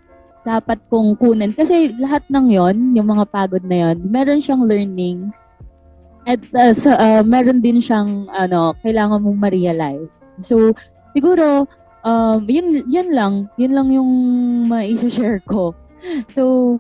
dapat 0.47 0.80
kong 0.88 1.20
kunin. 1.20 1.52
Kasi 1.52 1.91
lahat 2.00 2.24
ng 2.32 2.47
yon 2.47 2.95
yung 2.95 3.12
mga 3.12 3.28
pagod 3.28 3.64
na 3.68 3.91
yon 3.91 4.08
meron 4.08 4.39
siyang 4.39 4.64
learnings. 4.64 5.36
At 6.24 6.39
uh, 6.56 6.72
so, 6.72 6.95
uh, 6.95 7.28
meron 7.28 7.60
din 7.60 7.84
siyang, 7.84 8.32
ano, 8.32 8.72
kailangan 8.80 9.20
mong 9.20 9.39
ma-realize. 9.39 10.18
So, 10.44 10.74
siguro, 11.16 11.68
um, 12.04 12.46
yun, 12.48 12.84
yun 12.88 13.10
lang. 13.14 13.34
Yun 13.58 13.74
lang 13.74 13.88
yung 13.92 14.12
ma-share 14.68 15.42
ko. 15.48 15.76
So, 16.32 16.78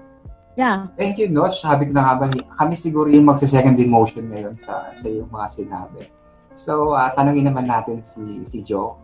yeah. 0.55 0.87
Thank 0.95 1.19
you, 1.19 1.27
Notch. 1.27 1.59
Sabi 1.63 1.91
ko 1.91 1.97
na 1.97 2.03
nga 2.07 2.13
ba, 2.19 2.25
kami 2.31 2.73
siguro 2.79 3.11
yung 3.11 3.27
magsa-second 3.27 3.75
emotion 3.79 4.31
ngayon 4.31 4.55
sa, 4.55 4.91
sa 4.95 5.05
yung 5.07 5.27
mga 5.27 5.47
sinabi. 5.51 6.07
So, 6.55 6.95
uh, 6.95 7.11
tanongin 7.15 7.47
naman 7.47 7.67
natin 7.67 8.03
si, 8.03 8.43
si 8.43 8.63
Joe 8.63 8.95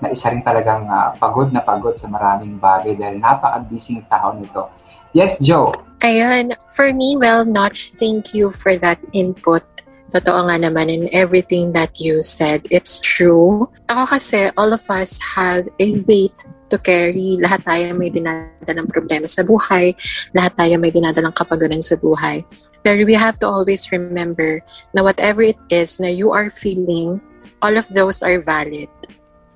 na 0.00 0.16
isa 0.16 0.32
rin 0.32 0.40
talagang 0.40 0.88
uh, 0.88 1.12
pagod 1.20 1.52
na 1.52 1.60
pagod 1.60 1.92
sa 1.92 2.08
maraming 2.08 2.56
bagay 2.56 2.96
dahil 2.96 3.20
napaka-busy 3.20 4.00
tao 4.08 4.32
nito. 4.32 4.72
Yes, 5.12 5.36
Joe. 5.42 5.76
Ayun. 6.00 6.56
For 6.72 6.92
me, 6.96 7.20
well, 7.20 7.44
Notch, 7.44 7.92
thank 8.00 8.32
you 8.32 8.48
for 8.48 8.80
that 8.80 8.96
input. 9.12 9.64
Totoo 10.10 10.42
nga 10.50 10.58
naman 10.58 10.90
in 10.90 11.06
everything 11.14 11.70
that 11.70 12.02
you 12.02 12.22
said. 12.22 12.66
It's 12.66 12.98
true. 12.98 13.70
Ako 13.86 14.18
kasi, 14.18 14.50
all 14.58 14.74
of 14.74 14.82
us 14.90 15.22
have 15.38 15.70
a 15.78 15.86
weight 16.02 16.34
to 16.70 16.78
carry. 16.78 17.38
Lahat 17.38 17.62
tayo 17.62 17.94
may 17.94 18.10
dinadalang 18.10 18.90
problema 18.90 19.30
sa 19.30 19.46
buhay. 19.46 19.94
Lahat 20.34 20.54
tayo 20.58 20.74
may 20.82 20.90
dinadalang 20.90 21.34
kapaganan 21.34 21.82
sa 21.82 21.94
buhay. 21.94 22.42
Pero 22.82 23.06
we 23.06 23.14
have 23.14 23.38
to 23.38 23.46
always 23.46 23.92
remember 23.92 24.58
na 24.96 25.06
whatever 25.06 25.46
it 25.46 25.60
is 25.70 26.00
na 26.00 26.08
you 26.08 26.34
are 26.34 26.50
feeling, 26.50 27.20
all 27.62 27.76
of 27.76 27.86
those 27.94 28.24
are 28.24 28.40
valid. 28.42 28.88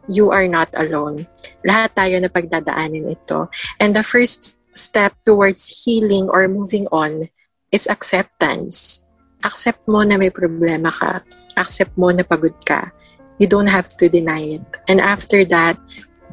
You 0.06 0.30
are 0.30 0.46
not 0.46 0.68
alone. 0.76 1.26
Lahat 1.66 1.96
tayo 1.96 2.20
na 2.20 2.30
pagdadaanin 2.30 3.10
ito. 3.10 3.48
And 3.80 3.96
the 3.96 4.04
first 4.04 4.60
step 4.76 5.16
towards 5.24 5.82
healing 5.82 6.28
or 6.30 6.46
moving 6.46 6.86
on 6.94 7.32
is 7.74 7.90
acceptance 7.90 8.93
accept 9.44 9.84
mo 9.86 10.02
na 10.02 10.16
may 10.16 10.32
problema 10.32 10.90
ka. 10.90 11.20
Accept 11.54 11.92
mo 11.94 12.10
na 12.10 12.24
pagod 12.24 12.56
ka. 12.64 12.90
You 13.38 13.46
don't 13.46 13.68
have 13.68 13.86
to 14.00 14.08
deny 14.08 14.58
it. 14.58 14.64
And 14.88 14.98
after 14.98 15.44
that, 15.52 15.78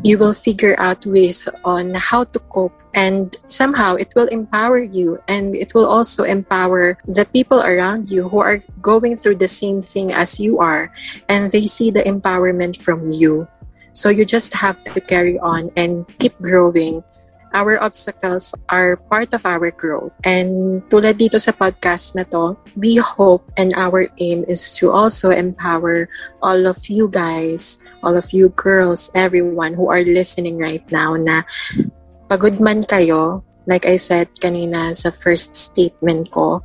you 0.04 0.18
will 0.18 0.34
figure 0.34 0.74
out 0.80 1.06
ways 1.06 1.48
on 1.64 1.94
how 1.94 2.24
to 2.24 2.40
cope 2.50 2.74
and 2.94 3.38
somehow 3.46 3.96
it 3.96 4.10
will 4.16 4.28
empower 4.28 4.82
you 4.82 5.20
and 5.28 5.56
it 5.56 5.74
will 5.74 5.86
also 5.86 6.24
empower 6.24 6.98
the 7.08 7.26
people 7.26 7.62
around 7.62 8.10
you 8.10 8.28
who 8.28 8.40
are 8.40 8.60
going 8.82 9.16
through 9.16 9.36
the 9.36 9.48
same 9.48 9.82
thing 9.82 10.12
as 10.12 10.40
you 10.40 10.60
are 10.60 10.92
and 11.30 11.52
they 11.52 11.68
see 11.68 11.92
the 11.92 12.02
empowerment 12.04 12.82
from 12.82 13.12
you 13.12 13.48
so 13.94 14.10
you 14.10 14.26
just 14.26 14.54
have 14.54 14.84
to 14.84 15.00
carry 15.00 15.38
on 15.40 15.70
and 15.78 16.08
keep 16.18 16.34
growing 16.42 17.04
our 17.54 17.82
obstacles 17.82 18.56
are 18.70 18.98
part 19.12 19.34
of 19.34 19.46
our 19.46 19.72
growth. 19.72 20.16
And 20.24 20.82
tulad 20.90 21.20
dito 21.20 21.40
sa 21.40 21.52
podcast 21.52 22.16
na 22.16 22.24
to, 22.32 22.58
we 22.76 22.96
hope 22.98 23.52
and 23.58 23.72
our 23.76 24.08
aim 24.20 24.44
is 24.48 24.76
to 24.80 24.92
also 24.92 25.30
empower 25.30 26.08
all 26.42 26.68
of 26.68 26.88
you 26.88 27.08
guys, 27.12 27.80
all 28.04 28.16
of 28.16 28.32
you 28.32 28.50
girls, 28.56 29.12
everyone 29.16 29.74
who 29.74 29.92
are 29.92 30.04
listening 30.04 30.58
right 30.58 30.84
now 30.92 31.16
na 31.16 31.44
pagod 32.32 32.60
man 32.60 32.84
kayo, 32.84 33.44
like 33.68 33.86
I 33.86 34.00
said 34.00 34.32
kanina 34.40 34.96
sa 34.96 35.12
first 35.12 35.56
statement 35.56 36.32
ko, 36.32 36.64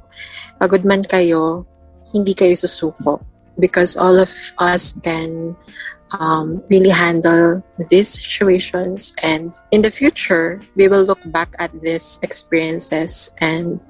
pagod 0.62 0.87
man 0.87 1.03
kayo, 1.03 1.66
hindi 2.14 2.34
kayo 2.34 2.55
susuko. 2.55 3.22
Because 3.57 3.97
all 3.97 4.20
of 4.20 4.28
us 4.61 4.93
can 5.01 5.57
um, 6.12 6.62
really 6.70 6.90
handle 6.90 7.62
these 7.90 8.09
situations. 8.09 9.14
And 9.22 9.54
in 9.70 9.82
the 9.82 9.90
future, 9.90 10.61
we 10.76 10.88
will 10.88 11.04
look 11.04 11.20
back 11.26 11.54
at 11.59 11.72
these 11.80 12.20
experiences 12.22 13.30
and 13.38 13.80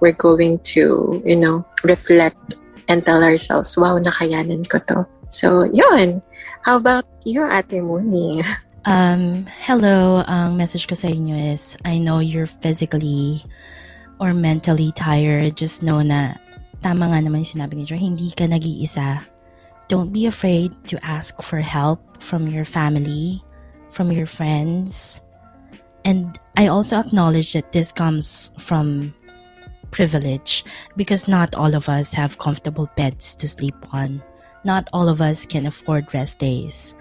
we're 0.00 0.12
going 0.12 0.58
to, 0.74 1.22
you 1.24 1.36
know, 1.36 1.64
reflect 1.82 2.56
and 2.88 3.04
tell 3.04 3.24
ourselves, 3.24 3.76
wow, 3.76 3.98
nakayanan 3.98 4.68
ko 4.68 4.78
to. 4.90 5.08
So, 5.30 5.64
yun. 5.64 6.22
How 6.62 6.76
about 6.76 7.04
you, 7.24 7.44
Ate 7.44 7.80
Mooney? 7.80 8.42
Um, 8.84 9.48
hello, 9.64 10.20
ang 10.28 10.60
message 10.60 10.84
ko 10.84 10.92
sa 10.92 11.08
inyo 11.08 11.56
is, 11.56 11.72
I 11.88 11.96
know 11.96 12.20
you're 12.20 12.44
physically 12.44 13.40
or 14.20 14.36
mentally 14.36 14.92
tired. 14.92 15.56
Just 15.56 15.80
know 15.80 16.04
na, 16.04 16.36
tama 16.84 17.08
nga 17.08 17.24
naman 17.24 17.48
yung 17.48 17.64
sinabi 17.64 17.80
ni 17.80 17.88
Joy, 17.88 17.96
hindi 17.96 18.28
ka 18.36 18.44
nag-iisa. 18.44 19.24
Don't 19.88 20.12
be 20.12 20.26
afraid 20.26 20.72
to 20.88 21.04
ask 21.04 21.40
for 21.42 21.60
help 21.60 22.22
from 22.22 22.48
your 22.48 22.64
family, 22.64 23.42
from 23.90 24.10
your 24.10 24.26
friends. 24.26 25.20
And 26.04 26.38
I 26.56 26.68
also 26.68 27.00
acknowledge 27.00 27.52
that 27.52 27.72
this 27.72 27.92
comes 27.92 28.50
from 28.58 29.14
privilege 29.90 30.64
because 30.96 31.28
not 31.28 31.54
all 31.54 31.74
of 31.74 31.88
us 31.88 32.12
have 32.12 32.38
comfortable 32.38 32.90
beds 32.96 33.34
to 33.36 33.48
sleep 33.48 33.76
on. 33.92 34.22
Not 34.64 34.88
all 34.92 35.08
of 35.08 35.20
us 35.20 35.46
can 35.46 35.66
afford 35.66 36.12
rest 36.14 36.38
days. 36.38 36.94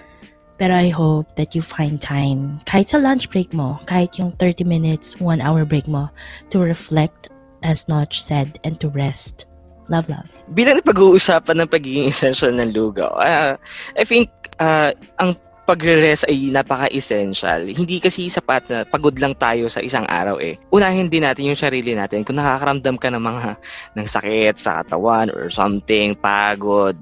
Pero 0.60 0.76
I 0.76 0.90
hope 0.90 1.36
that 1.36 1.56
you 1.56 1.62
find 1.62 2.00
time, 2.00 2.62
kahit 2.66 2.90
sa 2.90 2.98
lunch 3.00 3.32
break 3.32 3.54
mo, 3.54 3.80
kahit 3.90 4.20
yung 4.20 4.32
30 4.38 4.64
minutes, 4.64 5.20
1 5.20 5.42
hour 5.42 5.66
break 5.66 5.88
mo, 5.88 6.12
to 6.52 6.60
reflect, 6.60 7.30
as 7.64 7.88
Notch 7.88 8.22
said, 8.22 8.60
and 8.64 8.80
to 8.80 8.88
rest. 8.90 9.48
Love, 9.92 10.08
love. 10.08 10.30
Bilang 10.56 10.80
pag-uusapan 10.80 11.64
ng 11.64 11.70
pagiging 11.70 12.08
essential 12.08 12.56
ng 12.56 12.72
lugaw, 12.72 13.12
uh, 13.20 13.60
I 14.00 14.04
think 14.08 14.32
uh, 14.64 14.96
ang 15.20 15.36
pagre-rest 15.64 16.28
ay 16.28 16.52
napaka-essential. 16.52 17.68
Hindi 17.72 18.04
kasi 18.04 18.28
sapat 18.28 18.68
na 18.68 18.84
pagod 18.84 19.16
lang 19.16 19.36
tayo 19.40 19.72
sa 19.72 19.80
isang 19.80 20.04
araw 20.12 20.40
eh. 20.44 20.60
Unahin 20.76 21.08
din 21.08 21.24
natin 21.24 21.48
yung 21.48 21.60
sarili 21.60 21.96
natin. 21.96 22.28
Kung 22.28 22.36
nakakaramdam 22.36 23.00
ka 23.00 23.08
ng 23.12 23.24
mga 23.24 23.50
ng 23.96 24.08
sakit 24.08 24.56
sa 24.60 24.84
katawan 24.84 25.32
or 25.32 25.48
something, 25.48 26.16
pagod, 26.20 27.00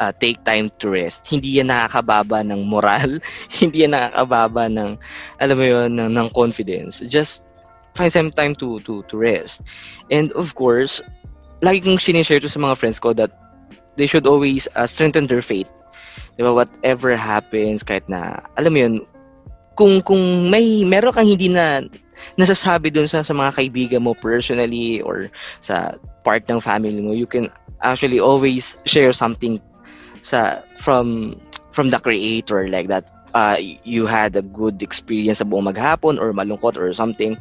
uh, 0.00 0.12
take 0.16 0.40
time 0.48 0.72
to 0.80 0.88
rest. 0.88 1.28
Hindi 1.28 1.60
yan 1.60 1.68
nakakababa 1.68 2.40
ng 2.46 2.64
moral, 2.64 3.20
hindi 3.60 3.84
yan 3.84 3.92
nakakababa 3.92 4.72
ng 4.72 4.90
alam 5.40 5.56
mo 5.56 5.64
yun 5.66 5.88
ng, 6.00 6.10
ng 6.16 6.28
confidence. 6.32 7.04
Just 7.04 7.44
find 7.98 8.14
some 8.14 8.30
time 8.30 8.54
to 8.56 8.78
to 8.86 9.02
to 9.10 9.14
rest. 9.18 9.66
And 10.08 10.32
of 10.38 10.54
course, 10.54 11.02
lagi 11.62 11.82
kong 11.82 11.98
sinishare 11.98 12.40
to 12.40 12.48
sa 12.48 12.62
mga 12.62 12.78
friends 12.78 12.98
ko 12.98 13.12
that 13.14 13.30
they 13.96 14.06
should 14.06 14.26
always 14.26 14.68
uh, 14.78 14.86
strengthen 14.86 15.26
their 15.26 15.42
faith. 15.42 15.68
Diba? 16.38 16.54
Whatever 16.54 17.18
happens, 17.18 17.82
kahit 17.82 18.06
na, 18.06 18.38
alam 18.54 18.72
mo 18.72 18.78
yun, 18.78 18.94
kung, 19.74 20.02
kung 20.02 20.50
may, 20.50 20.86
meron 20.86 21.14
kang 21.14 21.26
hindi 21.26 21.50
na 21.50 21.82
nasasabi 22.38 22.90
dun 22.94 23.06
sa, 23.06 23.22
sa 23.22 23.34
mga 23.34 23.54
kaibigan 23.58 24.02
mo 24.02 24.14
personally 24.14 25.02
or 25.02 25.30
sa 25.62 25.94
part 26.22 26.46
ng 26.46 26.62
family 26.62 26.98
mo, 26.98 27.10
you 27.14 27.26
can 27.26 27.50
actually 27.82 28.18
always 28.18 28.74
share 28.86 29.14
something 29.14 29.62
sa 30.22 30.62
from 30.78 31.38
from 31.70 31.90
the 31.94 31.98
creator 32.02 32.66
like 32.66 32.90
that 32.90 33.06
uh, 33.34 33.56
you 33.84 34.06
had 34.06 34.34
a 34.34 34.42
good 34.42 34.82
experience 34.82 35.38
sa 35.38 35.46
buong 35.46 35.70
maghapon 35.70 36.18
or 36.18 36.34
malungkot 36.34 36.74
or 36.74 36.90
something 36.90 37.38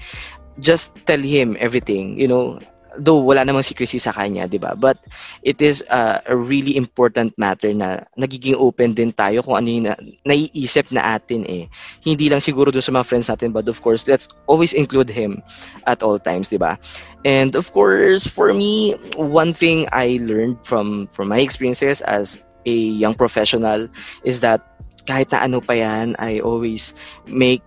just 0.61 0.93
tell 1.09 1.20
him 1.20 1.57
everything 1.59 2.13
you 2.22 2.30
know 2.30 2.61
though 2.98 3.22
wala 3.22 3.45
namang 3.45 3.64
secrecy 3.64 4.02
sa 4.02 4.12
kanya, 4.12 4.50
'di 4.50 4.58
ba? 4.58 4.74
But 4.74 4.98
it 5.45 5.62
is 5.62 5.86
uh, 5.88 6.20
a 6.26 6.36
really 6.36 6.76
important 6.76 7.38
matter 7.38 7.72
na 7.72 8.04
nagiging 8.18 8.58
open 8.58 8.98
din 8.98 9.14
tayo 9.14 9.45
kung 9.45 9.62
ano 9.62 9.68
yung 9.70 9.86
na, 9.88 9.95
naiisip 10.26 10.89
na 10.89 11.16
atin 11.16 11.45
eh. 11.45 11.70
Hindi 12.02 12.28
lang 12.28 12.41
siguro 12.41 12.74
doon 12.74 12.84
sa 12.84 12.93
mga 12.93 13.08
friends 13.08 13.30
natin, 13.30 13.54
but 13.54 13.70
of 13.70 13.80
course, 13.86 14.10
let's 14.10 14.28
always 14.50 14.74
include 14.74 15.08
him 15.08 15.39
at 15.86 16.02
all 16.02 16.18
times, 16.18 16.50
'di 16.50 16.60
ba? 16.60 16.76
And 17.24 17.54
of 17.56 17.70
course, 17.72 18.26
for 18.26 18.52
me, 18.52 18.98
one 19.16 19.54
thing 19.54 19.86
I 19.93 20.20
learned 20.26 20.66
from 20.66 21.08
from 21.14 21.30
my 21.30 21.39
experiences 21.39 22.02
as 22.04 22.41
a 22.68 22.76
young 22.76 23.16
professional 23.16 23.88
is 24.28 24.43
that 24.43 24.60
kahit 25.08 25.32
na 25.32 25.48
ano 25.48 25.64
pa 25.64 25.78
yan, 25.80 26.20
I 26.20 26.43
always 26.43 26.91
make 27.30 27.64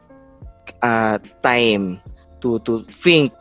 uh, 0.85 1.17
time 1.41 2.05
to 2.45 2.61
to 2.69 2.85
think 2.85 3.33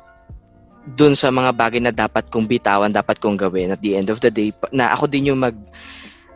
dun 0.86 1.14
sa 1.14 1.30
mga 1.30 1.52
bagay 1.54 1.82
na 1.84 1.94
dapat 1.94 2.32
kong 2.32 2.48
bitawan, 2.48 2.94
dapat 2.94 3.20
kong 3.20 3.36
gawin 3.36 3.74
at 3.76 3.82
the 3.84 4.00
end 4.00 4.10
of 4.10 4.24
the 4.24 4.32
day 4.32 4.54
na 4.72 4.96
ako 4.96 5.06
din 5.12 5.30
yung 5.30 5.44
mag 5.44 5.56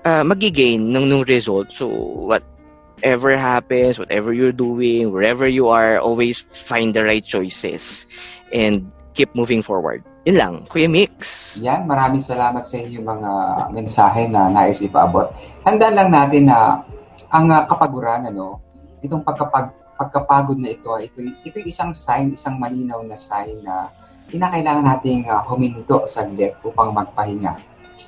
uh, 0.04 0.24
magigain 0.24 0.92
ng 0.92 1.06
nung 1.08 1.26
result. 1.26 1.72
So 1.72 1.88
whatever 2.28 3.34
happens, 3.36 3.98
whatever 3.98 4.36
you're 4.36 4.56
doing, 4.56 5.10
wherever 5.10 5.48
you 5.48 5.72
are, 5.72 5.98
always 6.00 6.44
find 6.52 6.94
the 6.94 7.04
right 7.04 7.24
choices 7.24 8.06
and 8.52 8.92
keep 9.14 9.32
moving 9.34 9.62
forward. 9.62 10.04
Yun 10.24 10.38
lang, 10.40 10.54
Kuya 10.72 10.88
Mix. 10.88 11.56
Yan, 11.60 11.84
maraming 11.84 12.24
salamat 12.24 12.64
sa 12.64 12.80
inyong 12.80 13.08
mga 13.08 13.32
mensahe 13.76 14.24
na 14.32 14.48
nais 14.48 14.80
ipaabot. 14.80 15.36
Tandaan 15.68 16.00
lang 16.00 16.10
natin 16.16 16.48
na 16.48 16.88
ang 17.28 17.52
uh, 17.52 17.68
kapaguran, 17.68 18.32
ano, 18.32 18.64
itong 19.04 19.28
pagkapag, 19.28 19.76
pagkapagod 20.00 20.58
na 20.64 20.72
ito, 20.72 20.90
ito, 20.96 21.20
ito 21.20 21.58
isang 21.68 21.92
sign, 21.92 22.40
isang 22.40 22.56
malinaw 22.56 23.04
na 23.04 23.20
sign 23.20 23.60
na 23.68 23.92
kinakailangan 24.30 24.86
nating 24.86 25.28
uh, 25.28 25.44
huminto 25.48 26.06
saglit 26.08 26.56
upang 26.64 26.96
magpahinga. 26.96 27.60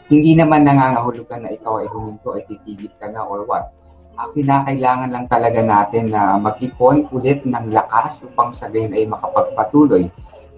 Hindi 0.05 0.37
naman 0.37 0.69
nangangahulugan 0.69 1.43
na 1.43 1.51
ito 1.51 1.81
ay 1.81 1.89
huminto 1.89 2.37
ay 2.37 2.45
titigil 2.45 2.93
ka 3.01 3.09
na 3.09 3.25
or 3.25 3.43
what. 3.49 3.73
Uh, 4.15 4.29
kinakailangan 4.31 5.11
lang 5.11 5.25
talaga 5.27 5.59
natin 5.59 6.13
na 6.13 6.39
mag-ipon 6.39 7.09
ulit 7.11 7.43
ng 7.43 7.73
lakas 7.73 8.23
upang 8.23 8.53
sa 8.53 8.71
gayon 8.71 8.95
ay 8.95 9.09
makapagpatuloy. 9.09 10.07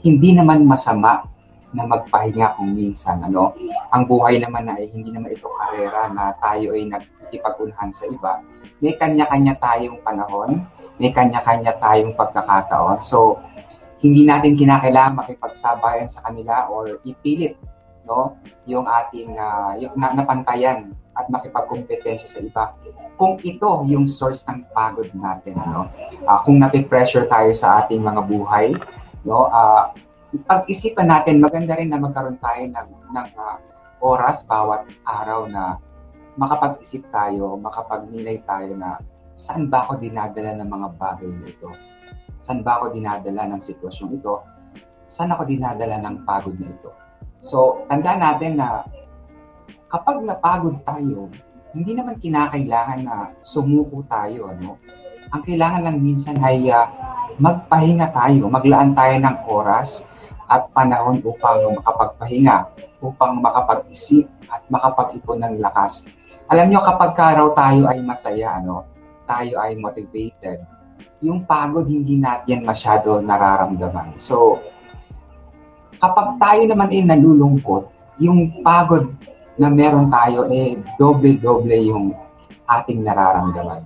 Hindi 0.04 0.30
naman 0.38 0.68
masama 0.70 1.26
na 1.76 1.84
magpahinga 1.84 2.56
kung 2.56 2.78
minsan. 2.78 3.24
Ano? 3.24 3.58
Ang 3.92 4.08
buhay 4.08 4.40
naman 4.40 4.70
na 4.70 4.78
ay 4.80 4.88
hindi 4.94 5.12
naman 5.12 5.34
ito 5.34 5.50
karera 5.52 6.08
na 6.12 6.32
tayo 6.40 6.72
ay 6.78 6.88
nagkikipag-unahan 6.88 7.92
sa 7.92 8.06
iba. 8.08 8.40
May 8.80 8.96
kanya-kanya 8.96 9.58
tayong 9.60 10.00
panahon, 10.06 10.64
may 11.02 11.12
kanya-kanya 11.12 11.76
tayong 11.82 12.14
pagkakataon. 12.16 13.04
So, 13.04 13.42
hindi 14.04 14.26
natin 14.26 14.58
kinakailangan 14.58 15.18
makipagsabayan 15.18 16.10
sa 16.12 16.22
kanila 16.28 16.70
or 16.70 17.02
ipilit 17.08 17.58
no 18.08 18.40
yung 18.70 18.88
ating 18.88 19.36
uh, 19.36 19.76
yung 19.76 19.94
na, 20.00 20.16
napantayan 20.16 20.96
at 21.18 21.28
makipagkompetensya 21.34 22.30
sa 22.30 22.40
iba 22.40 22.64
kung 23.18 23.36
ito 23.42 23.84
yung 23.90 24.06
source 24.06 24.46
ng 24.48 24.64
pagod 24.72 25.10
natin 25.18 25.58
ano 25.60 25.90
uh, 26.30 26.40
kung 26.46 26.62
nape-pressure 26.62 27.28
tayo 27.28 27.52
sa 27.52 27.84
ating 27.84 28.00
mga 28.00 28.22
buhay 28.30 28.78
no 29.28 29.50
uh, 29.52 29.92
pag-isipan 30.46 31.08
natin, 31.08 31.40
maganda 31.40 31.80
rin 31.80 31.90
na 31.90 32.02
magkaroon 32.02 32.36
tayo 32.44 32.64
ng, 32.68 32.90
ng 33.16 33.28
uh, 33.40 33.58
oras 34.04 34.44
bawat 34.44 34.84
araw 35.08 35.48
na 35.48 35.80
makapag-isip 36.36 37.08
tayo, 37.10 37.56
makapagnilay 37.58 38.44
tayo 38.44 38.76
na 38.76 39.00
saan 39.40 39.72
ba 39.72 39.88
ako 39.88 40.04
dinadala 40.04 40.54
ng 40.60 40.70
mga 40.70 40.88
bagay 41.00 41.32
na 41.32 41.48
ito? 41.48 41.70
Saan 42.48 42.64
ba 42.64 42.80
ako 42.80 42.96
dinadala 42.96 43.44
ng 43.52 43.60
sitwasyon 43.60 44.24
ito? 44.24 44.40
Saan 45.12 45.36
ako 45.36 45.44
dinadala 45.52 46.00
ng 46.00 46.24
pagod 46.24 46.56
na 46.56 46.72
ito? 46.72 46.96
So, 47.44 47.84
tandaan 47.92 48.24
natin 48.24 48.56
na 48.56 48.88
kapag 49.92 50.24
napagod 50.24 50.80
tayo, 50.88 51.28
hindi 51.76 51.92
naman 51.92 52.24
kinakailangan 52.24 53.04
na 53.04 53.36
sumuko 53.44 54.00
tayo. 54.08 54.48
Ano? 54.48 54.80
Ang 55.36 55.44
kailangan 55.44 55.92
lang 55.92 56.00
minsan 56.00 56.40
ay 56.40 56.72
uh, 56.72 56.88
magpahinga 57.36 58.16
tayo, 58.16 58.48
maglaan 58.48 58.96
tayo 58.96 59.20
ng 59.20 59.38
oras 59.52 60.08
at 60.48 60.72
panahon 60.72 61.20
upang 61.28 61.76
makapagpahinga, 61.84 62.72
upang 63.04 63.44
makapag-isip 63.44 64.24
at 64.48 64.64
makapag-ipon 64.72 65.44
ng 65.44 65.60
lakas. 65.60 66.08
Alam 66.48 66.72
nyo, 66.72 66.80
kapag 66.80 67.12
karaw 67.12 67.52
tayo 67.52 67.92
ay 67.92 68.00
masaya, 68.00 68.56
ano, 68.56 68.88
tayo 69.28 69.60
ay 69.60 69.76
motivated, 69.76 70.64
yung 71.22 71.46
pagod 71.50 71.90
hindi 71.90 72.22
natin 72.22 72.62
masyado 72.62 73.18
nararamdaman. 73.22 74.18
So, 74.22 74.62
kapag 75.98 76.38
tayo 76.38 76.62
naman 76.70 76.94
ay 76.94 77.02
nalulungkot, 77.06 77.90
yung 78.22 78.62
pagod 78.62 79.10
na 79.58 79.74
meron 79.74 80.14
tayo, 80.14 80.46
eh, 80.50 80.78
doble-doble 81.02 81.78
yung 81.90 82.14
ating 82.70 83.02
nararamdaman. 83.02 83.82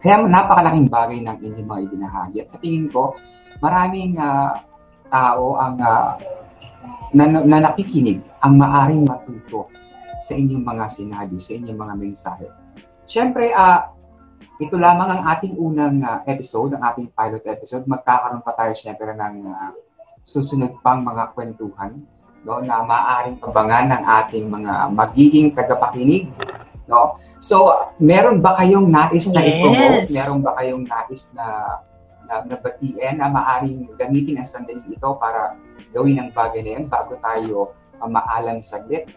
Kaya 0.00 0.24
napakalaking 0.24 0.88
bagay 0.88 1.20
ng 1.24 1.38
inyong 1.40 1.68
mga 1.68 1.82
ibinahagi. 1.88 2.36
At 2.44 2.48
sa 2.52 2.60
tingin 2.60 2.88
ko, 2.92 3.16
maraming 3.60 4.20
uh, 4.20 4.56
tao 5.08 5.56
ang 5.56 5.80
uh, 5.80 6.16
na, 7.14 7.24
na 7.30 7.58
nakikinig 7.64 8.20
ang 8.44 8.60
maaring 8.60 9.06
matuto 9.06 9.70
sa 10.24 10.36
inyong 10.36 10.64
mga 10.64 10.84
sinabi, 10.92 11.36
sa 11.40 11.56
inyong 11.56 11.78
mga 11.78 11.94
mensahe. 11.96 12.48
Siyempre, 13.04 13.52
uh, 13.52 13.93
ito 14.62 14.76
lamang 14.78 15.10
ang 15.10 15.22
ating 15.34 15.58
unang 15.58 15.98
uh, 16.06 16.22
episode, 16.30 16.78
ang 16.78 16.82
ating 16.94 17.10
pilot 17.10 17.42
episode. 17.50 17.82
Magkakaroon 17.90 18.42
pa 18.46 18.54
tayo 18.54 18.72
siyempre 18.74 19.10
ng 19.10 19.36
uh, 19.50 19.74
susunod 20.22 20.78
pang 20.80 21.02
mga 21.02 21.34
kwentuhan 21.34 21.98
no, 22.46 22.62
na 22.62 22.86
maaring 22.86 23.42
abangan 23.42 23.86
ng 23.98 24.02
ating 24.22 24.46
mga 24.46 24.72
magiging 24.94 25.50
tagapakinig. 25.58 26.30
No? 26.86 27.18
So, 27.42 27.72
meron 27.98 28.40
ba 28.40 28.54
kayong 28.56 28.88
nais 28.88 29.26
na 29.32 29.42
yes. 29.42 29.58
i-promote? 29.58 30.08
Meron 30.12 30.40
ba 30.44 30.52
kayong 30.60 30.84
nais 30.86 31.22
na 31.34 31.46
na, 32.24 32.40
na 32.48 32.56
batiin 32.56 33.20
na 33.20 33.28
maaring 33.28 33.84
gamitin 34.00 34.40
ang 34.40 34.48
sandaling 34.48 34.88
ito 34.88 35.10
para 35.20 35.60
gawin 35.92 36.16
ang 36.16 36.30
bagay 36.32 36.64
na 36.64 36.80
yan 36.80 36.84
bago 36.88 37.20
tayo 37.20 37.76
uh, 38.00 38.08
maalam 38.08 38.64
saglit. 38.64 39.10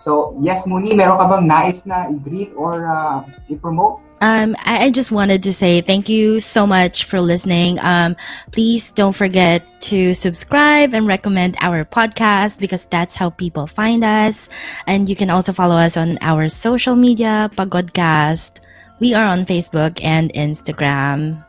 So, 0.00 0.32
yes, 0.40 0.64
Muni, 0.64 0.96
meron 0.96 1.20
ka 1.20 1.28
bang 1.28 1.44
nais 1.44 1.84
na 1.84 2.08
i-greet 2.08 2.56
or 2.56 2.88
uh, 2.88 3.20
i-promote? 3.52 4.00
Um, 4.24 4.56
I, 4.64 4.88
I 4.88 4.90
just 4.90 5.12
wanted 5.12 5.42
to 5.44 5.52
say 5.52 5.80
thank 5.80 6.08
you 6.08 6.40
so 6.40 6.66
much 6.66 7.04
for 7.04 7.20
listening. 7.20 7.76
Um, 7.80 8.16
please 8.52 8.92
don't 8.92 9.12
forget 9.12 9.60
to 9.92 10.12
subscribe 10.16 10.96
and 10.96 11.06
recommend 11.06 11.56
our 11.60 11.84
podcast 11.84 12.60
because 12.60 12.88
that's 12.88 13.14
how 13.14 13.28
people 13.28 13.66
find 13.66 14.00
us. 14.02 14.48
And 14.86 15.08
you 15.08 15.16
can 15.16 15.28
also 15.28 15.52
follow 15.52 15.76
us 15.76 15.96
on 15.96 16.16
our 16.20 16.48
social 16.48 16.96
media, 16.96 17.52
Pagodcast. 17.56 18.60
We 19.00 19.12
are 19.12 19.24
on 19.24 19.44
Facebook 19.44 20.00
and 20.04 20.32
Instagram. 20.32 21.44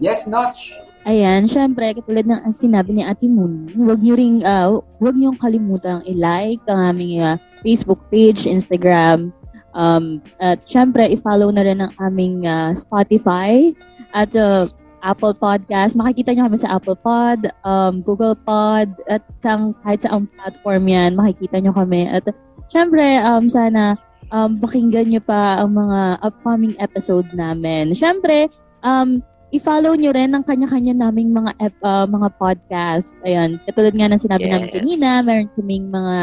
Yes, 0.00 0.26
Notch. 0.26 0.72
Ayan, 1.08 1.48
syempre, 1.48 1.96
katulad 1.96 2.28
ng 2.28 2.44
ang 2.44 2.52
sinabi 2.52 2.92
ni 2.92 3.00
Ate 3.00 3.24
Moon, 3.24 3.64
huwag 3.72 4.04
niyo 4.04 4.20
ring, 4.20 4.44
uh, 4.44 4.84
huwag 5.00 5.16
niyo 5.16 5.32
kalimutang 5.40 6.04
i-like 6.04 6.60
ang 6.68 6.92
aming 6.92 7.24
uh, 7.24 7.40
Facebook 7.64 8.04
page, 8.12 8.44
Instagram, 8.44 9.32
um, 9.72 10.20
at 10.44 10.60
syempre, 10.68 11.08
i-follow 11.08 11.48
na 11.48 11.64
rin 11.64 11.80
ang 11.80 11.92
aming 12.04 12.44
uh, 12.44 12.76
Spotify 12.76 13.72
at 14.12 14.28
uh, 14.36 14.68
Apple 15.00 15.32
Podcast. 15.32 15.96
Makikita 15.96 16.36
niyo 16.36 16.44
kami 16.52 16.60
sa 16.60 16.76
Apple 16.76 17.00
Pod, 17.00 17.48
um, 17.64 18.04
Google 18.04 18.36
Pod, 18.36 18.92
at 19.08 19.24
sang, 19.40 19.72
kahit 19.80 20.04
sa 20.04 20.20
ang 20.20 20.28
platform 20.36 20.84
yan, 20.84 21.16
makikita 21.16 21.64
niyo 21.64 21.72
kami. 21.72 22.12
At 22.12 22.28
syempre, 22.68 23.24
um, 23.24 23.48
sana 23.48 23.96
um, 24.28 24.60
pakinggan 24.60 25.08
niyo 25.10 25.24
pa 25.24 25.64
ang 25.64 25.74
mga 25.76 26.20
upcoming 26.20 26.76
episode 26.76 27.28
namin. 27.32 27.96
Syempre, 27.96 28.52
um, 28.84 29.24
i-follow 29.50 29.98
nyo 29.98 30.10
rin 30.14 30.30
ang 30.34 30.46
kanya-kanya 30.46 30.94
naming 30.94 31.34
mga 31.34 31.50
uh, 31.82 32.06
mga 32.06 32.28
podcast. 32.38 33.14
Ayan, 33.26 33.58
katulad 33.66 33.94
nga 33.94 34.10
ng 34.10 34.22
sinabi 34.22 34.46
Yes. 34.46 34.52
namin 34.54 34.70
kanina, 34.70 35.08
meron 35.26 35.50
kaming 35.58 35.86
mga 35.90 36.16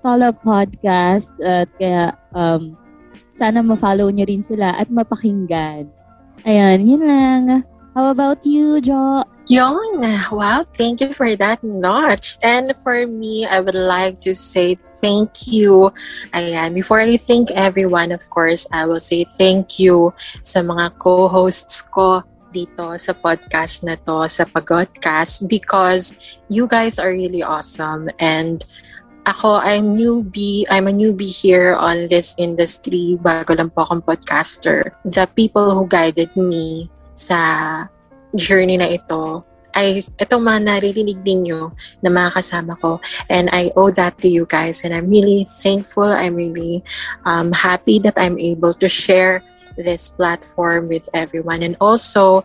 solo 0.00 0.28
podcast 0.32 1.30
at 1.44 1.68
kaya 1.76 2.16
um, 2.32 2.72
sana 3.36 3.60
ma-follow 3.60 4.08
nyo 4.08 4.24
rin 4.24 4.40
sila 4.40 4.76
at 4.76 4.88
mapakinggan. 4.88 5.88
Ayan, 6.48 6.88
yun 6.88 7.04
lang. 7.04 7.44
How 7.90 8.14
about 8.14 8.38
you, 8.46 8.78
Jo? 8.80 9.26
Yon, 9.50 10.06
wow, 10.30 10.62
thank 10.78 11.02
you 11.02 11.10
for 11.10 11.34
that 11.34 11.58
notch. 11.66 12.38
And 12.38 12.70
for 12.86 13.02
me, 13.02 13.42
I 13.44 13.58
would 13.58 13.74
like 13.74 14.22
to 14.22 14.32
say 14.32 14.78
thank 15.02 15.50
you. 15.50 15.90
Ayan, 16.30 16.70
before 16.70 17.02
I 17.02 17.18
thank 17.18 17.50
everyone, 17.50 18.14
of 18.14 18.22
course, 18.30 18.62
I 18.70 18.86
will 18.86 19.02
say 19.02 19.26
thank 19.36 19.82
you 19.82 20.14
sa 20.46 20.62
mga 20.62 21.02
co-hosts 21.02 21.82
ko 21.90 22.22
dito 22.50 22.94
sa 22.98 23.14
podcast 23.14 23.82
na 23.86 23.96
to, 24.02 24.26
sa 24.26 24.44
Pagodcast, 24.44 25.46
because 25.46 26.14
you 26.50 26.66
guys 26.66 26.98
are 26.98 27.10
really 27.10 27.42
awesome. 27.42 28.10
And 28.18 28.62
ako, 29.26 29.62
I'm 29.62 29.94
newbie, 29.94 30.66
I'm 30.70 30.88
a 30.88 30.94
newbie 30.94 31.30
here 31.30 31.74
on 31.74 32.10
this 32.10 32.34
industry. 32.38 33.18
Bago 33.20 33.54
lang 33.54 33.70
po 33.70 33.86
akong 33.86 34.02
podcaster. 34.02 34.94
The 35.06 35.30
people 35.32 35.74
who 35.74 35.86
guided 35.86 36.34
me 36.34 36.90
sa 37.14 37.86
journey 38.34 38.78
na 38.78 38.90
ito 38.90 39.44
ay 39.74 40.02
itong 40.18 40.42
mga 40.42 40.60
naririnig 40.66 41.22
ninyo 41.22 41.70
na 42.02 42.10
mga 42.10 42.42
kasama 42.42 42.74
ko 42.82 42.98
and 43.30 43.46
I 43.54 43.70
owe 43.78 43.90
that 43.94 44.18
to 44.22 44.28
you 44.28 44.46
guys 44.46 44.82
and 44.82 44.90
I'm 44.90 45.06
really 45.06 45.46
thankful 45.46 46.10
I'm 46.10 46.34
really 46.34 46.82
um, 47.22 47.54
happy 47.54 48.02
that 48.02 48.18
I'm 48.18 48.38
able 48.38 48.74
to 48.74 48.88
share 48.90 49.46
this 49.76 50.10
platform 50.10 50.88
with 50.88 51.08
everyone 51.14 51.62
and 51.62 51.76
also 51.80 52.44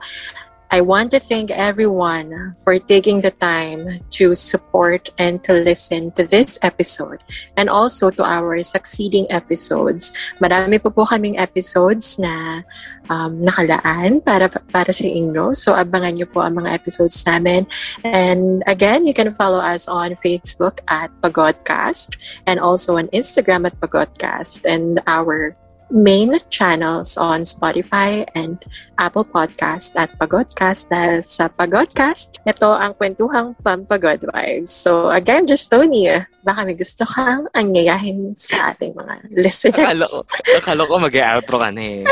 I 0.71 0.81
want 0.81 1.11
to 1.11 1.19
thank 1.19 1.51
everyone 1.51 2.55
for 2.63 2.79
taking 2.79 3.21
the 3.21 3.31
time 3.31 4.03
to 4.19 4.33
support 4.33 5.09
and 5.17 5.43
to 5.43 5.53
listen 5.53 6.11
to 6.19 6.25
this 6.25 6.57
episode 6.63 7.23
and 7.55 7.69
also 7.69 8.09
to 8.09 8.23
our 8.25 8.61
succeeding 8.63 9.29
episodes. 9.29 10.11
Marami 10.41 10.81
po 10.81 10.89
po 10.89 11.05
kaming 11.05 11.37
episodes 11.37 12.17
na 12.17 12.65
um, 13.07 13.45
nakalaan 13.45 14.19
para 14.25 14.49
para 14.49 14.91
sa 14.91 15.05
inyo. 15.05 15.55
So 15.55 15.77
abangan 15.77 16.17
niyo 16.17 16.27
po 16.27 16.41
ang 16.41 16.57
mga 16.57 16.73
episodes 16.73 17.21
namin. 17.23 17.69
And 18.03 18.65
again, 18.65 19.05
you 19.05 19.13
can 19.13 19.31
follow 19.37 19.61
us 19.61 19.87
on 19.87 20.17
Facebook 20.17 20.81
at 20.89 21.13
Pagodcast 21.21 22.17
and 22.49 22.59
also 22.59 22.97
on 22.97 23.07
Instagram 23.13 23.69
at 23.69 23.77
Pagodcast 23.79 24.65
and 24.65 24.99
our 25.05 25.53
main 25.95 26.35
channels 26.51 27.15
on 27.15 27.47
Spotify 27.47 28.27
and 28.35 28.59
Apple 28.99 29.23
Podcast 29.23 29.95
at 29.95 30.11
Pagodcast 30.19 30.91
dahil 30.91 31.23
sa 31.23 31.47
Pagodcast, 31.47 32.43
ito 32.43 32.67
ang 32.67 32.91
kwentuhang 32.99 33.55
pampagod 33.63 34.27
vibes. 34.27 34.75
So 34.75 35.07
again, 35.07 35.47
just 35.47 35.71
Tony, 35.71 36.11
baka 36.43 36.67
may 36.67 36.75
gusto 36.75 37.07
kang 37.07 37.47
anyayahin 37.55 38.35
sa 38.35 38.75
ating 38.75 38.91
mga 38.91 39.39
listeners. 39.39 39.79
Akala 39.79 40.03
ko, 40.05 40.19
akala 40.59 40.81
ko 40.83 40.93
mag-outro 40.99 41.55
ka 41.63 41.69
na 41.71 41.81
eh. 41.81 42.03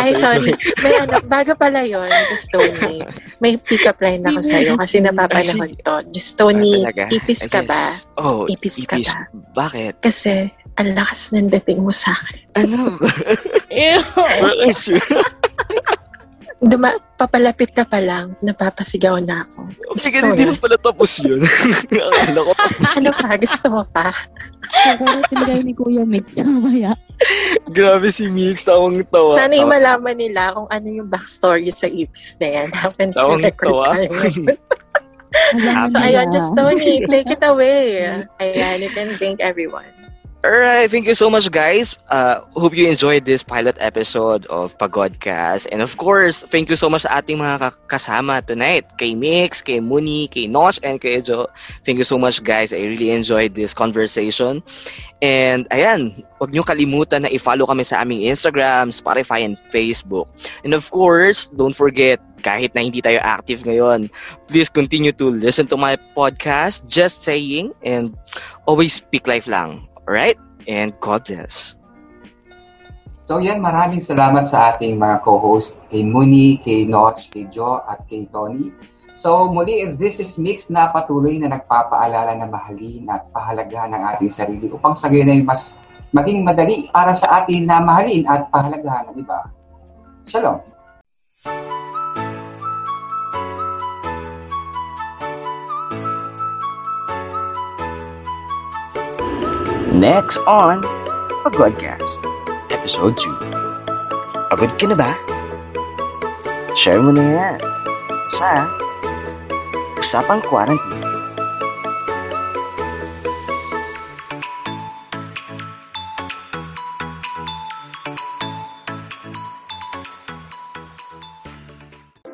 Ay, 0.00 0.10
sorry. 0.16 0.52
May 0.80 0.96
ano, 0.96 1.20
bago 1.28 1.52
pala 1.52 1.84
yon 1.84 2.08
just 2.32 2.48
Tony. 2.48 3.04
May 3.44 3.60
pick-up 3.60 4.00
line 4.00 4.24
ako 4.24 4.40
sa'yo 4.40 4.72
kasi 4.80 5.04
napapanahon 5.04 5.76
to. 5.84 5.96
Just 6.16 6.40
Tony, 6.40 6.80
ipis 7.12 7.44
ka 7.44 7.60
ba? 7.62 7.82
Oh, 8.16 8.48
Ipis 8.48 8.82
ka 8.88 8.96
ba? 8.98 9.14
Bakit? 9.52 10.00
Kasi 10.00 10.50
ang 10.78 10.94
lakas 10.94 11.34
ng 11.34 11.50
dating 11.50 11.82
mo 11.82 11.90
sa 11.90 12.14
akin. 12.14 12.40
Ano? 12.54 12.94
Ew. 13.74 13.98
Duma, 16.58 16.90
papalapit 17.14 17.70
ka 17.70 17.86
pa 17.86 18.02
lang, 18.02 18.34
napapasigaw 18.42 19.22
na 19.22 19.46
ako. 19.46 19.70
Sige, 19.94 20.18
Gusto 20.18 20.34
hindi 20.34 20.42
mo 20.50 20.58
na 20.58 20.62
pala 20.66 20.76
tapos 20.82 21.10
yun. 21.22 21.38
Akala 22.10 22.40
ko 22.42 22.52
tapos. 22.58 22.98
Ano 22.98 23.10
pa? 23.14 23.28
Gusto 23.38 23.66
mo 23.70 23.82
pa? 23.94 24.10
Siguro 24.66 25.22
tinigay 25.30 25.60
ni 25.62 25.72
Kuya 25.78 26.02
Mix 26.02 26.34
mamaya. 26.42 26.98
Grabe 27.70 28.10
si 28.10 28.26
Mix, 28.26 28.66
tawang 28.66 28.98
tawa. 29.06 29.38
Sana 29.38 29.54
yung 29.54 29.70
malaman 29.70 30.18
nila 30.18 30.50
kung 30.58 30.66
ano 30.66 30.86
yung 30.90 31.06
backstory 31.06 31.70
sa 31.70 31.86
ipis 31.86 32.34
na 32.42 32.48
yan. 32.50 32.68
Habang 32.74 33.10
Tawang 33.14 33.42
record 33.42 33.66
tawa. 33.70 33.86
So, 35.92 36.00
ayan, 36.00 36.32
just 36.32 36.56
Tony, 36.56 37.04
take 37.04 37.28
it 37.28 37.44
away. 37.44 38.00
Ayan, 38.40 38.80
you 38.80 38.88
can 38.96 39.12
thank 39.20 39.44
everyone. 39.44 39.97
Alright, 40.38 40.86
thank 40.88 41.10
you 41.10 41.18
so 41.18 41.28
much, 41.28 41.50
guys. 41.50 41.98
Uh, 42.06 42.46
hope 42.54 42.70
you 42.70 42.86
enjoyed 42.86 43.26
this 43.26 43.42
pilot 43.42 43.74
episode 43.80 44.46
of 44.46 44.78
Pagodcast. 44.78 45.66
And 45.72 45.82
of 45.82 45.96
course, 45.98 46.46
thank 46.46 46.70
you 46.70 46.78
so 46.78 46.86
much 46.86 47.02
sa 47.02 47.18
ating 47.18 47.42
mga 47.42 47.58
ka- 47.58 47.80
kasama 47.90 48.46
tonight. 48.46 48.86
Kay 49.02 49.18
Mix, 49.18 49.66
kay 49.66 49.82
Muni, 49.82 50.30
kay 50.30 50.46
Nosh, 50.46 50.78
and 50.86 51.02
kay 51.02 51.18
Jo. 51.18 51.50
Thank 51.82 51.98
you 51.98 52.06
so 52.06 52.22
much, 52.22 52.38
guys. 52.46 52.70
I 52.70 52.86
really 52.86 53.10
enjoyed 53.10 53.58
this 53.58 53.74
conversation. 53.74 54.62
And 55.18 55.66
ayan, 55.74 56.22
huwag 56.38 56.54
niyo 56.54 56.62
kalimutan 56.62 57.26
na 57.26 57.34
i-follow 57.34 57.66
kami 57.66 57.82
sa 57.82 58.06
aming 58.06 58.22
Instagram, 58.30 58.94
Spotify, 58.94 59.42
and 59.42 59.58
Facebook. 59.74 60.30
And 60.62 60.70
of 60.70 60.86
course, 60.94 61.50
don't 61.50 61.74
forget, 61.74 62.22
kahit 62.46 62.78
na 62.78 62.86
hindi 62.86 63.02
tayo 63.02 63.18
active 63.26 63.66
ngayon, 63.66 64.06
please 64.46 64.70
continue 64.70 65.10
to 65.18 65.34
listen 65.34 65.66
to 65.66 65.74
my 65.74 65.98
podcast, 66.14 66.86
Just 66.86 67.26
Saying, 67.26 67.74
and 67.82 68.14
always 68.70 68.94
speak 68.94 69.26
life 69.26 69.50
lang. 69.50 69.87
Alright? 70.08 70.40
And 70.64 70.96
God 71.04 71.28
bless. 71.28 71.76
So 73.28 73.44
yan, 73.44 73.60
maraming 73.60 74.00
salamat 74.00 74.48
sa 74.48 74.72
ating 74.72 74.96
mga 74.96 75.20
co-host, 75.20 75.84
kay 75.92 76.00
Muni, 76.00 76.56
kay 76.64 76.88
Notch, 76.88 77.28
kay 77.28 77.44
Joe, 77.52 77.84
at 77.84 78.08
kay 78.08 78.24
Tony. 78.32 78.72
So 79.20 79.52
muli, 79.52 79.84
this 80.00 80.16
is 80.16 80.40
Mix 80.40 80.72
na 80.72 80.88
patuloy 80.88 81.36
na 81.36 81.52
nagpapaalala 81.52 82.40
na 82.40 82.48
mahalin 82.48 83.04
at 83.12 83.28
pahalagahan 83.36 83.92
ng 83.92 84.02
ating 84.16 84.32
sarili 84.32 84.72
upang 84.72 84.96
sa 84.96 85.12
gayon 85.12 85.28
ay 85.28 85.44
mas 85.44 85.76
maging 86.16 86.40
madali 86.40 86.88
para 86.88 87.12
sa 87.12 87.44
atin 87.44 87.68
na 87.68 87.84
mahalin 87.84 88.24
at 88.24 88.48
pahalagahan, 88.48 89.12
di 89.12 89.26
ba? 89.28 89.44
Shalom! 90.24 90.64
Next 99.88 100.36
on 100.44 100.84
Pagodcast, 101.48 102.20
Episode 102.68 103.16
2. 103.16 104.52
Pagod 104.52 104.76
ka 104.76 104.84
na 104.84 104.92
ba? 104.92 105.16
Share 106.76 107.00
mo 107.00 107.08
na 107.08 107.24
yan 107.24 107.56
sa 108.36 108.68
Usapang 109.96 110.44
Quarantine. 110.44 111.07